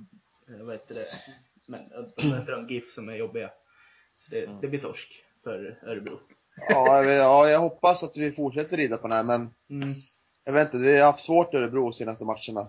eh, 0.55 0.65
vad 0.65 0.75
heter 0.75 0.95
det, 0.95 1.07
men 1.67 1.81
de 2.17 2.29
möter 2.29 2.53
de 2.53 2.69
GIF 2.69 2.93
som 2.93 3.09
är 3.09 3.15
jobbiga. 3.15 3.51
Det, 4.31 4.45
mm. 4.45 4.61
det 4.61 4.69
blir 4.69 4.81
torsk 4.81 5.25
för 5.45 5.79
Örebro. 5.87 6.19
Ja 6.69 7.03
jag, 7.05 7.15
ja, 7.15 7.49
jag 7.49 7.61
hoppas 7.61 8.03
att 8.03 8.17
vi 8.17 8.33
fortsätter 8.33 8.77
rida 8.77 8.97
på 8.97 9.09
den 9.09 9.17
här, 9.17 9.25
men 9.25 9.55
mm. 9.71 9.89
jag 10.45 10.53
vet 10.53 10.75
inte, 10.75 10.87
vi 10.87 10.99
har 10.99 11.07
haft 11.07 11.25
svårt 11.25 11.55
Örebro 11.55 11.83
de 11.83 11.93
senaste 11.93 12.25
matcherna. 12.25 12.69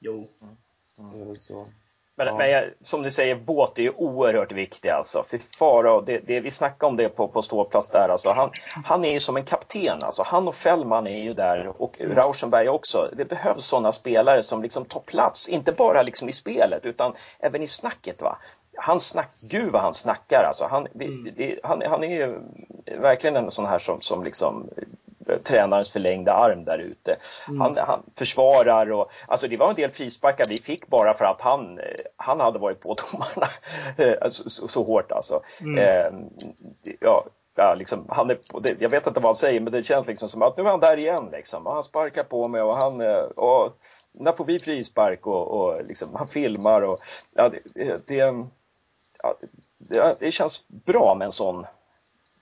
Jo. 0.00 0.28
Mm. 0.42 1.22
Mm. 1.22 1.36
Så. 1.36 1.66
Men, 2.14 2.26
ja. 2.26 2.36
men 2.36 2.70
som 2.82 3.02
du 3.02 3.10
säger, 3.10 3.34
båt 3.34 3.78
är 3.78 3.82
ju 3.82 3.90
oerhört 3.90 4.52
viktig 4.52 4.88
alltså. 4.88 5.24
För 5.26 5.38
Farao, 5.38 6.00
det, 6.00 6.18
det, 6.18 6.40
vi 6.40 6.50
snackade 6.50 6.90
om 6.90 6.96
det 6.96 7.08
på, 7.08 7.28
på 7.28 7.42
ståplats 7.42 7.90
där 7.90 8.08
alltså. 8.08 8.30
Han, 8.30 8.50
han 8.84 9.04
är 9.04 9.12
ju 9.12 9.20
som 9.20 9.36
en 9.36 9.44
kapten 9.44 9.98
alltså. 10.02 10.22
Han 10.22 10.48
och 10.48 10.54
Fällman 10.54 11.06
är 11.06 11.22
ju 11.22 11.34
där 11.34 11.82
och 11.82 11.96
Rauschenberg 12.00 12.68
också. 12.68 13.10
Det 13.16 13.24
behövs 13.24 13.64
sådana 13.64 13.92
spelare 13.92 14.42
som 14.42 14.62
liksom 14.62 14.84
tar 14.84 15.00
plats, 15.00 15.48
inte 15.48 15.72
bara 15.72 16.02
liksom 16.02 16.28
i 16.28 16.32
spelet 16.32 16.86
utan 16.86 17.14
även 17.38 17.62
i 17.62 17.66
snacket 17.66 18.22
va 18.22 18.38
han 18.76 19.00
snack, 19.00 19.30
gud 19.50 19.72
vad 19.72 19.82
han 19.82 19.94
snackar 19.94 20.44
alltså. 20.44 20.66
Han, 20.66 20.86
mm. 20.94 21.28
det, 21.36 21.58
han, 21.62 21.82
han 21.82 22.04
är 22.04 22.16
ju 22.16 22.40
verkligen 23.00 23.36
en 23.36 23.50
sån 23.50 23.66
här 23.66 23.78
som, 23.78 24.00
som 24.00 24.24
liksom 24.24 24.68
eh, 25.26 25.38
tränarens 25.38 25.92
förlängda 25.92 26.32
arm 26.32 26.64
där 26.64 26.78
ute. 26.78 27.16
Mm. 27.48 27.60
Han, 27.60 27.76
han, 27.76 28.02
försvarar 28.16 28.92
och 28.92 29.12
alltså 29.26 29.48
det 29.48 29.56
var 29.56 29.68
en 29.68 29.74
del 29.74 29.90
frisparkar 29.90 30.44
vi 30.48 30.56
fick 30.56 30.86
bara 30.86 31.14
för 31.14 31.24
att 31.24 31.40
han, 31.40 31.78
eh, 31.78 31.84
han 32.16 32.40
hade 32.40 32.58
varit 32.58 32.80
på 32.80 32.96
domarna 33.12 33.52
eh, 33.96 34.28
så, 34.28 34.50
så, 34.50 34.68
så, 34.68 34.82
hårt 34.82 35.12
alltså. 35.12 35.42
Mm. 35.60 35.78
Eh, 35.78 36.20
ja, 37.00 37.24
ja, 37.56 37.74
liksom, 37.74 38.04
han 38.08 38.30
är, 38.30 38.38
jag 38.78 38.90
vet 38.90 39.06
inte 39.06 39.20
vad 39.20 39.28
han 39.28 39.34
säger, 39.34 39.60
men 39.60 39.72
det 39.72 39.82
känns 39.82 40.06
liksom 40.06 40.28
som 40.28 40.42
att 40.42 40.56
nu 40.56 40.62
är 40.62 40.70
han 40.70 40.80
där 40.80 40.96
igen. 40.96 41.28
Liksom. 41.32 41.66
Och 41.66 41.72
han 41.72 41.82
sparkar 41.82 42.24
på 42.24 42.48
mig 42.48 42.62
och 42.62 42.76
han, 42.76 43.00
och 43.36 43.78
när 44.12 44.32
får 44.32 44.44
vi 44.44 44.58
frispark? 44.58 45.26
Och, 45.26 45.48
och 45.48 45.84
liksom, 45.84 46.08
han 46.14 46.28
filmar 46.28 46.82
och 46.82 46.98
ja, 47.34 47.48
det, 47.74 48.06
det, 48.06 48.46
ja, 49.22 49.38
det, 49.78 50.16
det 50.20 50.32
känns 50.32 50.68
bra 50.68 51.14
med 51.14 51.24
en 51.24 51.32
sån 51.32 51.66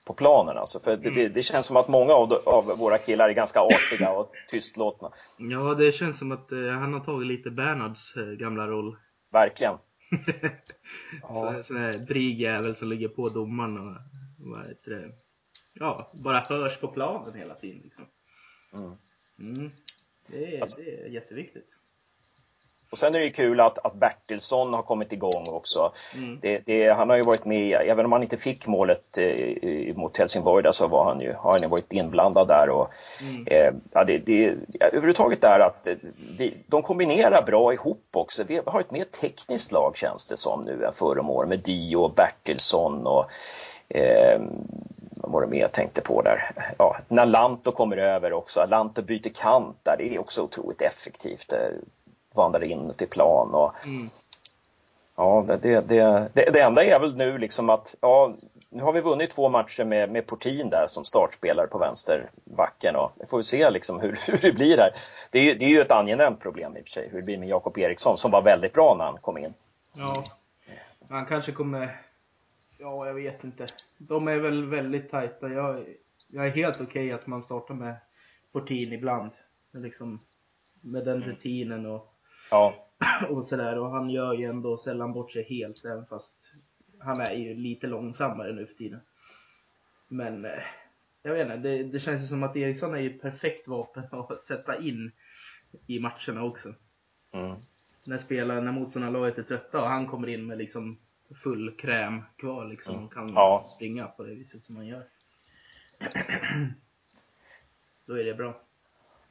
på 0.09 0.15
planen 0.15 0.59
alltså. 0.59 0.81
För 0.81 0.97
det, 0.97 1.09
mm. 1.09 1.33
det, 1.33 1.43
känns 1.43 1.67
som 1.67 1.77
att 1.77 1.89
många 1.89 2.13
av, 2.13 2.33
av, 2.33 2.65
våra 2.65 2.99
killar 2.99 3.29
är 3.29 3.33
ganska 3.33 3.61
artiga 3.61 4.13
och 4.13 4.33
tystlåtna. 4.51 5.13
Ja, 5.39 5.75
det 5.75 5.93
känns 5.93 6.19
som 6.19 6.33
att 6.33 6.53
eh, 6.53 6.59
han 6.59 6.93
har 6.93 7.01
tagit 7.01 7.29
lite 7.29 7.51
Bernhards 7.51 8.17
eh, 8.17 8.25
gamla 8.25 8.67
roll. 8.67 8.97
Verkligen. 9.33 9.75
ja. 11.23 11.63
Sån 11.63 11.77
här 11.77 11.93
dryg 11.93 12.41
jävel 12.41 12.77
som 12.77 12.89
ligger 12.89 13.09
på 13.09 13.29
domaren 13.29 13.79
och 13.79 13.97
vad 14.39 14.69
heter 14.69 14.91
det? 14.91 15.13
Ja, 15.73 16.11
bara 16.25 16.43
hörs 16.49 16.81
på 16.81 16.89
planen 16.89 17.35
hela 17.35 17.55
tiden 17.55 17.81
liksom. 17.85 18.05
Mm. 18.73 18.93
Mm. 19.39 19.71
Det, 20.27 20.57
är, 20.57 20.61
alltså, 20.61 20.81
det 20.81 21.03
är 21.03 21.09
jätteviktigt. 21.09 21.77
Och 22.91 22.99
sen 22.99 23.15
är 23.15 23.21
det 23.21 23.31
kul 23.31 23.61
att, 23.61 23.79
att 23.79 23.95
Bertilsson 23.95 24.75
har 24.75 24.83
kommit 24.83 25.13
igång 25.13 25.45
också. 25.49 25.93
Mm. 26.17 26.39
Det, 26.43 26.59
det, 26.67 26.89
han 26.89 27.09
har 27.09 27.17
ju 27.17 27.23
varit 27.23 27.45
med, 27.45 27.81
även 27.87 28.05
om 28.05 28.13
han 28.13 28.23
inte 28.23 28.37
fick 28.37 28.67
målet 28.67 29.19
eh, 29.19 29.97
mot 29.97 30.17
Helsingborg 30.17 30.63
där, 30.63 30.73
så 30.73 30.87
var 30.87 31.05
han 31.05 31.21
ju, 31.21 31.33
har 31.33 31.53
han 31.53 31.63
ju 31.63 31.69
varit 31.69 31.93
inblandad 31.93 32.49
där. 32.49 32.71
Och, 32.71 32.89
mm. 33.31 33.47
eh, 33.47 33.73
ja, 33.93 34.05
det, 34.05 34.19
det, 34.19 34.55
överhuvudtaget 34.81 35.45
är 35.45 35.61
att 35.61 35.87
eh, 35.87 35.95
vi, 36.39 36.55
de 36.67 36.83
kombinerar 36.83 37.43
bra 37.43 37.73
ihop 37.73 38.07
också. 38.13 38.45
Vi 38.47 38.61
har 38.67 38.81
ett 38.81 38.91
mer 38.91 39.05
tekniskt 39.05 39.73
lag 39.73 39.97
känns 39.97 40.27
det 40.27 40.37
som 40.37 40.63
nu 40.63 40.85
än 40.85 40.93
förra 40.93 41.21
om 41.21 41.31
året 41.31 41.49
med 41.49 41.59
Dio 41.59 41.97
och 41.97 42.15
Bertilsson 42.15 43.07
och 43.07 43.31
eh, 43.89 44.41
vad 45.17 45.33
var 45.33 45.41
det 45.41 45.47
mer 45.47 45.61
jag 45.61 45.73
tänkte 45.73 46.01
på 46.01 46.23
där? 46.23 46.51
Ja, 46.79 46.97
när 47.09 47.27
Lanto 47.27 47.73
kommer 47.73 47.97
över 47.97 48.33
också, 48.33 48.67
Lanto 48.67 49.03
byter 49.03 49.31
kant 49.35 49.77
där, 49.83 49.97
det 49.99 50.15
är 50.15 50.19
också 50.19 50.43
otroligt 50.43 50.83
effektivt 50.83 51.53
vandrar 52.39 52.63
in 52.63 52.93
till 52.95 53.09
plan. 53.09 53.55
Och, 53.55 53.87
mm. 53.87 54.11
Ja, 55.17 55.45
det, 55.47 55.57
det, 55.57 55.89
det, 56.35 56.51
det, 56.53 56.61
enda 56.61 56.85
är 56.85 57.01
väl 57.01 57.17
nu 57.17 57.39
liksom 57.39 57.71
att 57.71 57.97
ja, 58.01 58.35
nu 58.71 58.83
har 58.83 58.93
vi 58.93 59.01
vunnit 59.01 59.31
två 59.31 59.49
matcher 59.49 59.85
med, 59.85 60.11
med 60.11 60.27
Portin 60.27 60.71
där 60.71 60.87
som 60.87 61.05
startspelare 61.05 61.67
på 61.67 61.79
vänsterbacken 61.79 62.97
och 62.97 63.13
vi 63.21 63.27
får 63.27 63.43
se 63.43 63.71
liksom 63.71 64.01
hur, 64.01 64.19
hur 64.27 64.39
det 64.43 64.53
blir 64.53 64.77
där. 64.77 64.91
Det 65.31 65.39
är, 65.39 65.45
ju, 65.45 65.55
det 65.55 65.65
är 65.65 65.69
ju 65.69 65.81
ett 65.81 65.91
angenämt 65.91 66.41
problem 66.41 66.77
i 66.77 66.81
och 66.81 66.85
för 66.85 66.91
sig, 66.91 67.09
hur 67.09 67.19
det 67.19 67.25
blir 67.25 67.39
med 67.39 67.49
Jakob 67.49 67.79
Eriksson 67.79 68.19
som 68.19 68.31
var 68.31 68.43
väldigt 68.43 68.73
bra 68.73 68.95
när 68.95 69.05
han 69.05 69.19
kom 69.19 69.39
in. 69.39 69.55
Ja, 69.93 70.25
han 71.09 71.27
kanske 71.27 71.53
kommer, 71.53 72.01
ja 72.79 73.07
jag 73.07 73.15
vet 73.15 73.45
inte. 73.45 73.67
De 73.99 74.29
är 74.29 74.37
väl 74.37 74.65
väldigt 74.67 75.11
tajta. 75.11 75.49
Jag, 75.49 75.77
jag 76.29 76.47
är 76.47 76.51
helt 76.51 76.81
okej 76.81 76.87
okay 76.87 77.13
att 77.13 77.27
man 77.27 77.43
startar 77.43 77.75
med 77.75 77.97
Portin 78.53 78.93
ibland. 78.93 79.31
Liksom, 79.73 80.21
med 80.81 81.05
den 81.05 81.17
mm. 81.17 81.29
rutinen 81.29 81.87
och 81.87 82.15
Ja. 82.51 82.75
Och 83.29 83.45
sådär. 83.45 83.79
Och 83.79 83.91
han 83.91 84.11
gör 84.11 84.35
ju 84.35 84.45
ändå 84.45 84.77
sällan 84.77 85.13
bort 85.13 85.33
sig 85.33 85.43
helt, 85.43 85.85
även 85.85 86.07
fast 86.07 86.53
han 86.99 87.21
är 87.21 87.35
ju 87.35 87.55
lite 87.55 87.87
långsammare 87.87 88.53
nu 88.53 88.67
för 88.67 88.75
tiden. 88.75 89.01
Men 90.09 90.45
eh, 90.45 90.63
jag 91.23 91.33
vet 91.33 91.47
inte, 91.47 91.57
det, 91.57 91.83
det 91.83 92.01
känns 92.01 92.23
ju 92.23 92.27
som 92.27 92.43
att 92.43 92.57
Eriksson 92.57 92.95
är 92.95 92.99
ju 92.99 93.19
perfekt 93.19 93.69
vapen 93.69 94.05
att 94.13 94.43
sätta 94.43 94.79
in 94.79 95.13
i 95.87 96.01
matcherna 96.01 96.45
också. 96.45 96.75
Mm. 97.33 97.57
När 98.05 98.19
spelare, 98.19 98.61
när 98.61 98.73
motståndarlaget 98.73 99.39
är 99.39 99.43
trötta 99.43 99.81
och 99.81 99.89
han 99.89 100.07
kommer 100.07 100.29
in 100.29 100.47
med 100.47 100.59
liksom 100.59 100.99
full 101.43 101.77
kräm 101.77 102.23
kvar 102.37 102.67
liksom 102.67 102.95
mm. 102.95 103.07
och 103.07 103.13
kan 103.13 103.33
ja. 103.35 103.67
springa 103.69 104.07
på 104.07 104.23
det 104.25 104.35
viset 104.35 104.63
som 104.63 104.77
han 104.77 104.87
gör. 104.87 105.05
Då 108.07 108.19
är 108.19 108.25
det 108.25 108.35
bra. 108.35 108.61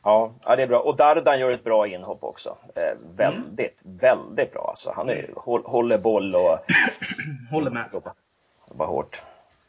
Ja, 0.07 0.33
ja, 0.45 0.55
det 0.55 0.63
är 0.63 0.67
bra. 0.67 0.79
Och 0.79 0.95
Dardan 0.95 1.39
gör 1.39 1.51
ett 1.51 1.63
bra 1.63 1.87
inhopp 1.87 2.23
också. 2.23 2.57
Eh, 2.75 2.97
väldigt, 3.15 3.85
mm. 3.85 3.97
väldigt 3.97 4.53
bra. 4.53 4.67
Alltså, 4.69 4.91
han 4.95 5.09
är, 5.09 5.33
håller 5.65 5.97
boll 5.97 6.35
och... 6.35 6.59
håller 7.51 7.71
med. 7.71 7.85
Jobbar 8.69 8.85
hårt. 8.85 9.21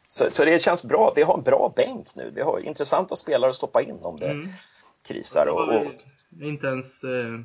Så, 0.08 0.30
så 0.30 0.44
det 0.44 0.62
känns 0.62 0.84
bra. 0.84 1.12
Vi 1.16 1.22
har 1.22 1.34
en 1.34 1.42
bra 1.42 1.72
bänk 1.76 2.14
nu. 2.14 2.30
Vi 2.34 2.40
har 2.40 2.60
intressanta 2.60 3.16
spelare 3.16 3.50
att 3.50 3.56
stoppa 3.56 3.82
in 3.82 3.98
om 4.02 4.20
det 4.20 4.30
mm. 4.30 4.48
krisar. 5.02 5.46
Och, 5.46 5.76
och... 5.76 5.92
Inte 6.42 6.66
ens 6.66 7.04
eh, 7.04 7.40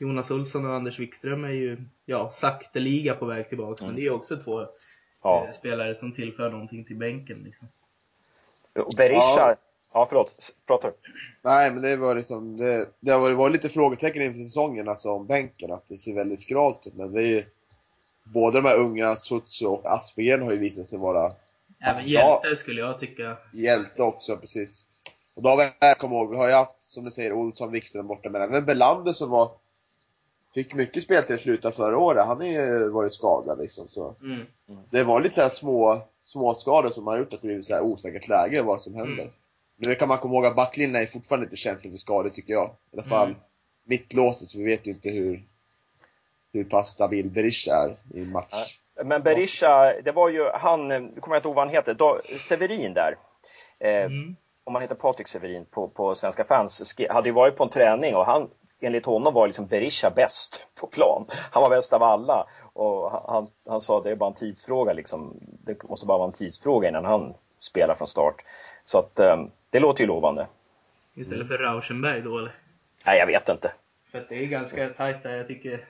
Jonas 0.00 0.30
Olsson 0.30 0.66
och 0.66 0.74
Anders 0.74 0.98
Wikström 0.98 1.44
är 1.44 1.48
ju 1.48 1.78
ja, 2.04 2.30
sakteliga 2.32 3.14
på 3.14 3.26
väg 3.26 3.48
tillbaka. 3.48 3.84
Mm. 3.84 3.94
Men 3.94 4.02
det 4.02 4.08
är 4.08 4.12
också 4.12 4.36
två 4.36 4.66
ja. 5.22 5.46
eh, 5.46 5.54
spelare 5.54 5.94
som 5.94 6.12
tillför 6.12 6.50
någonting 6.50 6.84
till 6.84 6.96
bänken. 6.96 7.38
Liksom. 7.44 7.68
Och 8.74 8.92
Berisha, 8.96 9.48
ja. 9.48 9.54
Ja, 9.92 10.06
förlåt. 10.08 10.54
Pratar 10.66 10.88
du? 10.88 10.94
Nej, 11.42 11.70
men 11.70 11.82
det 11.82 11.96
var 11.96 12.14
liksom, 12.14 12.56
det, 12.56 12.88
det 13.00 13.12
har 13.12 13.32
varit 13.32 13.52
lite 13.52 13.68
frågetecken 13.68 14.22
inför 14.22 14.42
säsongen, 14.42 14.88
alltså 14.88 15.10
om 15.12 15.26
bänken, 15.26 15.72
att 15.72 15.88
det 15.88 15.98
ser 15.98 16.14
väldigt 16.14 16.40
skralt 16.40 16.86
ut. 16.86 16.94
Men 16.94 17.12
det 17.12 17.22
är 17.22 17.26
ju, 17.26 17.44
både 18.24 18.58
de 18.58 18.68
här 18.68 18.76
unga, 18.76 19.16
Sutsu 19.16 19.66
och 19.66 19.82
Aspegren 19.84 20.42
har 20.42 20.52
ju 20.52 20.58
visat 20.58 20.86
sig 20.86 20.98
vara 20.98 21.32
Även 21.80 21.94
alltså, 21.94 22.08
hjälte 22.08 22.56
skulle 22.56 22.80
jag 22.80 23.00
tycka. 23.00 23.36
Hjälte 23.52 24.02
också, 24.02 24.36
precis. 24.36 24.84
Och 25.34 25.42
då 25.42 25.48
har 25.48 25.56
vi, 25.56 25.94
kom 25.98 26.12
ihåg, 26.12 26.30
vi 26.30 26.36
har 26.36 26.48
ju 26.48 26.54
haft, 26.54 26.80
som 26.80 27.04
du 27.04 27.10
säger, 27.10 27.32
Olsson, 27.32 27.72
Wikström 27.72 28.06
borta, 28.06 28.30
men 28.30 28.42
även 28.42 28.64
Belander 28.64 29.12
som 29.12 29.30
var 29.30 29.50
Fick 30.54 30.74
mycket 30.74 31.02
speltid 31.02 31.36
i 31.36 31.42
slutet 31.42 31.76
förra 31.76 31.98
året, 31.98 32.26
han 32.26 32.36
har 32.36 32.46
ju 32.46 32.88
varit 32.88 33.12
skadad 33.12 33.58
liksom 33.58 33.88
så. 33.88 34.14
Mm. 34.22 34.34
Mm. 34.68 34.82
Det 34.90 35.04
var 35.04 35.20
lite 35.20 35.34
så 35.34 35.40
här 35.40 35.48
små, 35.48 36.00
små 36.24 36.54
skador 36.54 36.90
som 36.90 37.06
har 37.06 37.18
gjort 37.18 37.32
att 37.32 37.40
det 37.42 37.46
blivit 37.46 37.64
så 37.64 37.74
här 37.74 37.82
osäkert 37.82 38.28
läge 38.28 38.62
vad 38.62 38.80
som 38.80 38.94
händer. 38.94 39.22
Mm. 39.22 39.34
Nu 39.80 39.94
kan 39.94 40.08
man 40.08 40.18
komma 40.18 40.34
ihåg 40.34 40.46
att 40.46 40.56
backlinjen 40.56 41.02
är 41.02 41.06
fortfarande 41.06 41.44
inte 41.44 41.56
känslig 41.56 41.92
för 41.92 41.98
skador 41.98 42.30
tycker 42.30 42.52
jag. 42.52 42.66
I 42.66 42.70
alla 42.92 43.02
fall 43.02 43.28
mm. 43.28 43.40
mittlåset, 43.84 44.54
vi 44.54 44.64
vet 44.64 44.86
ju 44.86 44.90
inte 44.90 45.08
hur, 45.10 45.42
hur 46.52 46.64
pass 46.64 46.88
stabil 46.88 47.30
Berisha 47.30 47.74
är 47.74 47.96
i 48.14 48.24
match. 48.24 48.78
Men 49.04 49.22
Berisha, 49.22 49.92
det 50.04 50.12
var 50.12 50.28
ju 50.28 50.50
han, 50.54 50.88
nu 50.88 50.98
kommer 51.20 51.36
jag 51.36 51.38
inte 51.38 51.48
ihåg 51.48 51.56
vad 51.56 51.66
han 51.66 51.74
heter, 51.74 51.94
då, 51.94 52.20
Severin 52.38 52.94
där. 52.94 53.16
Eh, 53.78 54.04
mm. 54.04 54.36
Om 54.64 54.74
han 54.74 54.82
heter 54.82 54.94
Patrik 54.94 55.28
Severin 55.28 55.64
på, 55.64 55.88
på 55.88 56.14
Svenska 56.14 56.44
fans, 56.44 56.94
hade 57.10 57.28
ju 57.28 57.34
varit 57.34 57.56
på 57.56 57.64
en 57.64 57.70
träning 57.70 58.16
och 58.16 58.26
han, 58.26 58.48
enligt 58.80 59.06
honom 59.06 59.34
var 59.34 59.46
liksom 59.46 59.66
Berisha 59.66 60.10
bäst 60.10 60.66
på 60.80 60.86
plan. 60.86 61.24
Han 61.50 61.62
var 61.62 61.70
bäst 61.70 61.92
av 61.92 62.02
alla. 62.02 62.46
Och 62.72 63.10
han, 63.10 63.50
han 63.68 63.80
sa 63.80 64.00
det 64.00 64.10
är 64.10 64.16
bara 64.16 64.30
en 64.30 64.34
tidsfråga 64.34 64.92
liksom. 64.92 65.36
Det 65.40 65.82
måste 65.82 66.06
bara 66.06 66.18
vara 66.18 66.28
en 66.28 66.32
tidsfråga 66.32 66.88
innan 66.88 67.04
han 67.04 67.34
spelar 67.58 67.94
från 67.94 68.08
start. 68.08 68.44
Så 68.84 68.98
att 68.98 69.20
um, 69.20 69.50
det 69.70 69.80
låter 69.80 70.04
ju 70.04 70.08
lovande. 70.08 70.46
Istället 71.14 71.48
för 71.48 71.58
Rauschenberg 71.58 72.22
då 72.22 72.38
eller? 72.38 72.54
Nej, 73.06 73.18
jag 73.18 73.26
vet 73.26 73.48
inte. 73.48 73.72
För 74.10 74.18
att 74.18 74.28
det 74.28 74.44
är 74.44 74.48
ganska 74.48 74.88
tajt 74.88 75.22
där, 75.22 75.36
jag 75.36 75.46
tycker. 75.46 75.84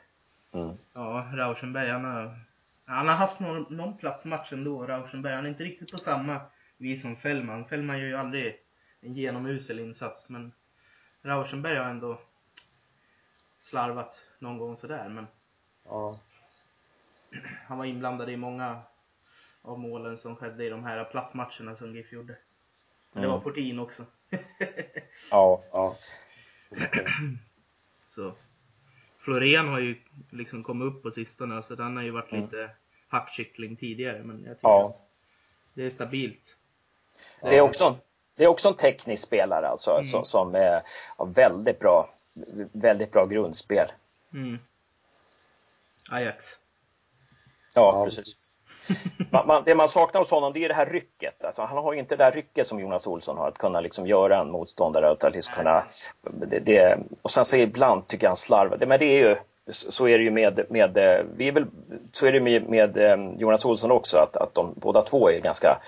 Mm. 0.52 0.76
Ja, 0.92 1.30
Rauschenberg 1.34 1.90
han 1.90 2.04
har, 2.04 2.38
han 2.86 3.08
har 3.08 3.14
haft 3.14 3.40
någon, 3.40 3.66
någon 3.76 3.96
plats 3.96 4.24
match 4.24 4.52
ändå, 4.52 4.86
Rauschenberg. 4.86 5.34
Han 5.34 5.44
är 5.44 5.48
inte 5.48 5.64
riktigt 5.64 5.92
på 5.92 5.98
samma 5.98 6.40
vis 6.76 7.02
som 7.02 7.16
Fällman. 7.16 7.64
Fällman 7.64 7.98
gör 7.98 8.06
ju 8.06 8.16
aldrig 8.16 8.60
en 9.00 9.14
genomusel 9.14 9.78
insats, 9.78 10.28
men 10.28 10.52
Rauschenberg 11.22 11.76
har 11.76 11.84
ändå 11.84 12.18
slarvat 13.60 14.22
någon 14.38 14.58
gång 14.58 14.76
sådär, 14.76 15.08
men 15.08 15.26
ja. 15.84 16.18
han 17.66 17.78
var 17.78 17.84
inblandad 17.84 18.30
i 18.30 18.36
många 18.36 18.82
av 19.62 19.78
målen 19.78 20.18
som 20.18 20.36
skedde 20.36 20.64
i 20.64 20.68
de 20.68 20.84
här 20.84 21.04
plattmatcherna 21.04 21.76
som 21.76 21.94
GIF 21.94 22.12
gjorde. 22.12 22.36
Men 23.12 23.22
det 23.22 23.28
var 23.28 23.34
mm. 23.34 23.44
Portin 23.44 23.78
också. 23.78 24.04
ja, 25.30 25.62
ja. 25.72 25.96
Så. 28.14 28.32
Florén 29.18 29.68
har 29.68 29.78
ju 29.78 29.96
liksom 30.30 30.62
kommit 30.64 30.86
upp 30.86 31.02
på 31.02 31.10
sistone, 31.10 31.62
så 31.62 31.74
den 31.74 31.96
har 31.96 32.02
ju 32.02 32.10
varit 32.10 32.32
mm. 32.32 32.44
lite 32.44 32.70
hackkyckling 33.08 33.76
tidigare, 33.76 34.22
men 34.24 34.44
jag 34.44 34.56
tycker 34.56 34.68
ja. 34.68 34.88
att 34.88 35.10
det 35.74 35.82
är 35.82 35.90
stabilt. 35.90 36.56
Det 37.40 37.56
är 37.56 37.60
också, 37.60 37.96
det 38.34 38.44
är 38.44 38.48
också 38.48 38.68
en 38.68 38.74
teknisk 38.74 39.26
spelare 39.26 39.68
alltså, 39.68 39.90
mm. 39.90 40.04
som, 40.04 40.24
som 40.24 40.54
är, 40.54 40.82
har 41.16 41.26
väldigt 41.26 41.78
bra, 41.78 42.14
väldigt 42.72 43.12
bra 43.12 43.26
grundspel. 43.26 43.88
Mm. 44.32 44.58
Ajax. 46.10 46.44
Ja, 47.74 48.04
precis 48.04 48.47
man, 49.30 49.46
man, 49.46 49.62
det 49.66 49.74
man 49.74 49.88
saknar 49.88 50.20
hos 50.20 50.30
honom 50.30 50.52
det 50.52 50.64
är 50.64 50.68
det 50.68 50.74
här 50.74 50.86
rycket. 50.86 51.44
Alltså, 51.44 51.62
han 51.62 51.78
har 51.78 51.92
ju 51.92 51.98
inte 51.98 52.16
det 52.16 52.24
där 52.24 52.32
rycket 52.32 52.66
som 52.66 52.80
Jonas 52.80 53.06
Olsson 53.06 53.38
har, 53.38 53.48
att 53.48 53.58
kunna 53.58 53.80
liksom 53.80 54.06
göra 54.06 54.40
en 54.40 54.50
motståndare. 54.50 55.10
Att 55.10 55.34
liksom 55.34 55.54
kunna, 55.54 55.84
det, 56.22 56.58
det, 56.58 56.98
och 57.22 57.30
sen 57.30 57.44
så 57.44 57.56
ibland 57.56 58.06
tycker 58.06 58.24
jag 58.24 58.30
han 58.30 58.36
slarvar. 58.36 58.86
Men 58.86 58.98
det 58.98 59.04
är 59.04 59.28
ju, 59.28 59.36
så 59.72 60.08
är 60.08 60.18
det 60.18 60.24
ju 60.24 60.30
med, 60.30 60.60
med, 60.70 60.94
vi 61.36 61.48
är 61.48 61.52
väl, 61.52 61.66
så 62.12 62.26
är 62.26 62.32
det 62.32 62.40
med, 62.40 62.68
med 62.68 62.96
eh, 62.96 63.16
Jonas 63.38 63.64
Olsson 63.64 63.90
också, 63.90 64.18
att, 64.18 64.36
att 64.36 64.54
de 64.54 64.74
båda 64.76 65.02
två 65.02 65.30
är 65.30 65.40
ganska 65.40 65.78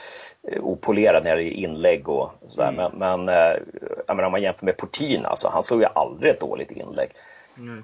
eh, 0.42 0.62
opolerade 0.62 1.28
när 1.28 1.36
det 1.36 1.42
är 1.42 1.52
inlägg 1.52 2.08
och 2.08 2.32
sådär. 2.48 2.68
Mm. 2.68 2.92
Men, 2.92 3.24
men 3.24 3.36
eh, 3.36 3.60
menar, 4.08 4.24
om 4.24 4.32
man 4.32 4.42
jämför 4.42 4.66
med 4.66 4.76
Portin, 4.76 5.24
alltså, 5.24 5.48
han 5.48 5.62
såg 5.62 5.80
ju 5.80 5.86
aldrig 5.94 6.32
ett 6.32 6.40
dåligt 6.40 6.70
inlägg. 6.70 7.10
Mm. 7.58 7.82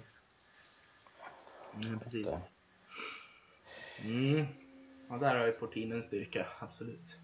Mm, 1.82 2.00
precis. 2.00 2.26
Mm. 4.04 4.46
Ja, 5.08 5.16
där 5.16 5.34
har 5.34 5.46
ju 5.46 5.52
Portin 5.52 5.92
en 5.92 6.02
styrka, 6.02 6.46
absolut. 6.58 7.16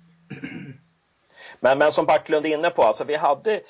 Men, 1.61 1.79
men 1.79 1.93
som 1.93 2.07
Backlund 2.07 2.47
är 2.47 2.55
inne 2.55 2.71
på, 2.71 2.83
alltså 2.83 3.05
vi 3.05 3.17
hade 3.17 3.61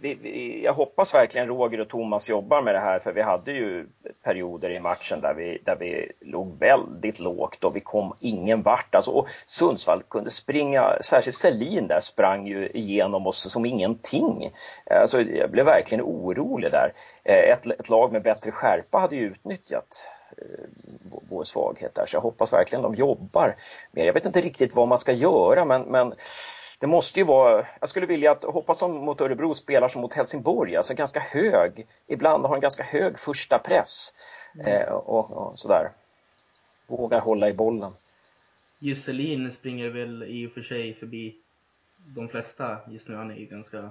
vi, 0.00 0.14
vi, 0.14 0.64
jag 0.64 0.74
hoppas 0.74 1.14
verkligen 1.14 1.48
Roger 1.48 1.80
och 1.80 1.88
Thomas 1.88 2.28
jobbar 2.28 2.62
med 2.62 2.74
det 2.74 2.80
här 2.80 2.98
för 2.98 3.12
vi 3.12 3.22
hade 3.22 3.52
ju 3.52 3.86
perioder 4.22 4.70
i 4.70 4.80
matchen 4.80 5.20
där 5.20 5.34
vi, 5.34 5.58
där 5.64 5.76
vi 5.76 6.12
låg 6.20 6.58
väldigt 6.58 7.18
lågt 7.18 7.64
och 7.64 7.76
vi 7.76 7.80
kom 7.80 8.14
ingen 8.20 8.62
vart. 8.62 8.94
Alltså, 8.94 9.10
och 9.10 9.28
Sundsvall 9.46 10.02
kunde 10.02 10.30
springa, 10.30 10.98
särskilt 11.00 11.36
Selin 11.36 11.86
där 11.86 12.00
sprang 12.00 12.46
ju 12.46 12.68
igenom 12.68 13.26
oss 13.26 13.52
som 13.52 13.66
ingenting. 13.66 14.50
Alltså, 14.90 15.22
jag 15.22 15.50
blev 15.50 15.64
verkligen 15.64 16.04
orolig 16.04 16.70
där. 16.70 16.92
Eh, 17.24 17.52
ett, 17.52 17.66
ett 17.66 17.88
lag 17.88 18.12
med 18.12 18.22
bättre 18.22 18.50
skärpa 18.50 18.98
hade 18.98 19.16
ju 19.16 19.22
utnyttjat 19.22 20.08
vår 21.28 21.44
svaghet 21.44 21.94
där 21.94 22.06
så 22.06 22.16
jag 22.16 22.20
hoppas 22.20 22.52
verkligen 22.52 22.82
de 22.82 22.94
jobbar 22.94 23.56
mer. 23.92 24.04
Jag 24.04 24.14
vet 24.14 24.26
inte 24.26 24.40
riktigt 24.40 24.74
vad 24.74 24.88
man 24.88 24.98
ska 24.98 25.12
göra 25.12 25.64
men, 25.64 25.82
men 25.82 26.14
det 26.78 26.86
måste 26.86 27.20
ju 27.20 27.26
vara, 27.26 27.66
jag 27.80 27.88
skulle 27.88 28.06
vilja 28.06 28.30
att, 28.30 28.44
hoppas 28.44 28.78
de 28.78 28.92
mot 28.92 29.20
Örebro 29.20 29.54
spelar 29.54 29.88
som 29.88 30.00
mot 30.00 30.14
Helsingborg, 30.14 30.76
alltså 30.76 30.94
ganska 30.94 31.20
hög, 31.20 31.86
ibland 32.06 32.46
har 32.46 32.54
en 32.54 32.60
ganska 32.60 32.82
hög 32.82 33.18
första 33.18 33.58
press 33.58 34.14
mm. 34.54 34.66
eh, 34.66 34.88
och, 34.88 35.30
och, 35.30 35.58
sådär. 35.58 35.90
Vågar 36.86 37.20
hålla 37.20 37.48
i 37.48 37.52
bollen. 37.52 37.92
Jusselin 38.78 39.52
springer 39.52 39.88
väl 39.88 40.22
i 40.22 40.46
och 40.46 40.52
för 40.52 40.62
sig 40.62 40.94
förbi 40.94 41.36
de 41.96 42.28
flesta 42.28 42.78
just 42.88 43.08
nu. 43.08 43.16
Han 43.16 43.30
är 43.30 43.34
ju 43.34 43.46
ganska, 43.46 43.90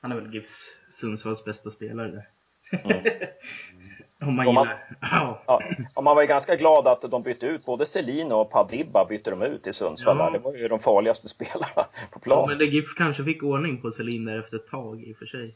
han 0.00 0.12
är 0.12 0.16
väl 0.16 0.34
GIFs 0.34 0.70
Sundsvalls 0.90 1.44
bästa 1.44 1.70
spelare. 1.70 2.26
Mm. 2.70 3.04
Om 4.20 4.36
man, 4.36 4.54
man, 4.54 4.68
ja, 5.00 5.62
och 5.94 6.04
man 6.04 6.16
var 6.16 6.22
ju 6.22 6.28
ganska 6.28 6.56
glad 6.56 6.88
att 6.88 7.02
de 7.02 7.22
bytte 7.22 7.46
ut 7.46 7.64
både 7.64 7.86
Selin 7.86 8.32
och 8.32 8.50
Padibba 8.50 9.04
bytte 9.04 9.30
de 9.30 9.42
ut 9.42 9.66
i 9.66 9.72
Sundsvall. 9.72 10.18
Ja. 10.18 10.30
Det 10.30 10.38
var 10.38 10.54
ju 10.54 10.68
de 10.68 10.78
farligaste 10.78 11.28
spelarna 11.36 11.86
på 12.10 12.18
plan. 12.18 12.38
Ja, 12.38 12.46
men 12.46 12.58
det 12.58 12.64
GIF 12.64 12.94
kanske 12.96 13.24
fick 13.24 13.42
ordning 13.42 13.80
på 13.80 13.90
Selin 13.90 14.24
där 14.24 14.38
efter 14.38 14.56
ett 14.56 14.66
tag 14.66 15.02
i 15.02 15.12
och 15.12 15.16
för 15.16 15.26
sig. 15.26 15.54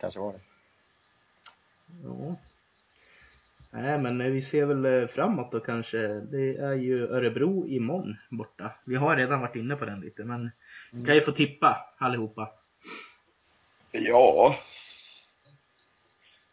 Kanske 0.00 0.20
var 0.20 0.32
det. 0.32 0.40
Ja. 2.04 2.36
Nej, 3.70 3.98
men 3.98 4.32
vi 4.32 4.42
ser 4.42 4.64
väl 4.64 5.02
eh, 5.02 5.08
framåt 5.08 5.52
då 5.52 5.60
kanske. 5.60 5.98
Det 6.08 6.56
är 6.56 6.72
ju 6.72 7.06
Örebro 7.06 7.68
imorgon 7.68 8.16
borta. 8.30 8.70
Vi 8.84 8.96
har 8.96 9.16
redan 9.16 9.40
varit 9.40 9.56
inne 9.56 9.76
på 9.76 9.84
den 9.84 10.00
lite, 10.00 10.24
men 10.24 10.50
vi 10.92 11.06
kan 11.06 11.14
ju 11.14 11.20
få 11.20 11.32
tippa 11.32 11.94
allihopa. 11.98 12.48
Ja, 13.92 14.54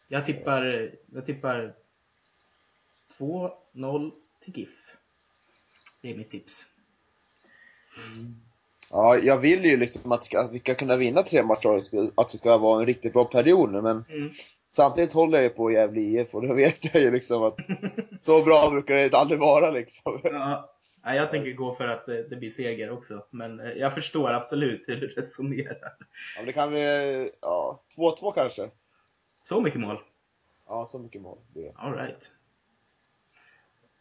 jag 0.08 0.26
tippar, 0.26 0.90
jag 1.12 1.26
tippar 1.26 1.74
2-0 3.18 4.10
till 4.44 4.58
GIF. 4.58 4.68
Det 6.02 6.10
är 6.10 6.14
mitt 6.14 6.30
tips. 6.30 6.66
Mm. 7.96 8.34
Ja, 8.90 9.16
jag 9.16 9.38
vill 9.38 9.64
ju 9.64 9.76
liksom 9.76 10.12
att, 10.12 10.34
att 10.34 10.52
vi 10.52 10.58
ska 10.58 10.74
kunna 10.74 10.96
vinna 10.96 11.22
tre 11.22 11.42
matcher, 11.42 11.82
att 12.14 12.28
det 12.28 12.38
ska 12.38 12.58
vara 12.58 12.80
en 12.80 12.86
riktigt 12.86 13.12
bra 13.12 13.24
period 13.24 13.72
nu, 13.72 13.82
men 13.82 14.04
mm. 14.08 14.30
samtidigt 14.70 15.12
håller 15.12 15.38
jag 15.38 15.44
ju 15.44 15.50
på 15.50 15.70
Gävle 15.70 16.00
IF 16.00 16.34
och 16.34 16.46
då 16.46 16.54
vet 16.54 16.94
jag 16.94 17.02
ju 17.02 17.10
liksom 17.10 17.42
att 17.42 17.56
så 18.20 18.42
bra 18.42 18.70
brukar 18.70 18.96
det 18.96 19.14
aldrig 19.14 19.40
vara 19.40 19.70
liksom. 19.70 20.20
Ja, 21.02 21.14
jag 21.14 21.30
tänker 21.30 21.52
gå 21.52 21.74
för 21.74 21.88
att 21.88 22.06
det, 22.06 22.28
det 22.28 22.36
blir 22.36 22.50
seger 22.50 22.90
också, 22.90 23.26
men 23.30 23.60
eh, 23.60 23.66
jag 23.66 23.94
förstår 23.94 24.30
absolut 24.30 24.84
hur 24.86 24.96
du 24.96 25.08
resonerar. 25.08 25.78
Ja, 25.80 25.96
men 26.36 26.46
det 26.46 26.52
kan 26.52 26.72
vi, 26.72 27.30
ja, 27.40 27.82
2-2 27.96 28.32
kanske. 28.34 28.70
Så 29.48 29.60
mycket 29.60 29.80
mål? 29.80 30.00
Ja, 30.66 30.86
så 30.86 30.98
mycket 30.98 31.22
mål 31.22 31.38
det. 31.54 31.72
Alright. 31.76 32.30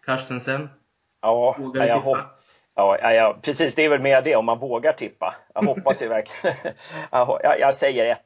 Carstensen? 0.05 0.69
Ja, 1.21 1.55
vågar 1.59 1.81
ja, 1.81 1.87
jag 1.87 2.03
tippa? 2.03 2.29
Ja, 2.75 3.13
ja, 3.13 3.37
precis. 3.41 3.75
Det 3.75 3.85
är 3.85 3.89
väl 3.89 4.01
mer 4.01 4.21
det, 4.21 4.35
om 4.35 4.45
man 4.45 4.59
vågar 4.59 4.93
tippa. 4.93 5.35
Jag 5.53 5.61
hoppas 5.65 6.01
ju 6.01 6.07
verkligen. 6.07 6.55
jag, 7.11 7.59
jag 7.59 7.73
säger 7.75 8.15
1-1. 8.15 8.17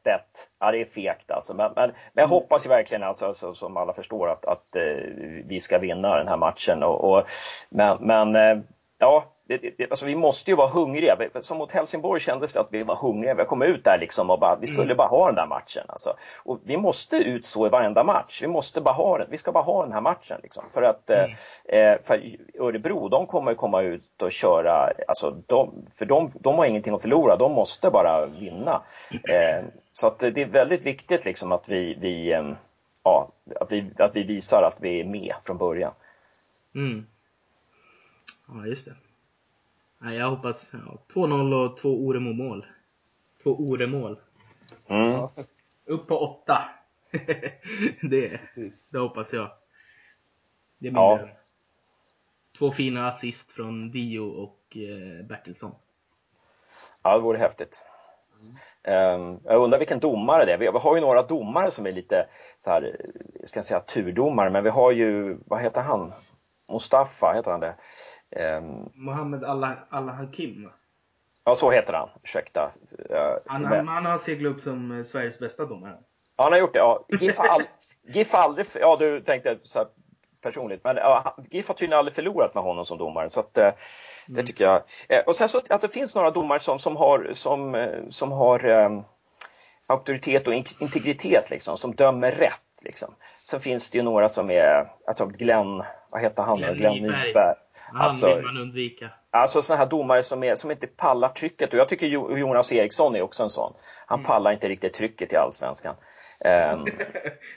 Ja, 0.59 0.71
det 0.71 0.81
är 0.81 0.85
fegt 0.85 1.31
alltså. 1.31 1.55
Men, 1.55 1.71
men, 1.75 1.89
men 1.89 1.95
jag 2.13 2.23
mm. 2.23 2.29
hoppas 2.29 2.65
ju 2.65 2.69
verkligen, 2.69 3.03
alltså, 3.03 3.33
så, 3.33 3.55
som 3.55 3.77
alla 3.77 3.93
förstår, 3.93 4.29
att, 4.29 4.45
att 4.45 4.75
uh, 4.77 5.43
vi 5.45 5.59
ska 5.59 5.77
vinna 5.77 6.17
den 6.17 6.27
här 6.27 6.37
matchen. 6.37 6.83
Och, 6.83 7.11
och 7.11 7.25
men, 7.69 7.97
men 8.01 8.35
uh, 8.35 8.63
ja, 8.97 9.25
det, 9.57 9.73
det, 9.77 9.89
alltså 9.89 10.05
vi 10.05 10.15
måste 10.15 10.51
ju 10.51 10.57
vara 10.57 10.67
hungriga. 10.67 11.17
Som 11.41 11.57
mot 11.57 11.71
Helsingborg 11.71 12.21
kändes 12.21 12.53
det 12.53 12.59
att 12.59 12.73
vi 12.73 12.83
var 12.83 12.95
hungriga. 12.95 13.33
Vi 13.33 13.45
kom 13.45 13.61
ut 13.61 13.83
där 13.83 13.97
liksom 13.97 14.29
och 14.29 14.39
bara, 14.39 14.55
vi 14.55 14.67
skulle 14.67 14.85
mm. 14.85 14.97
bara 14.97 15.07
ha 15.07 15.25
den 15.25 15.35
där 15.35 15.47
matchen. 15.47 15.83
Alltså. 15.87 16.13
Och 16.43 16.59
vi 16.63 16.77
måste 16.77 17.17
ut 17.17 17.45
så 17.45 17.67
i 17.67 17.69
varenda 17.69 18.03
match. 18.03 18.41
Vi 18.43 18.47
måste 18.47 18.81
bara 18.81 18.93
ha 18.93 19.17
den. 19.17 19.27
Vi 19.29 19.37
ska 19.37 19.51
bara 19.51 19.63
ha 19.63 19.83
den 19.83 19.93
här 19.93 20.01
matchen. 20.01 20.39
Liksom. 20.43 20.63
För 20.71 20.81
att 20.81 21.09
mm. 21.09 21.31
eh, 21.65 22.01
för 22.03 22.21
Örebro, 22.59 23.09
de 23.09 23.27
kommer 23.27 23.53
komma 23.53 23.81
ut 23.81 24.21
och 24.21 24.31
köra, 24.31 24.93
alltså, 25.07 25.37
de, 25.47 25.87
för 25.93 26.05
de, 26.05 26.31
de 26.39 26.55
har 26.55 26.65
ingenting 26.65 26.93
att 26.93 27.01
förlora. 27.01 27.35
De 27.35 27.51
måste 27.51 27.89
bara 27.89 28.25
vinna. 28.25 28.81
Eh, 29.11 29.65
så 29.93 30.07
att 30.07 30.19
det 30.19 30.37
är 30.37 30.45
väldigt 30.45 30.85
viktigt 30.85 31.25
liksom 31.25 31.51
att 31.51 31.69
vi, 31.69 31.97
vi 31.99 32.33
eh, 32.33 32.51
ja, 33.03 33.31
att 33.59 33.71
vi, 33.71 33.91
att 33.97 34.15
vi 34.15 34.23
visar 34.23 34.63
att 34.63 34.77
vi 34.81 34.99
är 34.99 35.05
med 35.05 35.33
från 35.43 35.57
början. 35.57 35.93
Mm. 36.75 37.05
Ja, 38.47 38.65
just 38.65 38.85
det. 38.85 38.95
Nej, 40.03 40.17
jag 40.17 40.29
hoppas 40.29 40.69
ja, 40.73 40.97
2-0 41.13 41.53
och 41.53 41.77
två 41.77 41.89
Oremo-mål. 41.89 42.65
Två 43.43 43.49
Ore-mål. 43.49 44.19
Mm. 44.87 45.27
Upp 45.85 46.07
på 46.07 46.17
åtta. 46.17 46.69
det, 48.01 48.39
det 48.91 48.99
hoppas 48.99 49.33
jag. 49.33 49.51
Det 50.77 50.91
blir 50.91 51.01
ja. 51.01 51.27
Två 52.57 52.71
fina 52.71 53.07
assist 53.07 53.51
från 53.51 53.91
Dio 53.91 54.19
och 54.19 54.77
eh, 54.77 55.25
Bertilsson. 55.25 55.75
Ja, 57.03 57.15
det 57.15 57.23
vore 57.23 57.37
häftigt. 57.37 57.83
Mm. 58.83 59.21
Um, 59.21 59.39
jag 59.43 59.63
undrar 59.63 59.79
vilken 59.79 59.99
domare 59.99 60.45
det 60.45 60.53
är. 60.53 60.57
Vi 60.57 60.67
har 60.67 60.95
ju 60.95 61.01
några 61.01 61.23
domare 61.23 61.71
som 61.71 61.85
är 61.85 61.91
lite 61.91 62.27
så 62.57 62.71
här, 62.71 63.11
jag 63.39 63.49
ska 63.49 63.61
säga 63.61 63.79
turdomare, 63.79 64.49
men 64.49 64.63
vi 64.63 64.69
har 64.69 64.91
ju, 64.91 65.37
vad 65.45 65.61
heter 65.61 65.81
han? 65.81 66.13
Mustafa, 66.71 67.33
heter 67.33 67.51
han 67.51 67.59
det? 67.59 67.75
Um, 68.35 68.89
Mohammed 68.93 69.43
Allah, 69.43 69.73
Allah 69.89 70.13
Hakim 70.13 70.69
Ja, 71.43 71.55
så 71.55 71.71
heter 71.71 71.93
han. 71.93 72.09
Ursäkta. 72.23 72.71
Han, 73.45 73.65
han, 73.65 73.87
han 73.87 74.05
har 74.05 74.17
seglat 74.17 74.55
upp 74.55 74.61
som 74.61 74.99
eh, 74.99 75.03
Sveriges 75.03 75.39
bästa 75.39 75.65
domare. 75.65 75.97
Ja, 76.37 76.43
han 76.43 76.51
har 76.51 76.59
gjort 76.59 76.73
det. 76.73 76.79
Ja. 76.79 77.05
GIF 77.19 77.37
har 77.37 77.47
all, 77.47 77.63
GIF 78.13 78.35
aldrig, 78.35 78.67
ja 78.79 78.95
du 78.99 79.21
tänkte 79.21 79.57
så 79.63 79.85
personligt, 80.41 80.83
men 80.83 80.95
ja, 80.95 81.35
GIF 81.51 81.67
har 81.67 81.75
tydligen 81.75 81.99
aldrig 81.99 82.15
förlorat 82.15 82.55
med 82.55 82.63
honom 82.63 82.85
som 82.85 82.97
domare. 82.97 83.29
Så 83.29 83.39
att, 83.39 83.57
mm. 83.57 83.73
det 84.27 84.43
tycker 84.43 84.65
jag. 84.65 84.81
Eh, 85.09 85.23
och 85.25 85.35
sen 85.35 85.49
så 85.49 85.57
alltså, 85.69 85.87
det 85.87 85.93
finns 85.93 86.15
några 86.15 86.31
domare 86.31 86.59
som, 86.59 86.79
som 86.79 86.95
har, 86.95 87.29
som, 87.33 87.87
som 88.09 88.31
har 88.31 88.65
um, 88.65 89.03
auktoritet 89.87 90.47
och 90.47 90.53
integritet 90.53 91.49
liksom, 91.49 91.77
som 91.77 91.95
dömer 91.95 92.31
rätt. 92.31 92.81
Liksom. 92.81 93.15
Sen 93.35 93.61
finns 93.61 93.89
det 93.89 93.97
ju 93.97 94.03
några 94.03 94.29
som 94.29 94.51
är, 94.51 94.91
jag 95.05 95.17
tror 95.17 95.29
Glenn, 95.29 95.83
vad 96.09 96.21
heter 96.21 96.43
han? 96.43 96.57
Glenn, 96.57 96.75
Glenn 96.75 96.93
Nyberg. 96.93 97.55
Han 97.93 98.01
alltså, 98.01 98.35
vill 98.35 98.45
man 98.45 98.57
undvika. 98.57 99.09
Alltså 99.31 99.61
sådana 99.61 99.83
här 99.83 99.89
domare 99.89 100.23
som, 100.23 100.43
är, 100.43 100.55
som 100.55 100.71
inte 100.71 100.87
pallar 100.87 101.29
trycket. 101.29 101.73
Och 101.73 101.79
jag 101.79 101.89
tycker 101.89 102.07
Jonas 102.37 102.73
Eriksson 102.73 103.15
är 103.15 103.21
också 103.21 103.43
en 103.43 103.49
sån. 103.49 103.73
Han 104.05 104.19
mm. 104.19 104.27
pallar 104.27 104.51
inte 104.51 104.69
riktigt 104.69 104.93
trycket 104.93 105.33
i 105.33 105.35
Allsvenskan. 105.35 105.95
Um, 106.45 106.85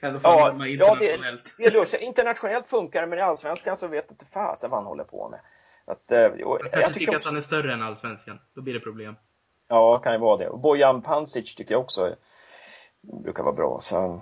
ja, 0.01 0.55
ja, 0.67 0.97
det, 1.01 1.17
det 1.59 1.65
är 1.65 2.03
Internationellt 2.03 2.67
funkar 2.67 3.01
det, 3.01 3.07
men 3.07 3.19
i 3.19 3.23
Allsvenskan 3.23 3.77
så 3.77 3.89
vet 3.89 4.11
inte 4.11 4.25
fasen 4.25 4.71
vad 4.71 4.79
han 4.79 4.87
håller 4.87 5.05
på 5.05 5.29
med. 5.29 5.41
Att, 5.87 6.13
uh, 6.13 6.19
jag, 6.19 6.37
jag 6.39 6.73
kanske 6.73 6.93
tycker 6.93 7.17
också, 7.17 7.29
att 7.29 7.33
han 7.33 7.37
är 7.37 7.41
större 7.41 7.73
än 7.73 7.83
Allsvenskan. 7.83 8.39
Då 8.55 8.63
blir 8.63 8.75
det 8.75 8.81
problem. 8.81 9.17
Ja, 9.69 9.99
kan 9.99 10.13
ju 10.13 10.19
vara 10.19 10.37
det. 10.37 10.49
Och 10.49 10.59
Bojan 10.59 11.03
Pancic 11.03 11.55
tycker 11.55 11.75
jag 11.75 11.81
också 11.81 12.17
brukar 13.23 13.43
vara 13.43 13.55
bra. 13.55 13.79
Så, 13.81 14.21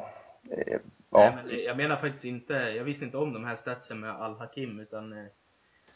eh, 0.51 0.79
ja. 1.11 1.19
Nej, 1.19 1.33
men 1.45 1.65
jag 1.65 1.77
menar 1.77 1.97
faktiskt 1.97 2.25
inte, 2.25 2.53
jag 2.53 2.85
visste 2.85 3.05
inte 3.05 3.17
om 3.17 3.33
de 3.33 3.45
här 3.45 3.57
statsen 3.57 4.01
med 4.01 4.11
Al-Hakim, 4.11 4.81
utan 4.81 5.13
eh, 5.13 5.27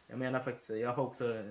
jag 0.06 0.18
menar 0.18 0.40
faktiskt, 0.40 0.70
jag 0.70 0.92
har 0.92 1.02
också 1.02 1.44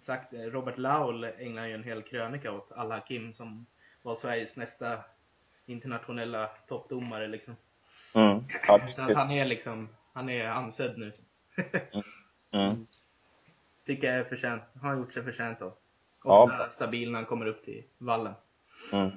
sagt, 0.00 0.32
Robert 0.32 0.78
Laul 0.78 1.24
ägnar 1.24 1.66
ju 1.66 1.74
en 1.74 1.84
hel 1.84 2.02
krönika 2.02 2.52
åt 2.52 2.72
Al-Hakim 2.72 3.32
som 3.32 3.66
var 4.02 4.14
Sveriges 4.14 4.56
nästa 4.56 5.04
internationella 5.66 6.46
toppdomare 6.68 7.28
liksom. 7.28 7.56
Mm, 8.14 8.44
Så 8.90 9.02
att 9.02 9.14
han 9.14 9.30
är 9.30 9.44
liksom, 9.44 9.88
han 10.12 10.28
är 10.28 10.48
ansedd 10.48 10.98
nu. 10.98 11.12
mm. 12.50 12.86
Tycker 13.84 14.06
jag 14.06 14.16
är 14.16 14.24
förtjänt, 14.24 14.62
har 14.82 14.96
gjort 14.96 15.12
sig 15.12 15.22
förtjänt 15.22 15.62
av. 15.62 15.72
Ofta 16.22 16.58
ja. 16.58 16.68
stabil 16.72 17.10
när 17.10 17.18
han 17.18 17.26
kommer 17.26 17.46
upp 17.46 17.64
till 17.64 17.84
vallen. 17.98 18.34
Mm. 18.92 19.10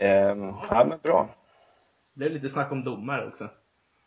um, 0.00 0.56
ja 0.70 0.86
men 0.88 0.98
bra. 1.02 1.34
Det 2.12 2.24
är 2.24 2.30
lite 2.30 2.48
snack 2.48 2.72
om 2.72 2.84
domare 2.84 3.26
också. 3.26 3.48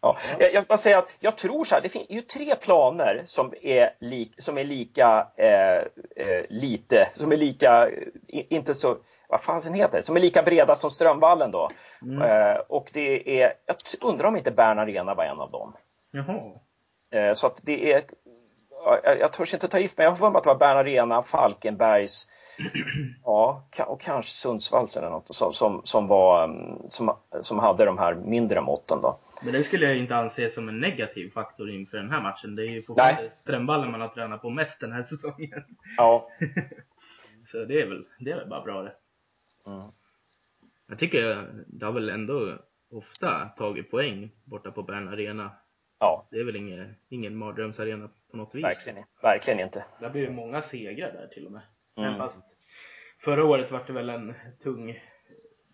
Ja. 0.07 0.17
Jag, 0.39 0.53
jag 0.53 0.63
bara 0.63 0.77
säga 0.77 0.97
att 0.97 1.17
jag 1.19 1.37
tror 1.37 1.63
så 1.65 1.75
här, 1.75 1.81
det 1.81 1.89
finns 1.89 2.09
ju 2.09 2.21
tre 2.21 2.55
planer 2.55 3.21
som 3.25 3.53
är, 3.61 3.89
li, 3.99 4.31
som 4.37 4.57
är 4.57 4.63
lika 4.63 5.27
eh, 5.35 5.77
eh, 6.25 6.43
lite, 6.49 7.09
som 7.13 7.31
är 7.31 7.35
lika, 7.35 7.89
inte 8.27 8.73
så, 8.73 8.97
vad 9.29 9.41
fasen 9.41 9.73
heter 9.73 9.97
det, 9.97 10.03
som 10.03 10.15
är 10.15 10.19
lika 10.19 10.43
breda 10.43 10.75
som 10.75 10.91
Strömvallen 10.91 11.51
då. 11.51 11.69
Mm. 12.01 12.21
Eh, 12.21 12.57
och 12.67 12.89
det 12.93 13.41
är, 13.41 13.53
jag 13.65 13.75
undrar 14.01 14.27
om 14.27 14.37
inte 14.37 14.51
Bern 14.51 14.79
Arena 14.79 15.13
var 15.13 15.23
en 15.23 15.39
av 15.39 15.51
dem. 15.51 15.73
Jaha. 16.11 16.41
Eh, 17.11 17.33
så 17.33 17.47
att 17.47 17.59
det 17.63 17.93
är, 17.93 18.03
jag, 19.03 19.19
jag 19.19 19.33
törs 19.33 19.53
inte 19.53 19.67
ta 19.67 19.79
gift, 19.79 19.97
men 19.97 20.03
jag 20.03 20.11
har 20.11 20.15
för 20.15 20.29
mig 20.29 20.37
att 20.37 20.43
det 20.43 20.49
var 20.49 20.57
Bern 20.57 20.77
Arena, 20.77 21.21
Falkenbergs, 21.21 22.27
ja, 23.23 23.67
och 23.87 24.01
kanske 24.01 24.31
Sundsvalls 24.31 24.97
eller 24.97 25.09
något 25.09 25.35
som, 25.35 25.53
som, 25.53 25.81
som, 25.83 26.07
var, 26.07 26.43
mm, 26.43 26.89
som, 26.89 27.17
som 27.41 27.59
hade 27.59 27.85
de 27.85 27.97
här 27.97 28.15
mindre 28.15 28.61
måtten 28.61 29.01
då. 29.01 29.19
Men 29.43 29.53
det 29.53 29.63
skulle 29.63 29.85
jag 29.85 29.97
inte 29.97 30.15
anse 30.15 30.49
som 30.49 30.69
en 30.69 30.79
negativ 30.79 31.31
faktor 31.31 31.69
inför 31.69 31.97
den 31.97 32.09
här 32.09 32.21
matchen. 32.21 32.55
Det 32.55 32.61
är 32.61 32.71
ju 32.71 32.81
fortfarande 32.81 33.29
Strömballen 33.35 33.91
man 33.91 34.01
har 34.01 34.07
tränat 34.07 34.41
på 34.41 34.49
mest 34.49 34.79
den 34.79 34.91
här 34.91 35.03
säsongen. 35.03 35.63
Ja. 35.97 36.29
Så 37.45 37.65
det 37.65 37.81
är 37.81 37.87
väl, 37.87 38.05
det 38.19 38.31
är 38.31 38.35
väl 38.35 38.49
bara 38.49 38.61
bra 38.61 38.81
det. 38.81 38.93
Mm. 39.67 39.87
Jag 40.89 40.99
tycker 40.99 41.47
det 41.67 41.85
har 41.85 41.93
väl 41.93 42.09
ändå 42.09 42.57
ofta 42.91 43.45
tagit 43.57 43.91
poäng 43.91 44.31
borta 44.43 44.71
på 44.71 44.83
Bern 44.83 45.07
Arena. 45.07 45.51
Ja. 45.99 46.27
Det 46.31 46.39
är 46.39 46.43
väl 46.43 46.55
ingen, 46.55 46.95
ingen 47.09 47.35
mardrömsarena 47.35 48.09
på 48.31 48.37
något 48.37 48.55
vis. 48.55 48.63
Verkligen, 48.63 49.03
verkligen 49.21 49.59
inte. 49.59 49.85
Det 49.99 50.09
blir 50.09 50.21
ju 50.21 50.29
många 50.29 50.61
segrar 50.61 51.11
där 51.11 51.27
till 51.27 51.45
och 51.45 51.51
med. 51.51 51.61
Mm. 51.95 52.09
Men 52.09 52.19
fast 52.19 52.45
förra 53.19 53.45
året 53.45 53.71
var 53.71 53.83
det 53.87 53.93
väl 53.93 54.09
en 54.09 54.33
tung 54.63 54.99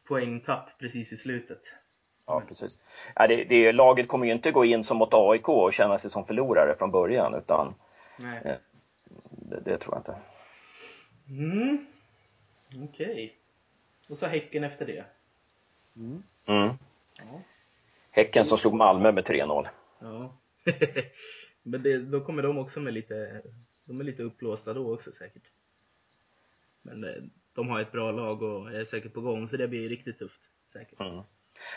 poängtapp 0.07 0.69
precis 0.79 1.13
i 1.13 1.17
slutet. 1.17 1.61
Ja, 2.27 2.43
precis. 2.47 2.79
Ja, 3.15 3.27
det, 3.27 3.43
det, 3.43 3.71
laget 3.71 4.07
kommer 4.07 4.25
ju 4.25 4.31
inte 4.31 4.51
gå 4.51 4.65
in 4.65 4.83
som 4.83 4.97
mot 4.97 5.13
AIK 5.13 5.49
och 5.49 5.73
känna 5.73 5.97
sig 5.97 6.11
som 6.11 6.25
förlorare 6.25 6.75
från 6.77 6.91
början, 6.91 7.35
utan 7.35 7.75
Nej. 8.17 8.41
Eh, 8.45 8.55
det, 9.29 9.59
det 9.59 9.77
tror 9.77 9.95
jag 9.95 9.99
inte. 9.99 10.15
Mm. 11.29 11.85
Okej. 12.67 13.11
Okay. 13.11 13.31
Och 14.09 14.17
så 14.17 14.25
Häcken 14.27 14.63
efter 14.63 14.85
det. 14.85 15.05
Mm. 15.95 16.23
Mm. 16.45 16.73
Ja. 17.17 17.41
Häcken 18.11 18.45
som 18.45 18.57
slog 18.57 18.73
Malmö 18.73 19.11
med 19.11 19.23
3-0. 19.27 19.67
Ja. 19.99 20.33
Men 21.64 21.84
det, 21.84 21.97
då 21.97 22.22
kommer 22.22 22.43
de 22.43 22.57
också 22.57 22.80
med 22.80 22.93
lite, 22.93 23.41
de 23.86 23.99
är 23.99 24.03
lite 24.03 24.24
uppblåsta 24.24 24.74
då 24.74 24.93
också 24.93 25.11
säkert. 25.11 25.43
Men 26.82 27.03
eh, 27.03 27.24
de 27.55 27.70
har 27.70 27.82
ett 27.82 27.91
bra 27.91 28.11
lag 28.11 28.41
och 28.41 28.74
är 28.74 28.84
säkert 28.84 29.14
på 29.14 29.22
gång 29.22 29.47
så 29.47 29.57
det 29.57 29.68
blir 29.68 29.89
riktigt 29.89 30.20
tufft. 30.20 30.41
Säkert. 30.74 30.99
Mm. 30.99 31.24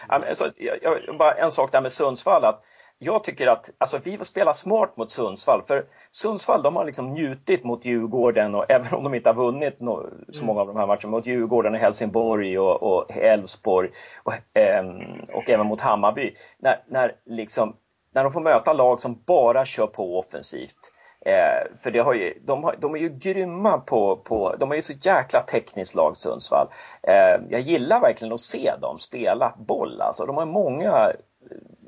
Alltså, 0.09 0.53
jag, 0.57 0.79
jag, 0.83 1.19
bara 1.19 1.33
en 1.33 1.51
sak 1.51 1.73
där 1.73 1.81
med 1.81 1.93
Sundsvall. 1.93 2.45
Att 2.45 2.65
jag 2.99 3.25
tycker 3.25 3.47
att 3.47 3.71
alltså, 3.79 3.99
vi 4.05 4.19
spela 4.19 4.53
smart 4.53 4.97
mot 4.97 5.11
Sundsvall. 5.11 5.63
För 5.67 5.85
Sundsvall 6.11 6.63
de 6.63 6.77
har 6.77 6.85
liksom 6.85 7.13
njutit 7.13 7.65
mot 7.65 7.85
Djurgården 7.85 8.55
och 8.55 8.71
även 8.71 8.95
om 8.95 9.05
de 9.05 9.15
inte 9.15 9.29
har 9.29 9.35
vunnit 9.35 9.81
no, 9.81 10.11
så 10.33 10.45
många 10.45 10.61
av 10.61 10.67
de 10.67 10.77
här 10.77 10.87
matcherna 10.87 11.09
mot 11.09 11.27
Djurgården 11.27 11.75
och 11.75 11.81
Helsingborg 11.81 12.59
och 12.59 13.17
Elfsborg 13.17 13.91
och, 14.25 14.33
och, 14.33 14.61
eh, 14.61 14.87
och, 15.29 15.51
även 15.51 15.67
mot 15.67 15.81
Hammarby. 15.81 16.33
När, 16.59 16.83
när, 16.89 17.17
liksom, 17.25 17.77
när 18.17 18.23
de 18.23 18.33
får 18.33 18.41
möta 18.41 18.73
lag 18.73 19.01
som 19.01 19.23
bara 19.27 19.65
kör 19.65 19.87
på 19.87 20.19
offensivt. 20.19 20.93
Eh, 21.27 21.73
för 21.83 21.91
det 21.91 21.99
har 21.99 22.15
ju, 22.15 22.43
de, 22.47 22.65
har, 22.65 22.77
de 22.81 22.95
är 22.95 22.99
ju 22.99 23.09
grymma 23.09 23.79
på, 23.79 24.17
på, 24.17 24.57
de 24.59 24.71
är 24.71 24.75
ju 24.77 24.83
så 24.83 24.93
jäkla 25.03 25.41
tekniskt 25.41 25.95
lag 25.95 26.17
Sundsvall. 26.17 26.69
Eh, 27.03 27.43
jag 27.49 27.61
gillar 27.61 28.01
verkligen 28.01 28.35
att 28.35 28.41
se 28.41 28.73
dem 28.81 28.99
spela 28.99 29.55
boll 29.59 30.01
alltså. 30.01 30.27
De 30.27 30.37
har 30.37 30.47
många 30.47 31.13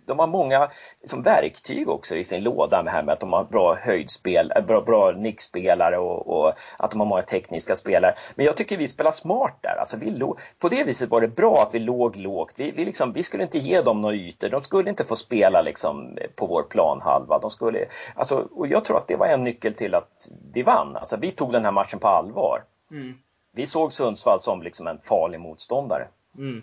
de 0.08 0.18
har 0.18 0.26
många 0.26 0.70
liksom, 1.00 1.22
verktyg 1.22 1.88
också 1.88 2.16
i 2.16 2.24
sin 2.24 2.42
låda 2.42 2.82
med, 2.82 2.92
här 2.92 3.02
med 3.02 3.12
att 3.12 3.20
de 3.20 3.32
har 3.32 3.44
bra 3.44 3.74
höjdspel, 3.74 4.52
eh, 4.56 4.62
bra, 4.64 4.80
bra 4.80 5.12
nickspelare 5.12 5.98
och, 5.98 6.26
och, 6.26 6.52
att 6.78 6.90
de 6.90 7.00
har 7.00 7.06
många 7.06 7.22
tekniska 7.22 7.76
spelare. 7.76 8.14
Men 8.34 8.46
jag 8.46 8.56
tycker 8.56 8.76
vi 8.76 8.88
spelar 8.88 9.10
smart 9.10 9.58
där. 9.60 9.76
Alltså, 9.76 9.96
vi 9.96 10.20
på 10.58 10.68
det 10.68 10.84
viset 10.84 11.10
var 11.10 11.20
det 11.20 11.28
bra 11.28 11.62
att 11.62 11.74
vi 11.74 11.78
låg 11.78 12.16
lågt. 12.16 12.54
Vi, 12.56 12.70
vi, 12.70 12.84
liksom, 12.84 13.12
vi 13.12 13.22
skulle 13.22 13.42
inte 13.42 13.58
ge 13.58 13.80
dem 13.80 13.98
några 13.98 14.14
ytor. 14.14 14.48
De 14.48 14.62
skulle 14.62 14.90
inte 14.90 15.04
få 15.04 15.16
spela 15.16 15.62
liksom, 15.62 16.18
på 16.34 16.46
vår 16.46 16.62
planhalva. 16.62 17.38
De 17.38 17.50
skulle, 17.50 17.86
alltså, 18.14 18.48
och 18.50 18.66
jag 18.66 18.84
tror 18.84 18.96
att 18.96 19.08
det 19.08 19.16
var 19.16 19.26
en 19.26 19.44
nyckel 19.44 19.74
till 19.74 19.94
att 19.94 20.28
vi 20.52 20.62
vann. 20.62 20.96
Alltså, 20.96 21.16
vi 21.16 21.30
tog 21.30 21.52
den 21.52 21.64
här 21.64 21.72
matchen 21.72 21.98
på 21.98 22.08
allvar. 22.08 22.62
Mm. 22.90 23.14
Vi 23.52 23.66
såg 23.66 23.92
Sundsvall 23.92 24.40
som 24.40 24.62
liksom 24.62 24.86
en 24.86 24.98
farlig 24.98 25.40
motståndare. 25.40 26.08
Mm. 26.38 26.62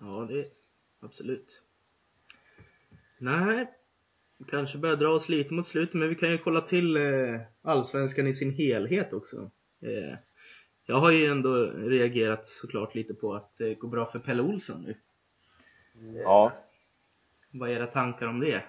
Ja, 0.00 0.26
det 0.28 0.46
absolut. 1.02 1.63
Nej, 3.18 3.66
kanske 4.50 4.78
börjar 4.78 4.96
dra 4.96 5.08
oss 5.08 5.28
lite 5.28 5.54
mot 5.54 5.66
slutet, 5.66 5.94
men 5.94 6.08
vi 6.08 6.14
kan 6.14 6.30
ju 6.30 6.38
kolla 6.38 6.60
till 6.60 6.96
eh, 6.96 7.40
allsvenskan 7.62 8.26
i 8.26 8.34
sin 8.34 8.52
helhet 8.52 9.12
också. 9.12 9.50
Eh, 9.80 10.18
jag 10.86 10.96
har 10.96 11.10
ju 11.10 11.26
ändå 11.26 11.64
reagerat 11.66 12.46
såklart 12.46 12.94
lite 12.94 13.14
på 13.14 13.34
att 13.34 13.56
det 13.56 13.74
går 13.74 13.88
bra 13.88 14.06
för 14.06 14.18
Pelle 14.18 14.42
Olsson 14.42 14.82
nu. 14.82 14.96
Ja. 16.22 16.52
Vad 17.50 17.70
är 17.70 17.74
era 17.74 17.86
tankar 17.86 18.26
om 18.26 18.40
det? 18.40 18.62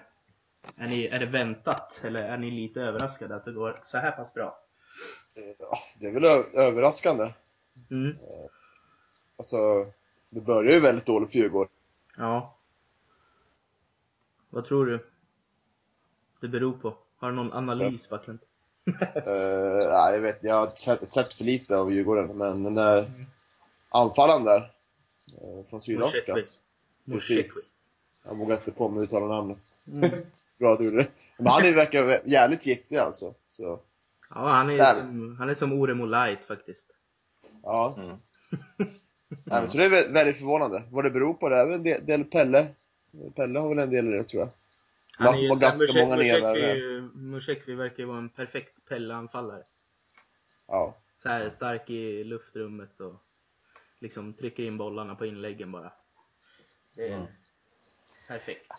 Är, 0.76 0.88
ni, 0.88 1.06
är 1.06 1.18
det 1.18 1.26
väntat, 1.26 2.00
eller 2.04 2.22
är 2.22 2.38
ni 2.38 2.50
lite 2.50 2.80
överraskade 2.80 3.36
att 3.36 3.44
det 3.44 3.52
går 3.52 3.80
så 3.82 3.98
här 3.98 4.10
pass 4.10 4.34
bra? 4.34 4.58
Ja, 5.58 5.78
det 6.00 6.06
är 6.06 6.12
väl 6.12 6.24
överraskande. 6.54 7.32
Mm. 7.90 8.10
Eh, 8.10 8.50
alltså, 9.36 9.86
det 10.30 10.40
börjar 10.40 10.72
ju 10.72 10.80
väldigt 10.80 11.06
dåligt 11.06 11.30
för 11.30 11.38
Djurgården. 11.38 11.72
Ja. 12.16 12.55
Vad 14.56 14.64
tror 14.64 14.86
du 14.86 15.06
det 16.40 16.48
beror 16.48 16.72
på? 16.72 16.94
Har 17.16 17.30
du 17.30 17.36
någon 17.36 17.52
analys 17.52 18.08
ja. 18.10 18.16
verkligen? 18.16 18.38
uh, 18.86 19.88
nej, 19.88 20.14
jag 20.14 20.20
vet 20.20 20.38
Jag 20.42 20.54
har 20.54 20.70
sett, 20.74 21.08
sett 21.08 21.34
för 21.34 21.44
lite 21.44 21.76
av 21.76 21.92
Djurgården, 21.92 22.38
men 22.38 22.62
den 22.62 22.74
där 22.74 22.98
mm. 22.98 23.26
anfallaren 23.88 24.44
där 24.44 24.72
uh, 25.42 25.64
från 25.70 25.80
Sydafrika. 25.80 26.36
Precis. 27.10 27.70
Jag 28.24 28.36
vågar 28.36 28.56
inte 28.56 28.72
på 28.72 28.88
mig 28.88 29.02
att 29.02 29.04
uttala 29.04 29.26
namnet. 29.26 29.80
Mm. 29.86 30.10
Bra 30.58 30.72
att 30.72 30.78
du 30.78 30.84
gjorde 30.84 30.96
det. 30.96 31.08
Men 31.36 31.46
han 31.46 31.74
verkar 31.74 32.20
jävligt 32.24 32.66
giftig 32.66 32.96
alltså. 32.96 33.34
Så. 33.48 33.80
Ja, 34.30 34.48
han 34.48 34.70
är, 34.70 34.94
som, 34.94 35.36
han 35.38 35.48
är 35.48 35.54
som 35.54 35.72
Oremo 35.72 36.06
light 36.06 36.44
faktiskt. 36.44 36.86
Ja. 37.62 37.94
Mm. 37.98 38.16
Nej, 39.44 39.68
så 39.68 39.78
det 39.78 39.84
är 39.84 40.12
väldigt 40.12 40.38
förvånande. 40.38 40.82
Vad 40.90 41.04
det 41.04 41.10
beror 41.10 41.34
på, 41.34 41.48
det 41.48 41.56
är 41.56 41.66
väl 41.66 41.86
en 41.86 42.06
del 42.06 42.24
Pelle 42.24 42.66
Pelle 43.34 43.58
har 43.58 43.68
väl 43.68 43.78
en 43.78 43.90
del 43.90 44.06
i 44.06 44.16
det 44.16 44.24
tror 44.24 44.42
jag. 44.42 44.50
Han 45.18 45.34
är 45.34 45.38
ju, 45.38 45.48
var 45.48 45.56
ganska 45.56 45.78
Mushek, 45.78 46.04
många 46.04 46.16
Mushek, 46.16 47.14
Mushekvi 47.14 47.74
verkar 47.74 47.98
ju 47.98 48.04
vara 48.04 48.18
en 48.18 48.28
perfekt 48.28 48.88
Pelle-anfallare. 48.88 49.62
Ja. 50.68 50.94
Så 51.22 51.28
här 51.28 51.50
stark 51.50 51.90
i 51.90 52.24
luftrummet 52.24 53.00
och 53.00 53.14
liksom 54.00 54.34
trycker 54.34 54.62
in 54.62 54.78
bollarna 54.78 55.14
på 55.14 55.26
inläggen 55.26 55.72
bara. 55.72 55.92
Det 56.96 57.08
är 57.08 57.14
mm. 57.14 57.26
perfekt. 58.28 58.72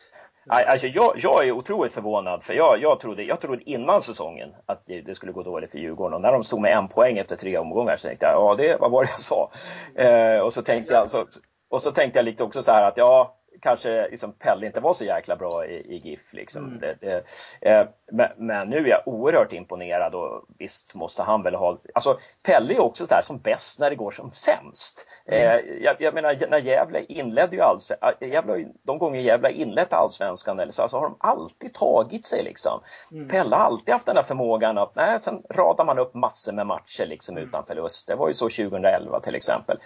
Alltså 0.50 0.88
jag, 0.88 1.14
jag 1.18 1.48
är 1.48 1.52
otroligt 1.52 1.94
förvånad, 1.94 2.44
för 2.44 2.54
jag, 2.54 2.82
jag, 2.82 3.00
trodde, 3.00 3.24
jag 3.24 3.42
trodde 3.42 3.70
innan 3.70 4.02
säsongen 4.02 4.50
att 4.66 4.86
det 4.86 5.16
skulle 5.16 5.32
gå 5.32 5.44
dåligt 5.44 5.72
för 5.72 5.80
Djurgården. 5.80 6.14
Och 6.14 6.22
när 6.22 6.32
de 6.32 6.44
stod 6.44 6.62
med 6.62 6.76
en 6.76 6.88
poäng 6.88 7.18
efter 7.18 7.36
tre 7.36 7.58
omgångar 7.58 7.98
så 7.98 8.08
tänkte 8.08 8.26
jag, 8.26 8.36
ja, 8.36 8.56
det, 8.56 8.78
vad 8.78 8.92
var 8.92 9.04
det 9.04 9.10
jag 9.10 9.20
sa? 9.20 9.52
Eh, 9.96 10.40
och, 10.40 10.54
så 10.54 10.62
tänkte 10.62 10.94
jag, 10.94 11.10
så, 11.10 11.26
och 11.70 11.82
så 11.82 11.92
tänkte 11.92 12.20
jag 12.20 12.26
lite 12.26 12.44
också 12.44 12.64
så 12.64 12.72
här 12.72 12.88
att, 12.88 12.98
ja, 12.98 13.38
kanske 13.62 14.08
liksom 14.10 14.34
Pelle 14.34 14.66
inte 14.66 14.80
var 14.80 14.94
så 14.94 15.06
jäkla 15.06 15.36
bra 15.36 15.66
i, 15.66 15.76
i 15.76 15.98
GIF. 15.98 16.34
Liksom. 16.34 16.66
Mm. 16.66 16.80
Det, 16.80 16.98
det, 17.02 17.24
eh, 17.62 17.88
men, 18.12 18.30
men, 18.38 18.70
nu 18.70 18.78
är 18.78 18.88
jag 18.88 19.02
oerhört 19.06 19.54
imponerad 19.54 20.16
och 20.16 20.46
visst 20.60 20.96
måste 20.96 21.24
han 21.24 21.44
väl 21.44 21.56
ha... 21.56 21.78
Alltså 21.94 22.18
Pelle 22.46 22.74
är 22.74 22.80
också 22.80 23.06
där 23.06 23.22
som 23.24 23.40
bäst 23.40 23.80
när 23.80 23.90
det 23.90 23.96
går 23.96 24.12
som 24.12 24.32
sämst. 24.32 25.08
Mm. 25.26 25.42
Eh, 25.42 25.84
jag, 25.84 25.96
jag, 26.00 26.14
menar 26.14 26.50
när 26.50 26.60
Gävle 26.60 27.04
inledde 27.04 27.56
ju 27.56 27.62
allsvenskan, 27.62 28.30
Gävle, 28.30 28.68
de 28.84 28.98
gånger 28.98 29.20
Gävle 29.20 29.52
inlett 29.52 29.94
allsvenskan 29.94 30.60
eller 30.60 30.72
så 30.72 30.82
alltså, 30.82 30.98
har 30.98 31.04
de 31.04 31.18
alltid 31.20 31.74
tagit 31.74 32.26
sig 32.26 32.44
liksom. 32.44 32.82
Mm. 33.12 33.28
Pelle 33.28 33.56
har 33.56 33.64
alltid 33.64 33.94
haft 33.94 34.06
den 34.06 34.16
där 34.16 34.24
förmågan 34.24 34.78
att, 34.78 34.96
nej, 34.96 35.20
sen 35.20 35.44
radar 35.50 35.86
man 35.86 36.00
upp 36.00 36.14
massor 36.14 36.54
med 36.54 36.68
matcher 36.68 37.06
liksom 37.06 37.38
mm. 37.38 37.50
utan 37.50 37.66
förlust. 37.66 38.08
Det 38.08 38.16
var 38.16 38.28
ju 38.28 38.34
så 38.34 38.46
2011 38.46 39.20
till 39.20 39.36
exempel. 39.36 39.78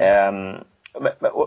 Eh, 0.00 0.32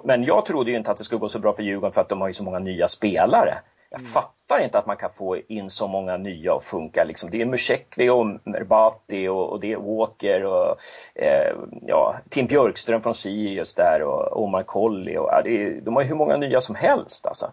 men 0.03 0.23
jag 0.23 0.45
trodde 0.45 0.71
ju 0.71 0.77
inte 0.77 0.91
att 0.91 0.97
det 0.97 1.03
skulle 1.03 1.19
gå 1.19 1.29
så 1.29 1.39
bra 1.39 1.53
för 1.53 1.63
Djurgården 1.63 1.93
för 1.93 2.01
att 2.01 2.09
de 2.09 2.21
har 2.21 2.27
ju 2.27 2.33
så 2.33 2.43
många 2.43 2.59
nya 2.59 2.87
spelare. 2.87 3.57
Jag 3.89 3.99
mm. 3.99 4.11
fattar 4.11 4.63
inte 4.63 4.79
att 4.79 4.85
man 4.85 4.97
kan 4.97 5.09
få 5.09 5.37
in 5.37 5.69
så 5.69 5.87
många 5.87 6.17
nya 6.17 6.53
och 6.53 6.63
funka. 6.63 7.03
Liksom. 7.03 7.29
Det 7.29 7.41
är 7.41 7.45
Musekvi 7.45 8.09
och 8.09 8.25
Merbati 8.43 9.27
och, 9.27 9.51
och, 9.51 9.59
det 9.59 9.71
är 9.71 9.77
Walker 9.77 10.45
och 10.45 10.77
eh, 11.15 11.55
ja, 11.81 12.19
Tim 12.29 12.47
Björkström 12.47 13.01
från 13.01 13.15
Sirius 13.15 13.75
där 13.75 14.01
och 14.01 14.43
Omar 14.43 14.63
Colley. 14.63 15.17
Och, 15.17 15.29
ja, 15.31 15.41
är, 15.45 15.81
de 15.81 15.95
har 15.95 16.01
ju 16.01 16.07
hur 16.07 16.15
många 16.15 16.37
nya 16.37 16.61
som 16.61 16.75
helst 16.75 17.27
alltså. 17.27 17.45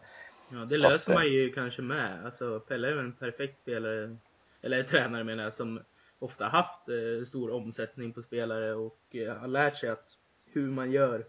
Ja, 0.53 0.59
det 0.59 0.75
löser 0.75 0.95
att, 0.95 1.09
man 1.09 1.27
ju 1.27 1.53
kanske 1.53 1.83
med. 1.83 2.25
Alltså, 2.25 2.61
Pelle 2.61 2.89
är 2.89 2.97
en 2.97 3.13
perfekt 3.13 3.59
spelare, 3.59 4.17
eller 4.63 4.83
tränare 4.83 5.25
menar 5.25 5.45
jag, 5.45 5.53
som 5.53 5.81
ofta 6.19 6.45
haft 6.45 6.89
eh, 6.89 7.25
stor 7.27 7.53
omsättning 7.53 8.13
på 8.13 8.23
spelare 8.23 8.75
och 8.75 8.99
eh, 9.11 9.37
har 9.37 9.49
lärt 9.49 9.77
sig 9.77 9.89
att 9.89 10.07
hur 10.53 10.71
man 10.71 10.93
gör 10.93 11.25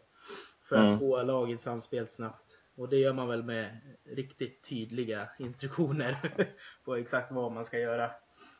för 0.70 0.76
att 0.76 0.88
mm. 0.88 1.00
få 1.00 1.24
laget 1.24 1.62
samspelt 1.62 2.12
snabbt. 2.12 2.58
Och 2.76 2.90
det 2.90 2.98
gör 2.98 3.14
man 3.14 3.28
väl 3.28 3.44
med 3.44 3.78
riktigt 4.04 4.64
tydliga 4.64 5.30
instruktioner 5.40 6.18
på 6.86 6.96
exakt 6.96 7.32
vad 7.32 7.52
man 7.52 7.66
ska 7.66 7.80
göra 7.80 8.12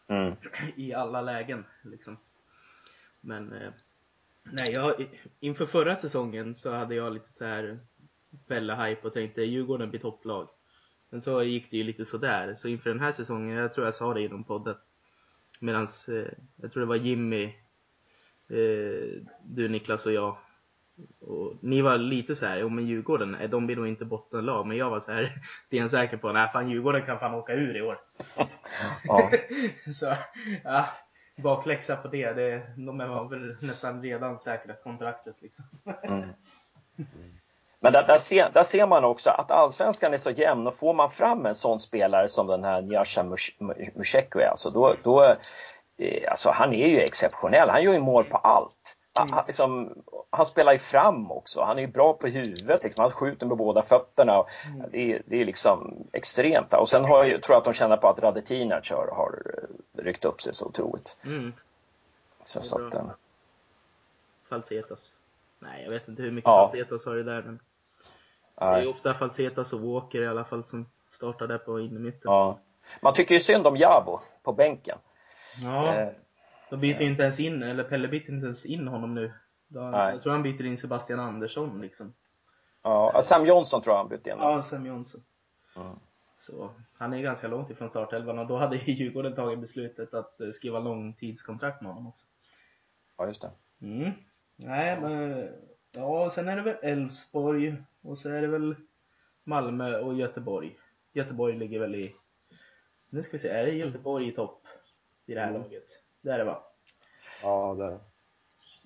mm. 0.08 0.36
i 0.76 0.94
alla 0.94 1.22
lägen. 1.22 1.66
Liksom. 1.84 2.18
Men 3.22 3.54
eh, 3.54 3.72
nej, 4.44 4.74
jag, 4.74 5.10
inför 5.40 5.66
förra 5.66 5.96
säsongen 5.96 6.56
så 6.56 6.72
hade 6.72 6.96
jag 6.96 7.14
lite 7.14 7.30
så 7.30 7.46
här 7.46 7.80
Pelle-hype 8.48 9.02
och 9.04 9.14
tänkte 9.14 9.42
Djurgården 9.42 9.90
blir 9.90 10.00
topplag. 10.00 10.50
Men 11.10 11.22
så 11.22 11.44
gick 11.44 11.72
det 11.72 11.78
ju 11.78 11.84
lite 11.84 12.06
sådär. 12.06 12.56
Så 12.56 12.68
inför 12.68 12.90
den 12.90 13.00
här 13.00 13.12
säsongen, 13.12 13.58
jag 13.58 13.74
tror 13.74 13.88
jag 13.88 13.96
sa 13.96 14.14
det 14.14 14.22
i 14.22 14.28
någon 14.28 14.44
podd 14.44 14.68
att 14.68 14.84
medans, 15.60 16.10
eh, 16.10 16.32
jag 16.56 16.72
tror 16.72 16.82
det 16.82 16.88
var 16.88 16.96
Jimmy, 16.96 17.44
eh, 18.48 19.24
du 19.44 19.70
Niklas 19.70 20.06
och 20.06 20.14
jag. 20.14 20.38
Och 21.22 21.54
ni 21.62 21.82
var 21.82 21.98
lite 21.98 22.36
så 22.36 22.46
här, 22.46 22.58
jo 22.58 22.70
men 22.70 22.86
Djurgården, 22.88 23.38
de 23.50 23.66
blir 23.66 23.76
nog 23.76 23.88
inte 23.88 24.06
bottenlag. 24.06 24.68
Men 24.68 24.78
jag 24.78 24.90
var 24.90 25.00
så 25.00 25.12
här 25.12 25.32
stensäker 25.66 26.18
på, 26.18 26.32
nej 26.32 26.50
fan 26.54 26.70
Djurgården 26.70 27.06
kan 27.06 27.20
fan 27.20 27.34
åka 27.34 27.54
ur 27.54 27.78
i 27.78 27.82
år. 27.82 28.00
Ja. 29.04 29.32
så, 30.00 30.14
ja, 30.64 30.86
bakläxa 31.36 31.96
på 31.96 32.08
det. 32.08 32.34
det 32.34 32.62
de 32.78 32.98
var 32.98 33.30
väl 33.30 33.48
nästan 33.48 34.02
redan 34.02 34.40
säkrat 34.40 34.84
kontraktet 34.84 35.36
liksom. 35.42 35.66
Mm. 36.04 36.30
Men 37.82 37.94
där, 37.94 38.08
där, 38.08 38.18
ser, 38.18 38.50
där 38.54 38.64
ser 38.64 38.88
man 38.88 39.04
också 39.04 39.30
att 39.30 39.52
allsvenskan 39.52 40.14
är 40.14 40.18
så 40.18 40.32
jämn 40.32 40.68
och 40.68 40.76
får 40.76 40.94
man 40.94 41.10
fram 41.10 41.46
en 41.46 41.56
sån 41.56 41.80
spelare 41.80 42.28
som 42.28 42.48
den 42.48 42.64
här 42.64 42.82
Nyasha 42.82 43.24
Mushekwe, 43.96 44.50
alltså 44.50 44.70
då, 44.70 44.96
då 45.04 45.24
eh, 45.98 46.32
alltså 46.32 46.50
han 46.50 46.74
är 46.74 46.88
ju 46.88 47.00
exceptionell. 47.00 47.70
Han 47.70 47.84
gör 47.84 47.94
ju 47.94 48.00
mål 48.00 48.24
på 48.24 48.38
allt. 48.38 48.96
Han, 49.20 49.30
han, 49.32 49.44
liksom, 49.48 50.04
han 50.30 50.46
spelar 50.46 50.72
ju 50.72 50.78
fram 50.78 51.32
också. 51.32 51.62
Han 51.62 51.78
är 51.78 51.82
ju 51.82 51.88
bra 51.88 52.14
på 52.14 52.28
huvudet. 52.28 52.84
Liksom. 52.84 53.02
Han 53.04 53.12
skjuter 53.12 53.48
med 53.48 53.58
båda 53.58 53.82
fötterna. 53.82 54.46
Mm. 54.66 54.90
Det, 54.92 55.14
är, 55.14 55.22
det 55.26 55.42
är 55.42 55.46
liksom 55.46 56.08
extremt. 56.14 56.74
Och 56.74 56.90
sen 56.90 57.06
har 57.06 57.26
jag, 57.26 57.44
tror 57.44 57.54
jag 57.54 57.60
att 57.60 57.66
de 57.66 57.74
känner 57.74 57.98
på 57.98 58.08
att 58.08 58.20
Radetinac 58.20 58.90
har, 58.90 59.08
har 59.08 59.42
ryckt 59.98 60.26
upp 60.26 60.42
sig 60.42 60.54
så 60.54 60.66
otroligt. 60.66 61.18
Mm. 61.26 61.54
Så, 62.44 62.62
så 62.62 62.88
att, 62.88 62.94
eh, 62.94 63.06
Falsetas. 64.50 65.16
Nej, 65.60 65.84
jag 65.84 65.92
vet 65.92 66.08
inte 66.08 66.24
hur 66.24 66.32
mycket 66.32 66.48
Ja. 66.48 66.68
Falsetas 66.68 67.06
har 67.06 67.16
det 67.16 67.24
där, 67.24 67.42
men 67.42 67.60
det 68.56 68.66
är 68.66 68.90
ofta 68.90 69.14
Falsetas 69.14 69.74
och 69.74 69.82
Walker 69.82 70.22
i 70.22 70.28
alla 70.28 70.44
fall 70.44 70.64
som 70.64 70.86
startar 71.12 71.48
där 71.48 71.58
på 71.58 71.80
innermitten. 71.80 72.22
Ja. 72.24 72.60
Man 73.02 73.14
tycker 73.14 73.34
ju 73.34 73.40
synd 73.40 73.68
om 73.68 73.78
Jabo 73.78 74.20
på 74.44 74.54
bänken. 74.54 74.98
Ja, 75.64 75.96
Eh, 75.96 76.10
de 76.70 76.80
byter 76.80 77.02
ju 77.02 77.08
inte 77.08 77.24
ens 77.24 77.40
in, 77.40 77.64
eller 77.64 77.84
Pelle 77.84 78.08
byter 78.08 78.30
inte 78.30 78.46
ens 78.46 78.66
in 78.66 78.88
honom 78.88 79.16
nu. 79.16 79.34
Då, 79.68 79.80
Nej. 79.82 80.14
jag 80.14 80.22
tror 80.22 80.32
han 80.34 80.44
byter 80.44 80.66
in 80.66 80.78
Sebastian 80.78 81.20
Andersson 81.20 81.82
liksom. 81.82 82.14
ja. 82.84 83.20
Sam 83.24 83.46
Johnson 83.46 83.82
tror 83.82 83.94
jag 83.94 84.00
han 84.00 84.10
bytte 84.10 84.30
in. 84.30 84.36
Ja, 84.40 84.64
Sam 84.64 84.86
Jonsson. 84.86 85.22
Mm. 85.76 85.96
Så 86.38 86.70
han 86.98 87.14
är 87.14 87.22
ganska 87.22 87.48
långt 87.48 87.70
ifrån 87.70 87.90
startelvan 87.90 88.40
och 88.40 88.48
då 88.48 88.58
hade 88.58 88.76
ju 88.78 88.94
Djurgården 88.94 89.36
tagit 89.36 89.60
beslutet 89.60 90.14
att 90.14 90.42
eh, 90.42 90.52
skriva 90.52 90.80
långtidskontrakt 90.80 91.82
med 91.82 91.92
honom 91.92 92.08
också. 92.08 92.26
Ja, 93.18 93.28
just 93.28 93.42
det. 93.42 93.52
Mm. 93.82 94.12
Nej, 94.56 95.02
men 95.02 95.48
ja, 95.98 96.32
sen 96.36 96.48
är 96.48 96.56
det 96.56 96.62
väl 96.62 96.76
Elfsborg 96.82 97.76
och 98.02 98.18
så 98.18 98.30
är 98.30 98.42
det 98.42 98.48
väl 98.48 98.76
Malmö 99.44 100.00
och 100.00 100.14
Göteborg. 100.14 100.78
Göteborg 101.14 101.58
ligger 101.58 101.80
väl 101.80 101.96
i, 101.96 102.16
nu 103.10 103.24
ska 103.24 103.32
vi 103.32 103.40
se, 103.40 103.50
är 103.50 103.66
det 103.66 103.72
Göteborg 103.72 104.28
i 104.28 104.32
topp 104.32 104.68
i 105.26 105.34
det 105.34 105.40
här 105.42 105.50
Mm. 105.50 105.62
laget? 105.62 105.86
Det 106.22 106.32
är 106.32 106.38
det 106.38 106.44
va? 106.44 106.64
Ja, 107.42 107.76
där. 107.80 107.98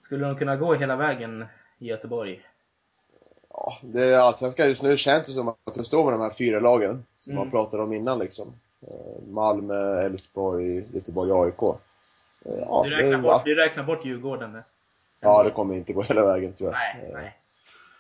Skulle 0.01 0.25
de 0.25 0.35
kunna 0.35 0.55
gå 0.55 0.73
hela 0.75 0.95
vägen 0.95 1.45
i 1.79 1.87
Göteborg? 1.87 2.45
Ja, 3.49 3.77
det 3.81 4.03
är 4.03 4.17
allsvenskan 4.19 4.69
just 4.69 4.81
nu 4.81 4.97
känns 4.97 5.27
det 5.27 5.33
som 5.33 5.47
att 5.47 5.73
det 5.73 5.83
står 5.83 6.03
med 6.03 6.13
de 6.13 6.21
här 6.21 6.29
fyra 6.37 6.59
lagen 6.59 7.05
som 7.17 7.31
Mm. 7.31 7.43
man 7.43 7.51
pratade 7.51 7.83
om 7.83 7.93
innan 7.93 8.19
liksom. 8.19 8.53
Eh, 8.81 9.23
Malmö, 9.27 10.01
Elfsborg, 10.01 10.95
Göteborg, 10.95 11.31
AIK. 11.31 11.63
Eh, 11.63 12.59
Ja, 12.59 12.81
du, 12.83 12.89
det, 12.89 12.95
räknar 12.95 13.17
är- 13.17 13.21
bort, 13.21 13.43
du 13.45 13.55
räknar 13.55 13.83
bort 13.83 14.05
Djurgården 14.05 14.53
där. 14.53 14.63
ja, 15.19 15.43
det 15.43 15.51
kommer 15.51 15.75
inte 15.75 15.93
gå 15.93 16.01
hela 16.01 16.25
vägen 16.25 16.53
tror 16.53 16.71
jag. 16.71 16.79
Nej, 17.13 17.35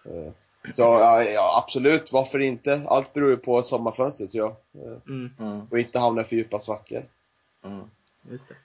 nej. 0.05 0.25
eh, 0.25 0.31
Så 0.73 0.81
ja, 0.81 1.23
ja, 1.23 1.63
absolut, 1.63 2.11
varför 2.13 2.39
inte? 2.39 2.81
Allt 2.87 3.13
beror 3.13 3.29
ju 3.29 3.37
på 3.37 3.61
sommarfönstret, 3.63 4.33
ja. 4.33 4.55
Eh, 4.75 4.81
Mm, 5.07 5.29
Mm. 5.39 5.67
Och 5.71 5.79
inte 5.79 5.99
hamna 5.99 6.21
i 6.21 6.23
för 6.23 6.35
djupa 6.35 6.59
svackor. 6.59 7.03
Mm. 7.63 7.89
just 8.21 8.49
det. 8.49 8.55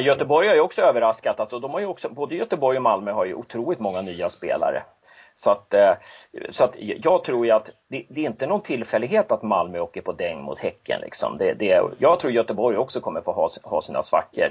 Göteborg 0.00 0.48
har 0.48 0.54
ju 0.54 0.60
också 0.60 0.82
överraskat 0.82 1.40
att 1.40 1.52
och 1.52 1.60
de 1.60 1.70
har 1.70 1.80
ju 1.80 1.86
också, 1.86 2.08
både 2.08 2.34
Göteborg 2.34 2.76
och 2.76 2.82
Malmö 2.82 3.12
har 3.12 3.24
ju 3.24 3.34
otroligt 3.34 3.80
många 3.80 4.02
nya 4.02 4.28
spelare. 4.28 4.82
Så 5.34 5.50
att, 5.50 5.74
eh, 5.74 5.92
så 6.50 6.64
att 6.64 6.76
jag 6.78 7.24
tror 7.24 7.46
ju 7.46 7.52
att 7.52 7.70
det, 7.88 8.06
det 8.08 8.20
är 8.20 8.26
inte 8.26 8.46
någon 8.46 8.60
tillfällighet 8.60 9.32
att 9.32 9.42
Malmö 9.42 9.80
åker 9.80 10.00
på 10.00 10.12
däng 10.12 10.42
mot 10.42 10.58
Häcken. 10.58 11.00
Liksom. 11.00 11.38
Det, 11.38 11.54
det, 11.54 11.82
jag 11.98 12.20
tror 12.20 12.32
Göteborg 12.32 12.76
också 12.76 13.00
kommer 13.00 13.20
få 13.20 13.32
ha, 13.32 13.48
ha 13.62 13.80
sina 13.80 14.02
svackor. 14.02 14.48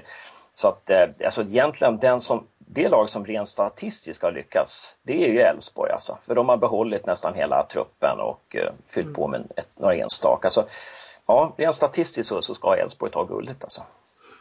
Så 0.54 0.68
att 0.68 0.89
eh, 0.89 1.10
alltså 1.26 1.42
egentligen 1.42 1.98
den 1.98 2.20
som, 2.20 2.48
det 2.58 2.89
lag 2.89 3.10
som 3.10 3.26
rent 3.26 3.48
statistiskt 3.48 4.24
har 4.24 4.32
lyckats, 4.32 4.96
det 5.04 5.24
är 5.24 5.28
ju 5.28 5.39
Elfsborg 5.39 5.92
alltså. 5.92 6.18
För 6.22 6.36
de 6.36 6.50
har 6.50 6.58
behållit 6.58 7.06
nästan 7.06 7.34
hela 7.34 7.64
truppen 7.64 8.20
och 8.20 8.56
eh, 8.56 8.72
fyllt 8.88 9.16
på 9.16 9.28
med 9.28 9.52
ett, 9.56 9.70
några 9.76 9.96
enstaka. 9.96 10.50
Så, 10.50 10.64
ja, 11.26 11.54
rent 11.58 11.76
statistiskt 11.76 12.30
så, 12.30 12.42
så 12.42 12.56
ska 12.56 12.76
Elfsborg 12.76 13.12
ta 13.12 13.24
guldet 13.24 13.64
alltså. 13.64 13.82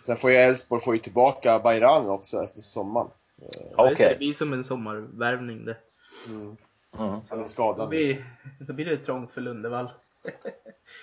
Sen 0.03 0.17
får 0.17 0.31
ju 0.31 0.37
Elfsborg 0.37 0.83
få 0.83 0.95
ju 0.95 1.01
tillbaka 1.01 1.59
Bayrang 1.59 2.09
också 2.09 2.45
efter 2.45 2.61
sommaren. 2.61 3.11
Ja, 3.37 3.47
just 3.49 3.77
det, 3.77 4.07
Okej. 4.07 4.17
Blir 4.19 4.33
som 4.33 4.53
en 4.53 4.65
sommarvärvning 4.65 5.65
det. 5.65 5.77
Mm. 6.29 6.57
Mm. 6.99 7.21
Han 7.31 7.39
är 7.39 7.43
Då 7.43 7.49
skadad. 7.49 7.89
blir, 7.89 8.25
då 8.59 8.73
blir 8.73 8.87
det 8.87 8.97
trångt 8.97 9.31
för 9.31 9.41
Lundevall. 9.41 9.91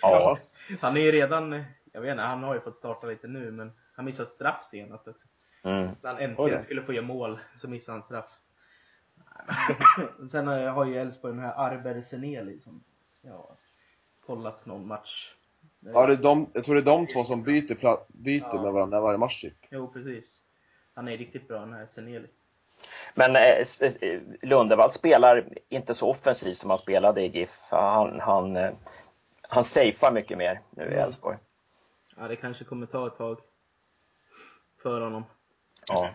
Ja. 0.02 0.38
Han 0.82 0.98
är 0.98 1.02
ju 1.02 1.12
redan, 1.12 1.64
jag 1.91 2.02
vet 2.02 2.12
inte, 2.12 2.24
han 2.24 2.43
har 2.43 2.54
ju 2.54 2.60
fått 2.60 2.76
starta 2.76 3.08
lite 3.08 3.28
nu 3.28 3.52
men 3.52 3.72
han 3.95 4.06
missade 4.06 4.30
straff 4.30 4.64
senast 4.64 5.08
också. 5.08 5.28
Mm. 5.64 5.89
När 6.02 6.14
han 6.14 6.18
äntligen 6.22 6.52
då. 6.58 6.60
skulle 6.60 6.82
få 6.82 6.93
göra 6.93 7.06
mål 7.06 7.39
så 7.58 7.68
missade 7.68 7.98
han 7.98 8.04
straff. 8.04 8.39
Sen 10.32 10.48
har 10.48 10.86
ju 10.86 10.98
Elfsborg 10.98 11.34
den 11.34 11.43
här 11.43 11.54
Arber 11.58 12.02
Seneli 12.02 12.60
som, 12.60 12.84
ja, 13.22 13.58
kollat 14.26 14.66
någon 14.66 14.88
match. 14.88 15.34
Ja, 15.94 16.08
det 16.08 16.14
är 16.14 16.18
de, 16.18 16.48
jag 16.54 16.64
tror 16.64 16.76
det 16.76 16.82
är 16.82 16.86
de 16.86 17.08
två 17.08 17.24
som 17.24 17.44
byter, 17.44 17.76
pla- 17.76 18.00
byter 18.08 18.48
Ja. 18.54 18.62
med 18.62 18.74
varandra 18.74 19.02
varje 19.02 19.18
match 19.18 19.42
typ. 19.42 19.54
Jo, 19.70 19.88
precis. 19.88 20.40
Han 20.94 21.08
är 21.08 21.18
riktigt 21.18 21.48
bra 21.48 21.60
den 21.60 21.74
här 21.74 21.86
Seneli. 21.86 22.28
Men 23.16 23.36
eh, 23.36 24.22
Lundevall 24.42 24.92
spelar 24.92 25.46
inte 25.70 25.94
så 25.94 26.10
offensivt 26.10 26.58
som 26.58 26.70
han 26.70 26.78
spelade 26.80 27.22
i 27.22 27.28
GIF. 27.28 27.58
Han, 27.72 28.20
han, 28.20 28.56
eh, 28.58 28.72
han 29.42 29.64
safear 29.64 30.12
mycket 30.12 30.38
mer 30.38 30.62
nu 30.72 30.84
i 30.84 30.88
Mm. 30.88 31.00
Elfsborg. 31.00 31.38
Ja, 32.18 32.28
det 32.28 32.36
kanske 32.36 32.64
kommer 32.64 32.86
ta 32.86 33.08
ett 33.08 33.18
tag. 33.18 33.40
För 34.84 35.02
honom. 35.02 35.24
Ja. 35.90 36.10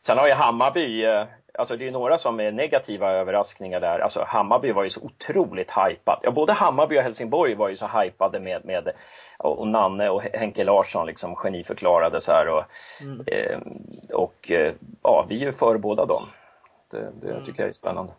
Sen 0.00 0.18
har 0.18 0.26
ju 0.26 0.32
Hammarby, 0.34 1.04
eh, 1.04 1.26
alltså 1.58 1.76
det 1.76 1.86
är 1.86 1.90
några 1.90 2.18
som 2.18 2.40
är 2.40 2.52
negativa 2.52 3.10
överraskningar 3.12 3.80
där. 3.80 3.98
Alltså 3.98 4.24
Hammarby 4.28 4.72
var 4.72 4.82
ju 4.84 4.90
så 4.90 5.00
otroligt 5.00 5.70
hypad. 5.70 6.20
Ja, 6.22 6.30
både 6.30 6.52
Hammarby 6.52 6.98
och 6.98 7.02
Helsingborg 7.02 7.54
var 7.54 7.68
ju 7.68 7.76
så 7.76 7.86
hypade 7.86 8.40
med, 8.40 8.64
med 8.64 8.90
och 9.38 9.66
Nanne 9.68 10.08
och 10.10 10.22
Henke 10.22 10.64
Larsson 10.64 11.06
liksom 11.06 11.36
geniförklarade 11.36 12.20
så 12.20 12.32
här 12.32 12.48
och, 12.48 12.64
Mm. 13.02 13.24
eh, 13.26 13.58
och 14.16 14.50
eh, 14.50 14.74
ja, 15.02 15.26
vi 15.28 15.34
är 15.42 15.46
ju 15.46 15.52
för 15.52 15.78
båda 15.78 16.04
dem. 16.06 16.28
Det, 16.90 17.12
det 17.22 17.30
Mm. 17.30 17.44
tycker 17.44 17.60
jag 17.62 17.68
är 17.68 17.72
spännande. 17.72 18.12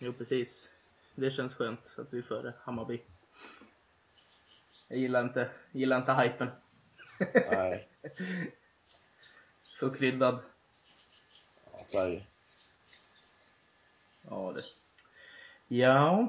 Jo, 0.00 0.12
precis. 0.12 0.68
Det 1.14 1.30
känns 1.30 1.54
skönt 1.54 1.80
att 1.98 2.06
vi 2.12 2.18
är 2.18 2.22
före 2.22 2.52
Hammarby. 2.64 3.00
Jag 4.88 4.98
gillar 4.98 5.20
inte, 5.20 5.48
gillar 5.72 5.96
inte 5.96 6.12
hypen. 6.12 6.48
Nej, 7.50 7.88
Så 9.80 9.90
kryddad. 9.90 10.38
Ja, 11.78 11.84
Sverige. 11.84 12.22
Ja, 14.30 14.52
det. 14.56 14.62
Ja. 15.76 16.28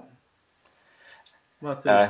Vad 1.60 1.72
Äh. 1.72 1.78
tusan. 1.82 2.08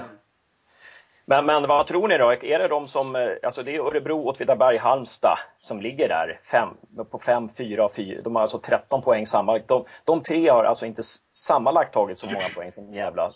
Men, 1.26 1.46
men 1.46 1.68
vad 1.68 1.88
tror 1.88 2.08
ni 2.08 2.18
då? 2.18 2.32
Är 2.32 2.60
det 2.60 2.68
de 2.68 2.88
som, 2.88 3.16
eh, 3.16 3.30
alltså 3.44 3.64
det 3.64 3.76
är 3.76 3.80
Örebro, 3.80 4.28
Åtvidaberg, 4.30 4.78
Halmstad 4.78 5.38
som 5.60 5.82
ligger 5.82 6.08
där 6.10 6.40
fem, 6.52 6.70
på 7.12 7.20
5, 7.20 7.50
4, 7.50 7.90
4. 7.96 8.22
De 8.22 8.36
har 8.36 8.42
alltså 8.42 8.60
13 8.60 9.02
poäng 9.02 9.26
sammanlagt. 9.26 9.68
De, 9.68 9.86
de 10.06 10.24
tre 10.24 10.50
har 10.50 10.64
alltså 10.64 10.86
inte 10.86 11.04
sammanlagt 11.32 11.94
tagit 11.94 12.18
så 12.18 12.26
många 12.26 12.50
poäng 12.50 12.72
som 12.72 12.94
Gävle 12.94 13.32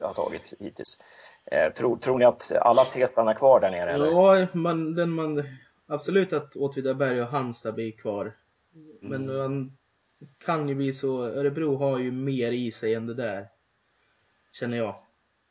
har 0.00 0.14
tagit 0.14 0.54
hittills. 0.60 0.98
Eh, 1.50 1.72
tror, 1.72 1.96
tror 1.96 2.18
ni 2.18 2.24
att 2.24 2.52
alla 2.60 2.84
tre 2.84 3.08
stannar 3.08 3.34
kvar 3.34 3.60
där 3.60 3.70
nere? 3.70 3.92
Eller? 3.92 4.06
Ja, 4.06 4.46
man, 4.52 4.94
den 4.94 5.10
man, 5.10 5.48
absolut 5.88 6.32
att 6.32 6.56
Åtvidaberg 6.56 7.22
och 7.22 7.28
Halmstad 7.28 7.74
blir 7.74 7.92
kvar. 7.92 8.32
Men 9.00 9.26
man 9.36 9.76
kan 10.44 10.68
ju 10.68 10.74
bli 10.74 10.92
så, 10.92 11.24
Örebro 11.24 11.76
har 11.76 11.98
ju 11.98 12.12
mer 12.12 12.52
i 12.52 12.72
sig 12.72 12.94
än 12.94 13.06
det 13.06 13.14
där. 13.14 13.48
Känner 14.52 14.76
jag. 14.76 14.94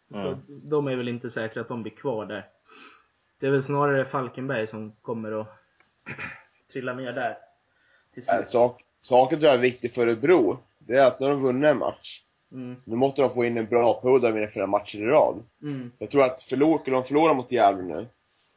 Så 0.10 0.18
Mm. 0.18 0.40
de 0.48 0.88
är 0.88 0.96
väl 0.96 1.08
inte 1.08 1.30
säkra 1.30 1.62
att 1.62 1.68
de 1.68 1.84
blir 1.84 1.92
kvar 1.96 2.26
där. 2.26 2.48
Det 3.40 3.48
är 3.48 3.52
väl 3.52 3.64
snarare 3.64 4.06
Falkenberg 4.06 4.68
som 4.68 4.92
kommer 5.02 5.42
att 5.42 5.48
trilla 6.74 6.94
ner 6.94 7.14
där. 7.14 7.38
Äh, 8.18 8.44
sak, 8.44 8.82
saken 9.00 9.40
tror 9.40 9.48
jag 9.50 9.58
är 9.58 9.62
viktig 9.62 9.94
för 9.94 10.08
Örebro. 10.08 10.58
Det 10.80 10.94
är 10.98 11.08
att 11.08 11.20
nu 11.20 11.26
har 11.26 11.34
de 11.34 11.42
vunnit 11.44 11.72
en 11.72 11.78
match. 11.78 12.22
Mm, 12.52 12.76
Nu 12.86 12.96
måste 12.96 13.22
de 13.22 13.30
få 13.30 13.46
in 13.46 13.58
en 13.58 13.66
bra 13.66 13.94
period 13.94 14.22
där 14.22 14.28
de 14.30 14.34
vinner 14.34 14.48
flera 14.48 14.68
matcher 14.68 14.98
i 15.00 15.06
rad. 15.06 15.44
mm. 15.62 15.92
Jag 15.98 16.10
tror 16.10 16.24
att 16.24 16.42
förlor, 16.42 16.80
de 16.86 17.04
förlora 17.04 17.34
mot 17.34 17.52
Gävle 17.52 17.84
nu, 17.84 18.08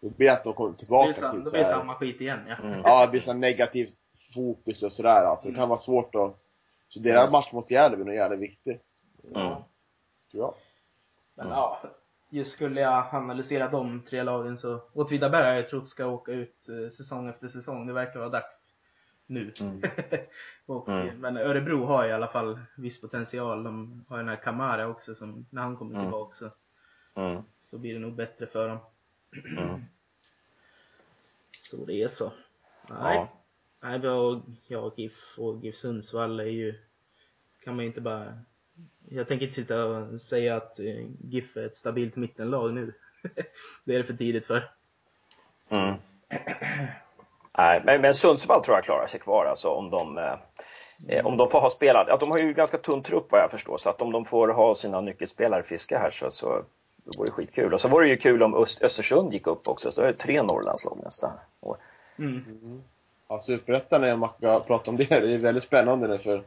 då 0.03 0.11
blir 0.11 0.27
det 0.27 0.33
att 0.33 0.45
de 0.45 0.53
kommer 0.53 0.71
Det 0.73 0.79
tillbaka 0.79 1.13
blir, 1.13 1.21
sam, 1.21 1.31
till 1.31 1.39
det 1.39 1.45
så 1.45 1.51
blir 1.51 1.63
här, 1.65 1.71
samma 1.73 1.95
skit 1.95 2.21
igen 2.21 2.39
ja. 2.49 2.55
Mm. 2.57 2.81
Ja, 2.85 3.05
det 3.07 3.11
blir 3.11 3.21
så 3.21 3.33
negativt 3.35 3.95
fokus 4.35 4.83
och 4.83 4.93
sådär. 4.93 5.25
Alltså, 5.25 5.49
det 5.49 5.55
kan 5.55 5.69
vara 5.69 5.79
svårt 5.79 6.15
att... 6.15 6.37
Så 6.89 7.01
deras 7.01 7.31
match 7.33 7.53
mot 7.53 7.71
Gävle 7.71 7.97
blir 7.97 8.07
nog 8.07 8.15
jävligt 8.15 8.41
viktig, 8.41 8.81
Mm. 9.25 9.35
tror 10.31 10.43
jag. 10.45 10.55
Men 11.35 11.47
Mm. 11.47 11.59
ja, 11.59 11.81
just 12.31 12.53
skulle 12.53 12.81
jag 12.81 13.15
analysera 13.15 13.69
de 13.69 14.03
tre 14.09 14.23
lagen 14.23 14.59
så 14.59 14.81
Åtvidaberg 14.93 15.47
har 15.47 15.53
jag 15.55 15.69
trott 15.69 15.89
ska 15.89 16.07
åka 16.07 16.33
ut 16.33 16.69
eh, 16.69 16.91
säsong 16.91 17.29
efter 17.29 17.49
säsong. 17.49 17.87
Det 17.87 17.93
verkar 17.93 18.19
vara 18.19 18.29
dags 18.29 18.75
nu. 19.27 19.53
Mm. 19.61 19.83
och, 20.67 20.89
Mm. 20.89 21.21
Men 21.21 21.37
Örebro 21.37 21.85
har 21.85 22.07
i 22.09 22.13
alla 22.13 22.29
fall 22.29 22.61
viss 22.77 23.01
potential. 23.01 23.65
De 23.65 24.05
har 24.09 24.19
den 24.19 24.29
här 24.29 24.37
Kamara 24.37 24.89
också 24.89 25.15
som 25.15 25.47
när 25.51 25.63
han 25.63 25.77
kommer 25.77 25.95
Mm. 25.95 26.05
tillbaka 26.07 26.33
så, 26.37 26.51
Mm. 27.21 27.43
så 27.59 27.79
blir 27.79 27.95
det 27.95 28.01
nog 28.01 28.15
bättre 28.15 28.47
för 28.47 28.69
dem. 28.69 28.79
Mm. 29.59 29.85
Så 31.71 31.85
det 31.85 32.03
är 32.03 32.09
så. 32.09 32.33
Nej. 32.89 33.17
Ja. 33.17 33.29
Nej, 33.81 33.99
vi 33.99 34.09
har, 34.09 34.43
ja, 34.69 34.93
GIF 34.97 35.39
och 35.39 35.65
GIF 35.65 35.77
Sundsvall 35.77 36.41
är 36.41 36.45
ju, 36.45 36.75
kan 37.65 37.77
man 37.77 37.85
ju 37.85 37.89
inte 37.89 38.01
bara, 38.01 38.39
jag 39.09 39.29
tänker 39.29 39.47
inte 39.47 39.55
sitta 39.55 39.85
och 39.85 40.21
säga 40.21 40.57
att 40.57 40.79
eh, 40.79 41.07
GIF 41.25 41.57
är 41.57 41.67
ett 41.67 41.77
stabilt 41.77 42.17
mittenlag 42.17 42.75
nu. 42.75 42.95
det 43.85 43.95
är 43.95 43.99
det 43.99 44.05
för 44.05 44.15
tidigt 44.15 44.47
för. 44.47 44.71
Mm. 45.69 45.95
Nej, 47.59 47.83
men, 47.85 48.01
men 48.01 48.15
Sundsvall 48.15 48.63
tror 48.65 48.77
jag 48.77 48.85
klarar 48.85 49.07
sig 49.07 49.21
kvar 49.21 49.45
alltså 49.45 49.69
om 49.69 49.91
de 49.91 50.19
eh, 50.19 50.35
eh, 51.09 51.27
om 51.27 51.37
de 51.37 51.49
får 51.49 51.61
ha 51.61 51.71
spelat, 51.71 52.07
ja, 52.09 52.17
de 52.17 52.31
har 52.31 52.39
ju 52.39 52.53
ganska 52.53 52.79
tunn 52.79 53.03
trupp 53.03 53.27
vad 53.31 53.41
jag 53.41 53.51
förstår, 53.51 53.79
så 53.79 53.91
att 53.91 54.03
om 54.03 54.13
de 54.13 54.25
får 54.25 54.49
ha 54.49 54.75
sina 54.75 55.01
nyckelspelare 55.01 55.63
friska 55.63 55.99
här 55.99 56.11
så, 56.11 56.31
så 56.31 56.65
då 57.05 57.19
vore 57.19 57.27
det 57.27 57.33
skitkul. 57.33 57.75
Och 57.75 57.81
så 57.81 57.89
vore 57.89 58.05
det 58.05 58.11
ju 58.11 58.17
kul 58.17 58.43
om 58.43 58.55
Öst, 58.55 58.83
Östersund 58.83 59.33
gick 59.33 59.47
upp 59.47 59.69
också, 59.69 59.91
så 59.91 60.03
är 60.03 60.07
det 60.07 60.13
tre 60.13 60.43
Norrlandslag 60.43 61.01
nästa 61.05 61.33
år. 61.61 61.77
Mm. 62.19 62.83
Ja, 63.29 63.41
Superettan, 63.41 64.01
när 64.01 64.17
man 64.17 64.31
ska 64.39 64.61
prata 64.61 64.91
om 64.91 64.97
det, 64.97 65.05
det 65.09 65.35
är 65.35 65.39
väldigt 65.39 65.65
spännande 65.65 66.09
nu 66.09 66.19
för 66.19 66.43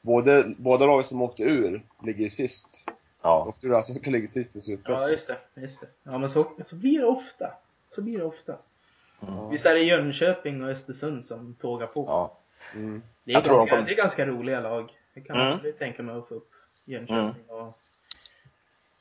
både, 0.00 0.54
båda 0.56 0.86
lagen 0.86 1.04
som 1.04 1.22
åkte 1.22 1.42
ur 1.42 1.82
ligger 2.02 2.24
ju 2.24 2.30
sist. 2.30 2.90
Ja, 3.22 3.44
Åkte 3.48 3.66
ur 3.66 3.74
alltså 3.74 3.92
ska 3.94 4.10
ligga 4.10 4.26
sist 4.26 4.56
i 4.56 4.60
Superettan. 4.60 5.02
Ja, 5.02 5.08
just 5.08 5.30
det. 5.54 5.60
Just 5.60 5.80
det. 5.80 5.86
Ja, 6.02 6.18
men 6.18 6.30
så, 6.30 6.52
så 6.64 6.76
blir 6.76 6.98
det 6.98 7.06
ofta. 7.06 7.52
Så 7.90 8.02
blir 8.02 8.18
det 8.18 8.24
ofta. 8.24 8.56
Mm. 9.28 9.50
Visst 9.50 9.66
är 9.66 9.74
det 9.74 9.80
Jönköping 9.80 10.62
och 10.64 10.70
Östersund 10.70 11.24
som 11.24 11.54
tågar 11.54 11.86
på? 11.86 12.04
ja. 12.06 12.38
Mm. 12.74 13.02
Det 13.24 13.32
är, 13.32 13.34
Jag 13.34 13.44
de 13.44 13.48
ganska, 13.48 13.70
kommer- 13.70 13.86
det 13.86 13.92
är 13.92 13.96
ganska 13.96 14.26
roliga 14.26 14.60
lag. 14.60 14.90
Det 15.14 15.20
kan 15.20 15.36
Mm. 15.36 15.48
absolut 15.52 15.78
tänka 15.78 16.02
mig 16.02 16.16
att 16.16 16.28
få 16.28 16.34
upp 16.34 16.50
Jönköping 16.84 17.44
och... 17.50 17.78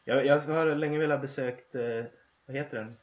Jag, 0.03 0.25
jag 0.25 0.39
har 0.39 0.75
länge 0.75 0.99
velat 0.99 1.21
besökt, 1.21 1.75
eh, 1.75 2.03
vad 2.45 2.57
heter 2.57 2.77
den? 2.77 2.95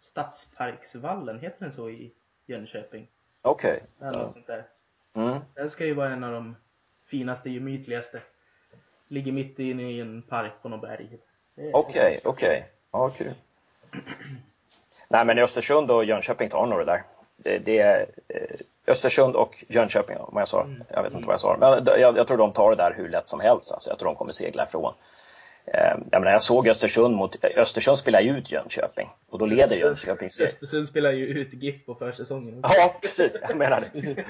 Stadsparksvallen, 0.00 1.40
heter 1.40 1.64
den 1.64 1.72
så 1.72 1.90
i 1.90 2.12
Jönköping? 2.46 3.06
Okej. 3.42 3.82
Eller 4.00 4.12
Ja. 4.18 4.22
något 4.22 4.32
sånt 4.32 4.46
där. 4.46 4.64
Mm. 5.14 5.38
Den 5.54 5.70
ska 5.70 5.84
ju 5.84 5.94
vara 5.94 6.10
en 6.12 6.24
av 6.24 6.32
de 6.32 6.56
finaste, 7.06 7.50
gemytligaste. 7.50 8.20
Ligger 9.08 9.32
mitt 9.32 9.58
inne 9.58 9.82
i 9.92 10.00
en 10.00 10.22
park 10.22 10.52
på 10.62 10.68
något 10.68 10.80
berg. 10.80 11.18
Okej, 11.72 12.20
okej. 12.24 12.66
Ja, 12.92 13.10
kul. 13.10 13.34
Nej, 15.08 15.24
men 15.24 15.38
Östersund 15.38 15.90
och 15.90 16.04
Jönköping 16.04 16.48
tar 16.48 16.66
nog 16.66 16.78
det 16.78 16.84
där. 16.84 17.02
Det, 17.36 17.58
det 17.58 17.78
är 17.78 18.06
eh, 18.28 18.42
Östersund 18.86 19.36
och 19.36 19.64
Jönköping, 19.68 20.16
om 20.16 20.36
jag 20.36 20.48
sa. 20.48 20.66
Jag 20.88 21.02
vet 21.02 21.12
inte 21.14 21.26
vad 21.26 21.32
jag 21.32 21.40
sa. 21.40 21.56
Men 21.60 22.00
jag, 22.00 22.16
jag 22.16 22.26
tror 22.26 22.38
de 22.38 22.52
tar 22.52 22.70
det 22.70 22.76
där 22.76 22.94
hur 22.96 23.08
lätt 23.08 23.28
som 23.28 23.40
helst. 23.40 23.72
Alltså, 23.72 23.90
jag 23.90 23.98
tror 23.98 24.08
de 24.08 24.16
kommer 24.16 24.32
segla 24.32 24.66
ifrån. 24.66 24.94
Eh, 25.74 25.98
jag, 26.10 26.20
menar, 26.20 26.30
jag 26.30 26.42
såg 26.42 26.68
Östersund 26.68 27.16
mot... 27.16 27.44
Östersund 27.44 27.98
spelar 27.98 28.20
ju 28.20 28.30
ut 28.38 28.52
Jönköping 28.52 29.08
och 29.28 29.38
då 29.38 29.46
leder 29.46 29.76
Jönköping 29.76 30.30
serien. 30.30 30.52
Östersund 30.52 30.88
spelar 30.88 31.12
ju 31.12 31.26
ut 31.26 31.52
GIF 31.54 31.86
på 31.86 31.94
försäsongen. 31.94 32.60
Ja, 32.62 32.96
precis. 33.02 33.38
Jag 33.48 33.56
menar 33.56 33.80
det. 33.92 34.24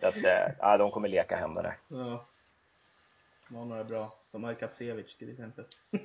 Så 0.00 0.06
att, 0.06 0.16
eh, 0.16 0.54
ja, 0.58 0.76
de 0.76 0.90
kommer 0.90 1.08
leka 1.08 1.36
hem 1.36 1.54
det 1.54 1.62
där. 1.62 1.76
Ja. 1.88 2.26
De 3.48 3.56
har 3.56 3.64
några 3.64 3.84
bra. 3.84 4.12
De 4.32 4.44
har 4.44 4.54
Kapsevich 4.54 5.16
till 5.16 5.30
exempel. 5.32 5.64
Ja, 5.90 5.98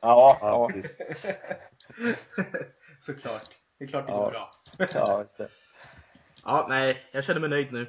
Ja, 0.00 0.38
ja. 0.40 0.68
Såklart. 3.00 3.50
Det 3.78 3.84
är 3.84 3.88
klart 3.88 4.06
det 4.06 4.12
Ja. 4.12 4.24
går 4.24 4.30
bra. 4.30 4.50
ja 4.94 5.22
just 5.22 5.38
det. 5.38 5.48
Ja, 6.44 6.66
nej, 6.68 6.96
jag 7.12 7.24
känner 7.24 7.40
mig 7.40 7.50
nöjd 7.50 7.72
nu. 7.72 7.86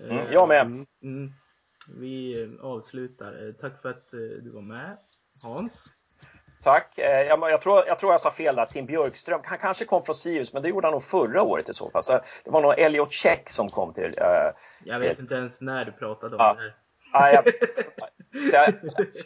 Mm, 0.00 0.18
Eh, 0.18 0.32
jag 0.32 0.48
med. 0.48 0.60
Mm. 0.60 0.86
Mm. 1.02 1.32
Vi 1.98 2.42
eh, 2.42 2.64
avslutar. 2.64 3.46
Eh, 3.48 3.52
Tack 3.52 3.82
för 3.82 3.90
att 3.90 4.12
eh, 4.14 4.18
du 4.20 4.50
var 4.50 4.62
med, 4.62 4.96
Hans. 5.44 5.90
Tack. 6.62 6.98
Eh, 6.98 7.22
Jag, 7.26 7.50
jag, 7.50 7.62
tror, 7.62 7.86
jag 7.86 7.98
tror 7.98 8.12
jag 8.12 8.20
sa 8.20 8.30
fel 8.30 8.56
där. 8.56 8.66
Tim 8.66 8.86
Björkström. 8.86 9.40
Han 9.44 9.58
kanske 9.58 9.84
kom 9.84 10.02
från 10.02 10.14
Sirius, 10.14 10.52
men 10.52 10.62
det 10.62 10.68
gjorde 10.68 10.86
han 10.86 10.92
nog 10.92 11.02
förra 11.02 11.42
året 11.42 11.68
i 11.68 11.74
så 11.74 11.90
fall. 11.90 12.02
Så 12.02 12.12
det 12.44 12.50
var 12.50 12.60
nog 12.62 12.78
Elliot 12.78 13.12
Check 13.12 13.50
som 13.50 13.68
kom 13.68 13.94
till. 13.94 14.14
eh, 14.18 14.24
Jag 14.84 14.98
Till- 15.00 15.08
vet 15.08 15.18
inte 15.18 15.34
ens 15.34 15.60
när 15.60 15.84
du 15.84 15.92
pratade 15.92 16.36
om 16.36 16.42
Ja. 16.42 16.54
det 16.54 16.60
här. 16.60 16.74
ah, 17.12 17.30
jag, 17.30 17.44
så 18.50 18.56
jag, 18.56 18.74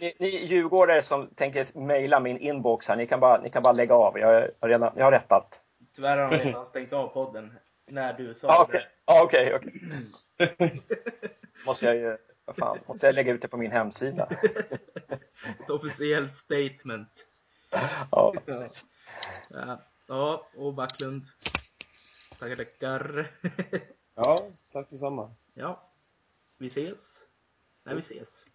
ni, 0.01 0.15
ni 0.19 0.29
djurgårdare 0.29 1.03
som 1.03 1.27
tänker 1.35 1.79
mejla 1.81 2.21
min 2.21 2.39
inbox 2.39 2.89
här, 2.89 2.97
ni 2.97 3.07
kan 3.07 3.21
bara, 3.21 3.41
ni 3.41 3.51
kan 3.51 3.63
bara 3.63 3.73
lägga 3.73 3.95
av. 3.95 4.19
Jag 4.19 4.27
har, 4.61 4.69
redan, 4.69 4.93
jag 4.97 5.05
har 5.05 5.13
rättat. 5.13 5.63
Tyvärr 5.97 6.17
har 6.17 6.25
han 6.25 6.39
redan 6.39 6.67
stängt 6.71 6.93
av 6.93 7.09
podden 7.09 7.53
när 7.89 8.13
du 8.13 8.35
sa 8.35 8.49
Ah, 8.49 8.59
det. 8.59 8.65
Okej, 8.65 8.87
ah, 9.05 9.23
okej. 9.23 9.55
okej. 9.55 10.83
Måste 11.67 11.87
jag 11.87 11.97
ju... 11.97 12.17
Vad 12.49 12.57
fan, 12.57 12.79
måste 12.87 13.07
jag 13.07 13.15
lägga 13.15 13.33
ut 13.33 13.43
det 13.43 13.49
på 13.49 13.57
min 13.57 13.71
hemsida? 13.71 14.29
Ett 15.61 15.71
officiellt 15.71 16.35
statement. 16.35 17.27
Ja. 18.11 18.35
Ja, 19.49 19.79
ja, 20.07 20.49
och 20.55 20.75
Backlund. 20.75 21.23
Tackar, 22.39 22.57
tackar. 22.57 23.33
Ja, 24.15 24.51
tack 24.73 24.91
detsamma. 24.91 25.35
ja, 25.55 25.91
vi 26.59 26.67
ses. 26.67 27.21
När 27.85 27.95
vi 27.95 28.01
ses. 28.01 28.47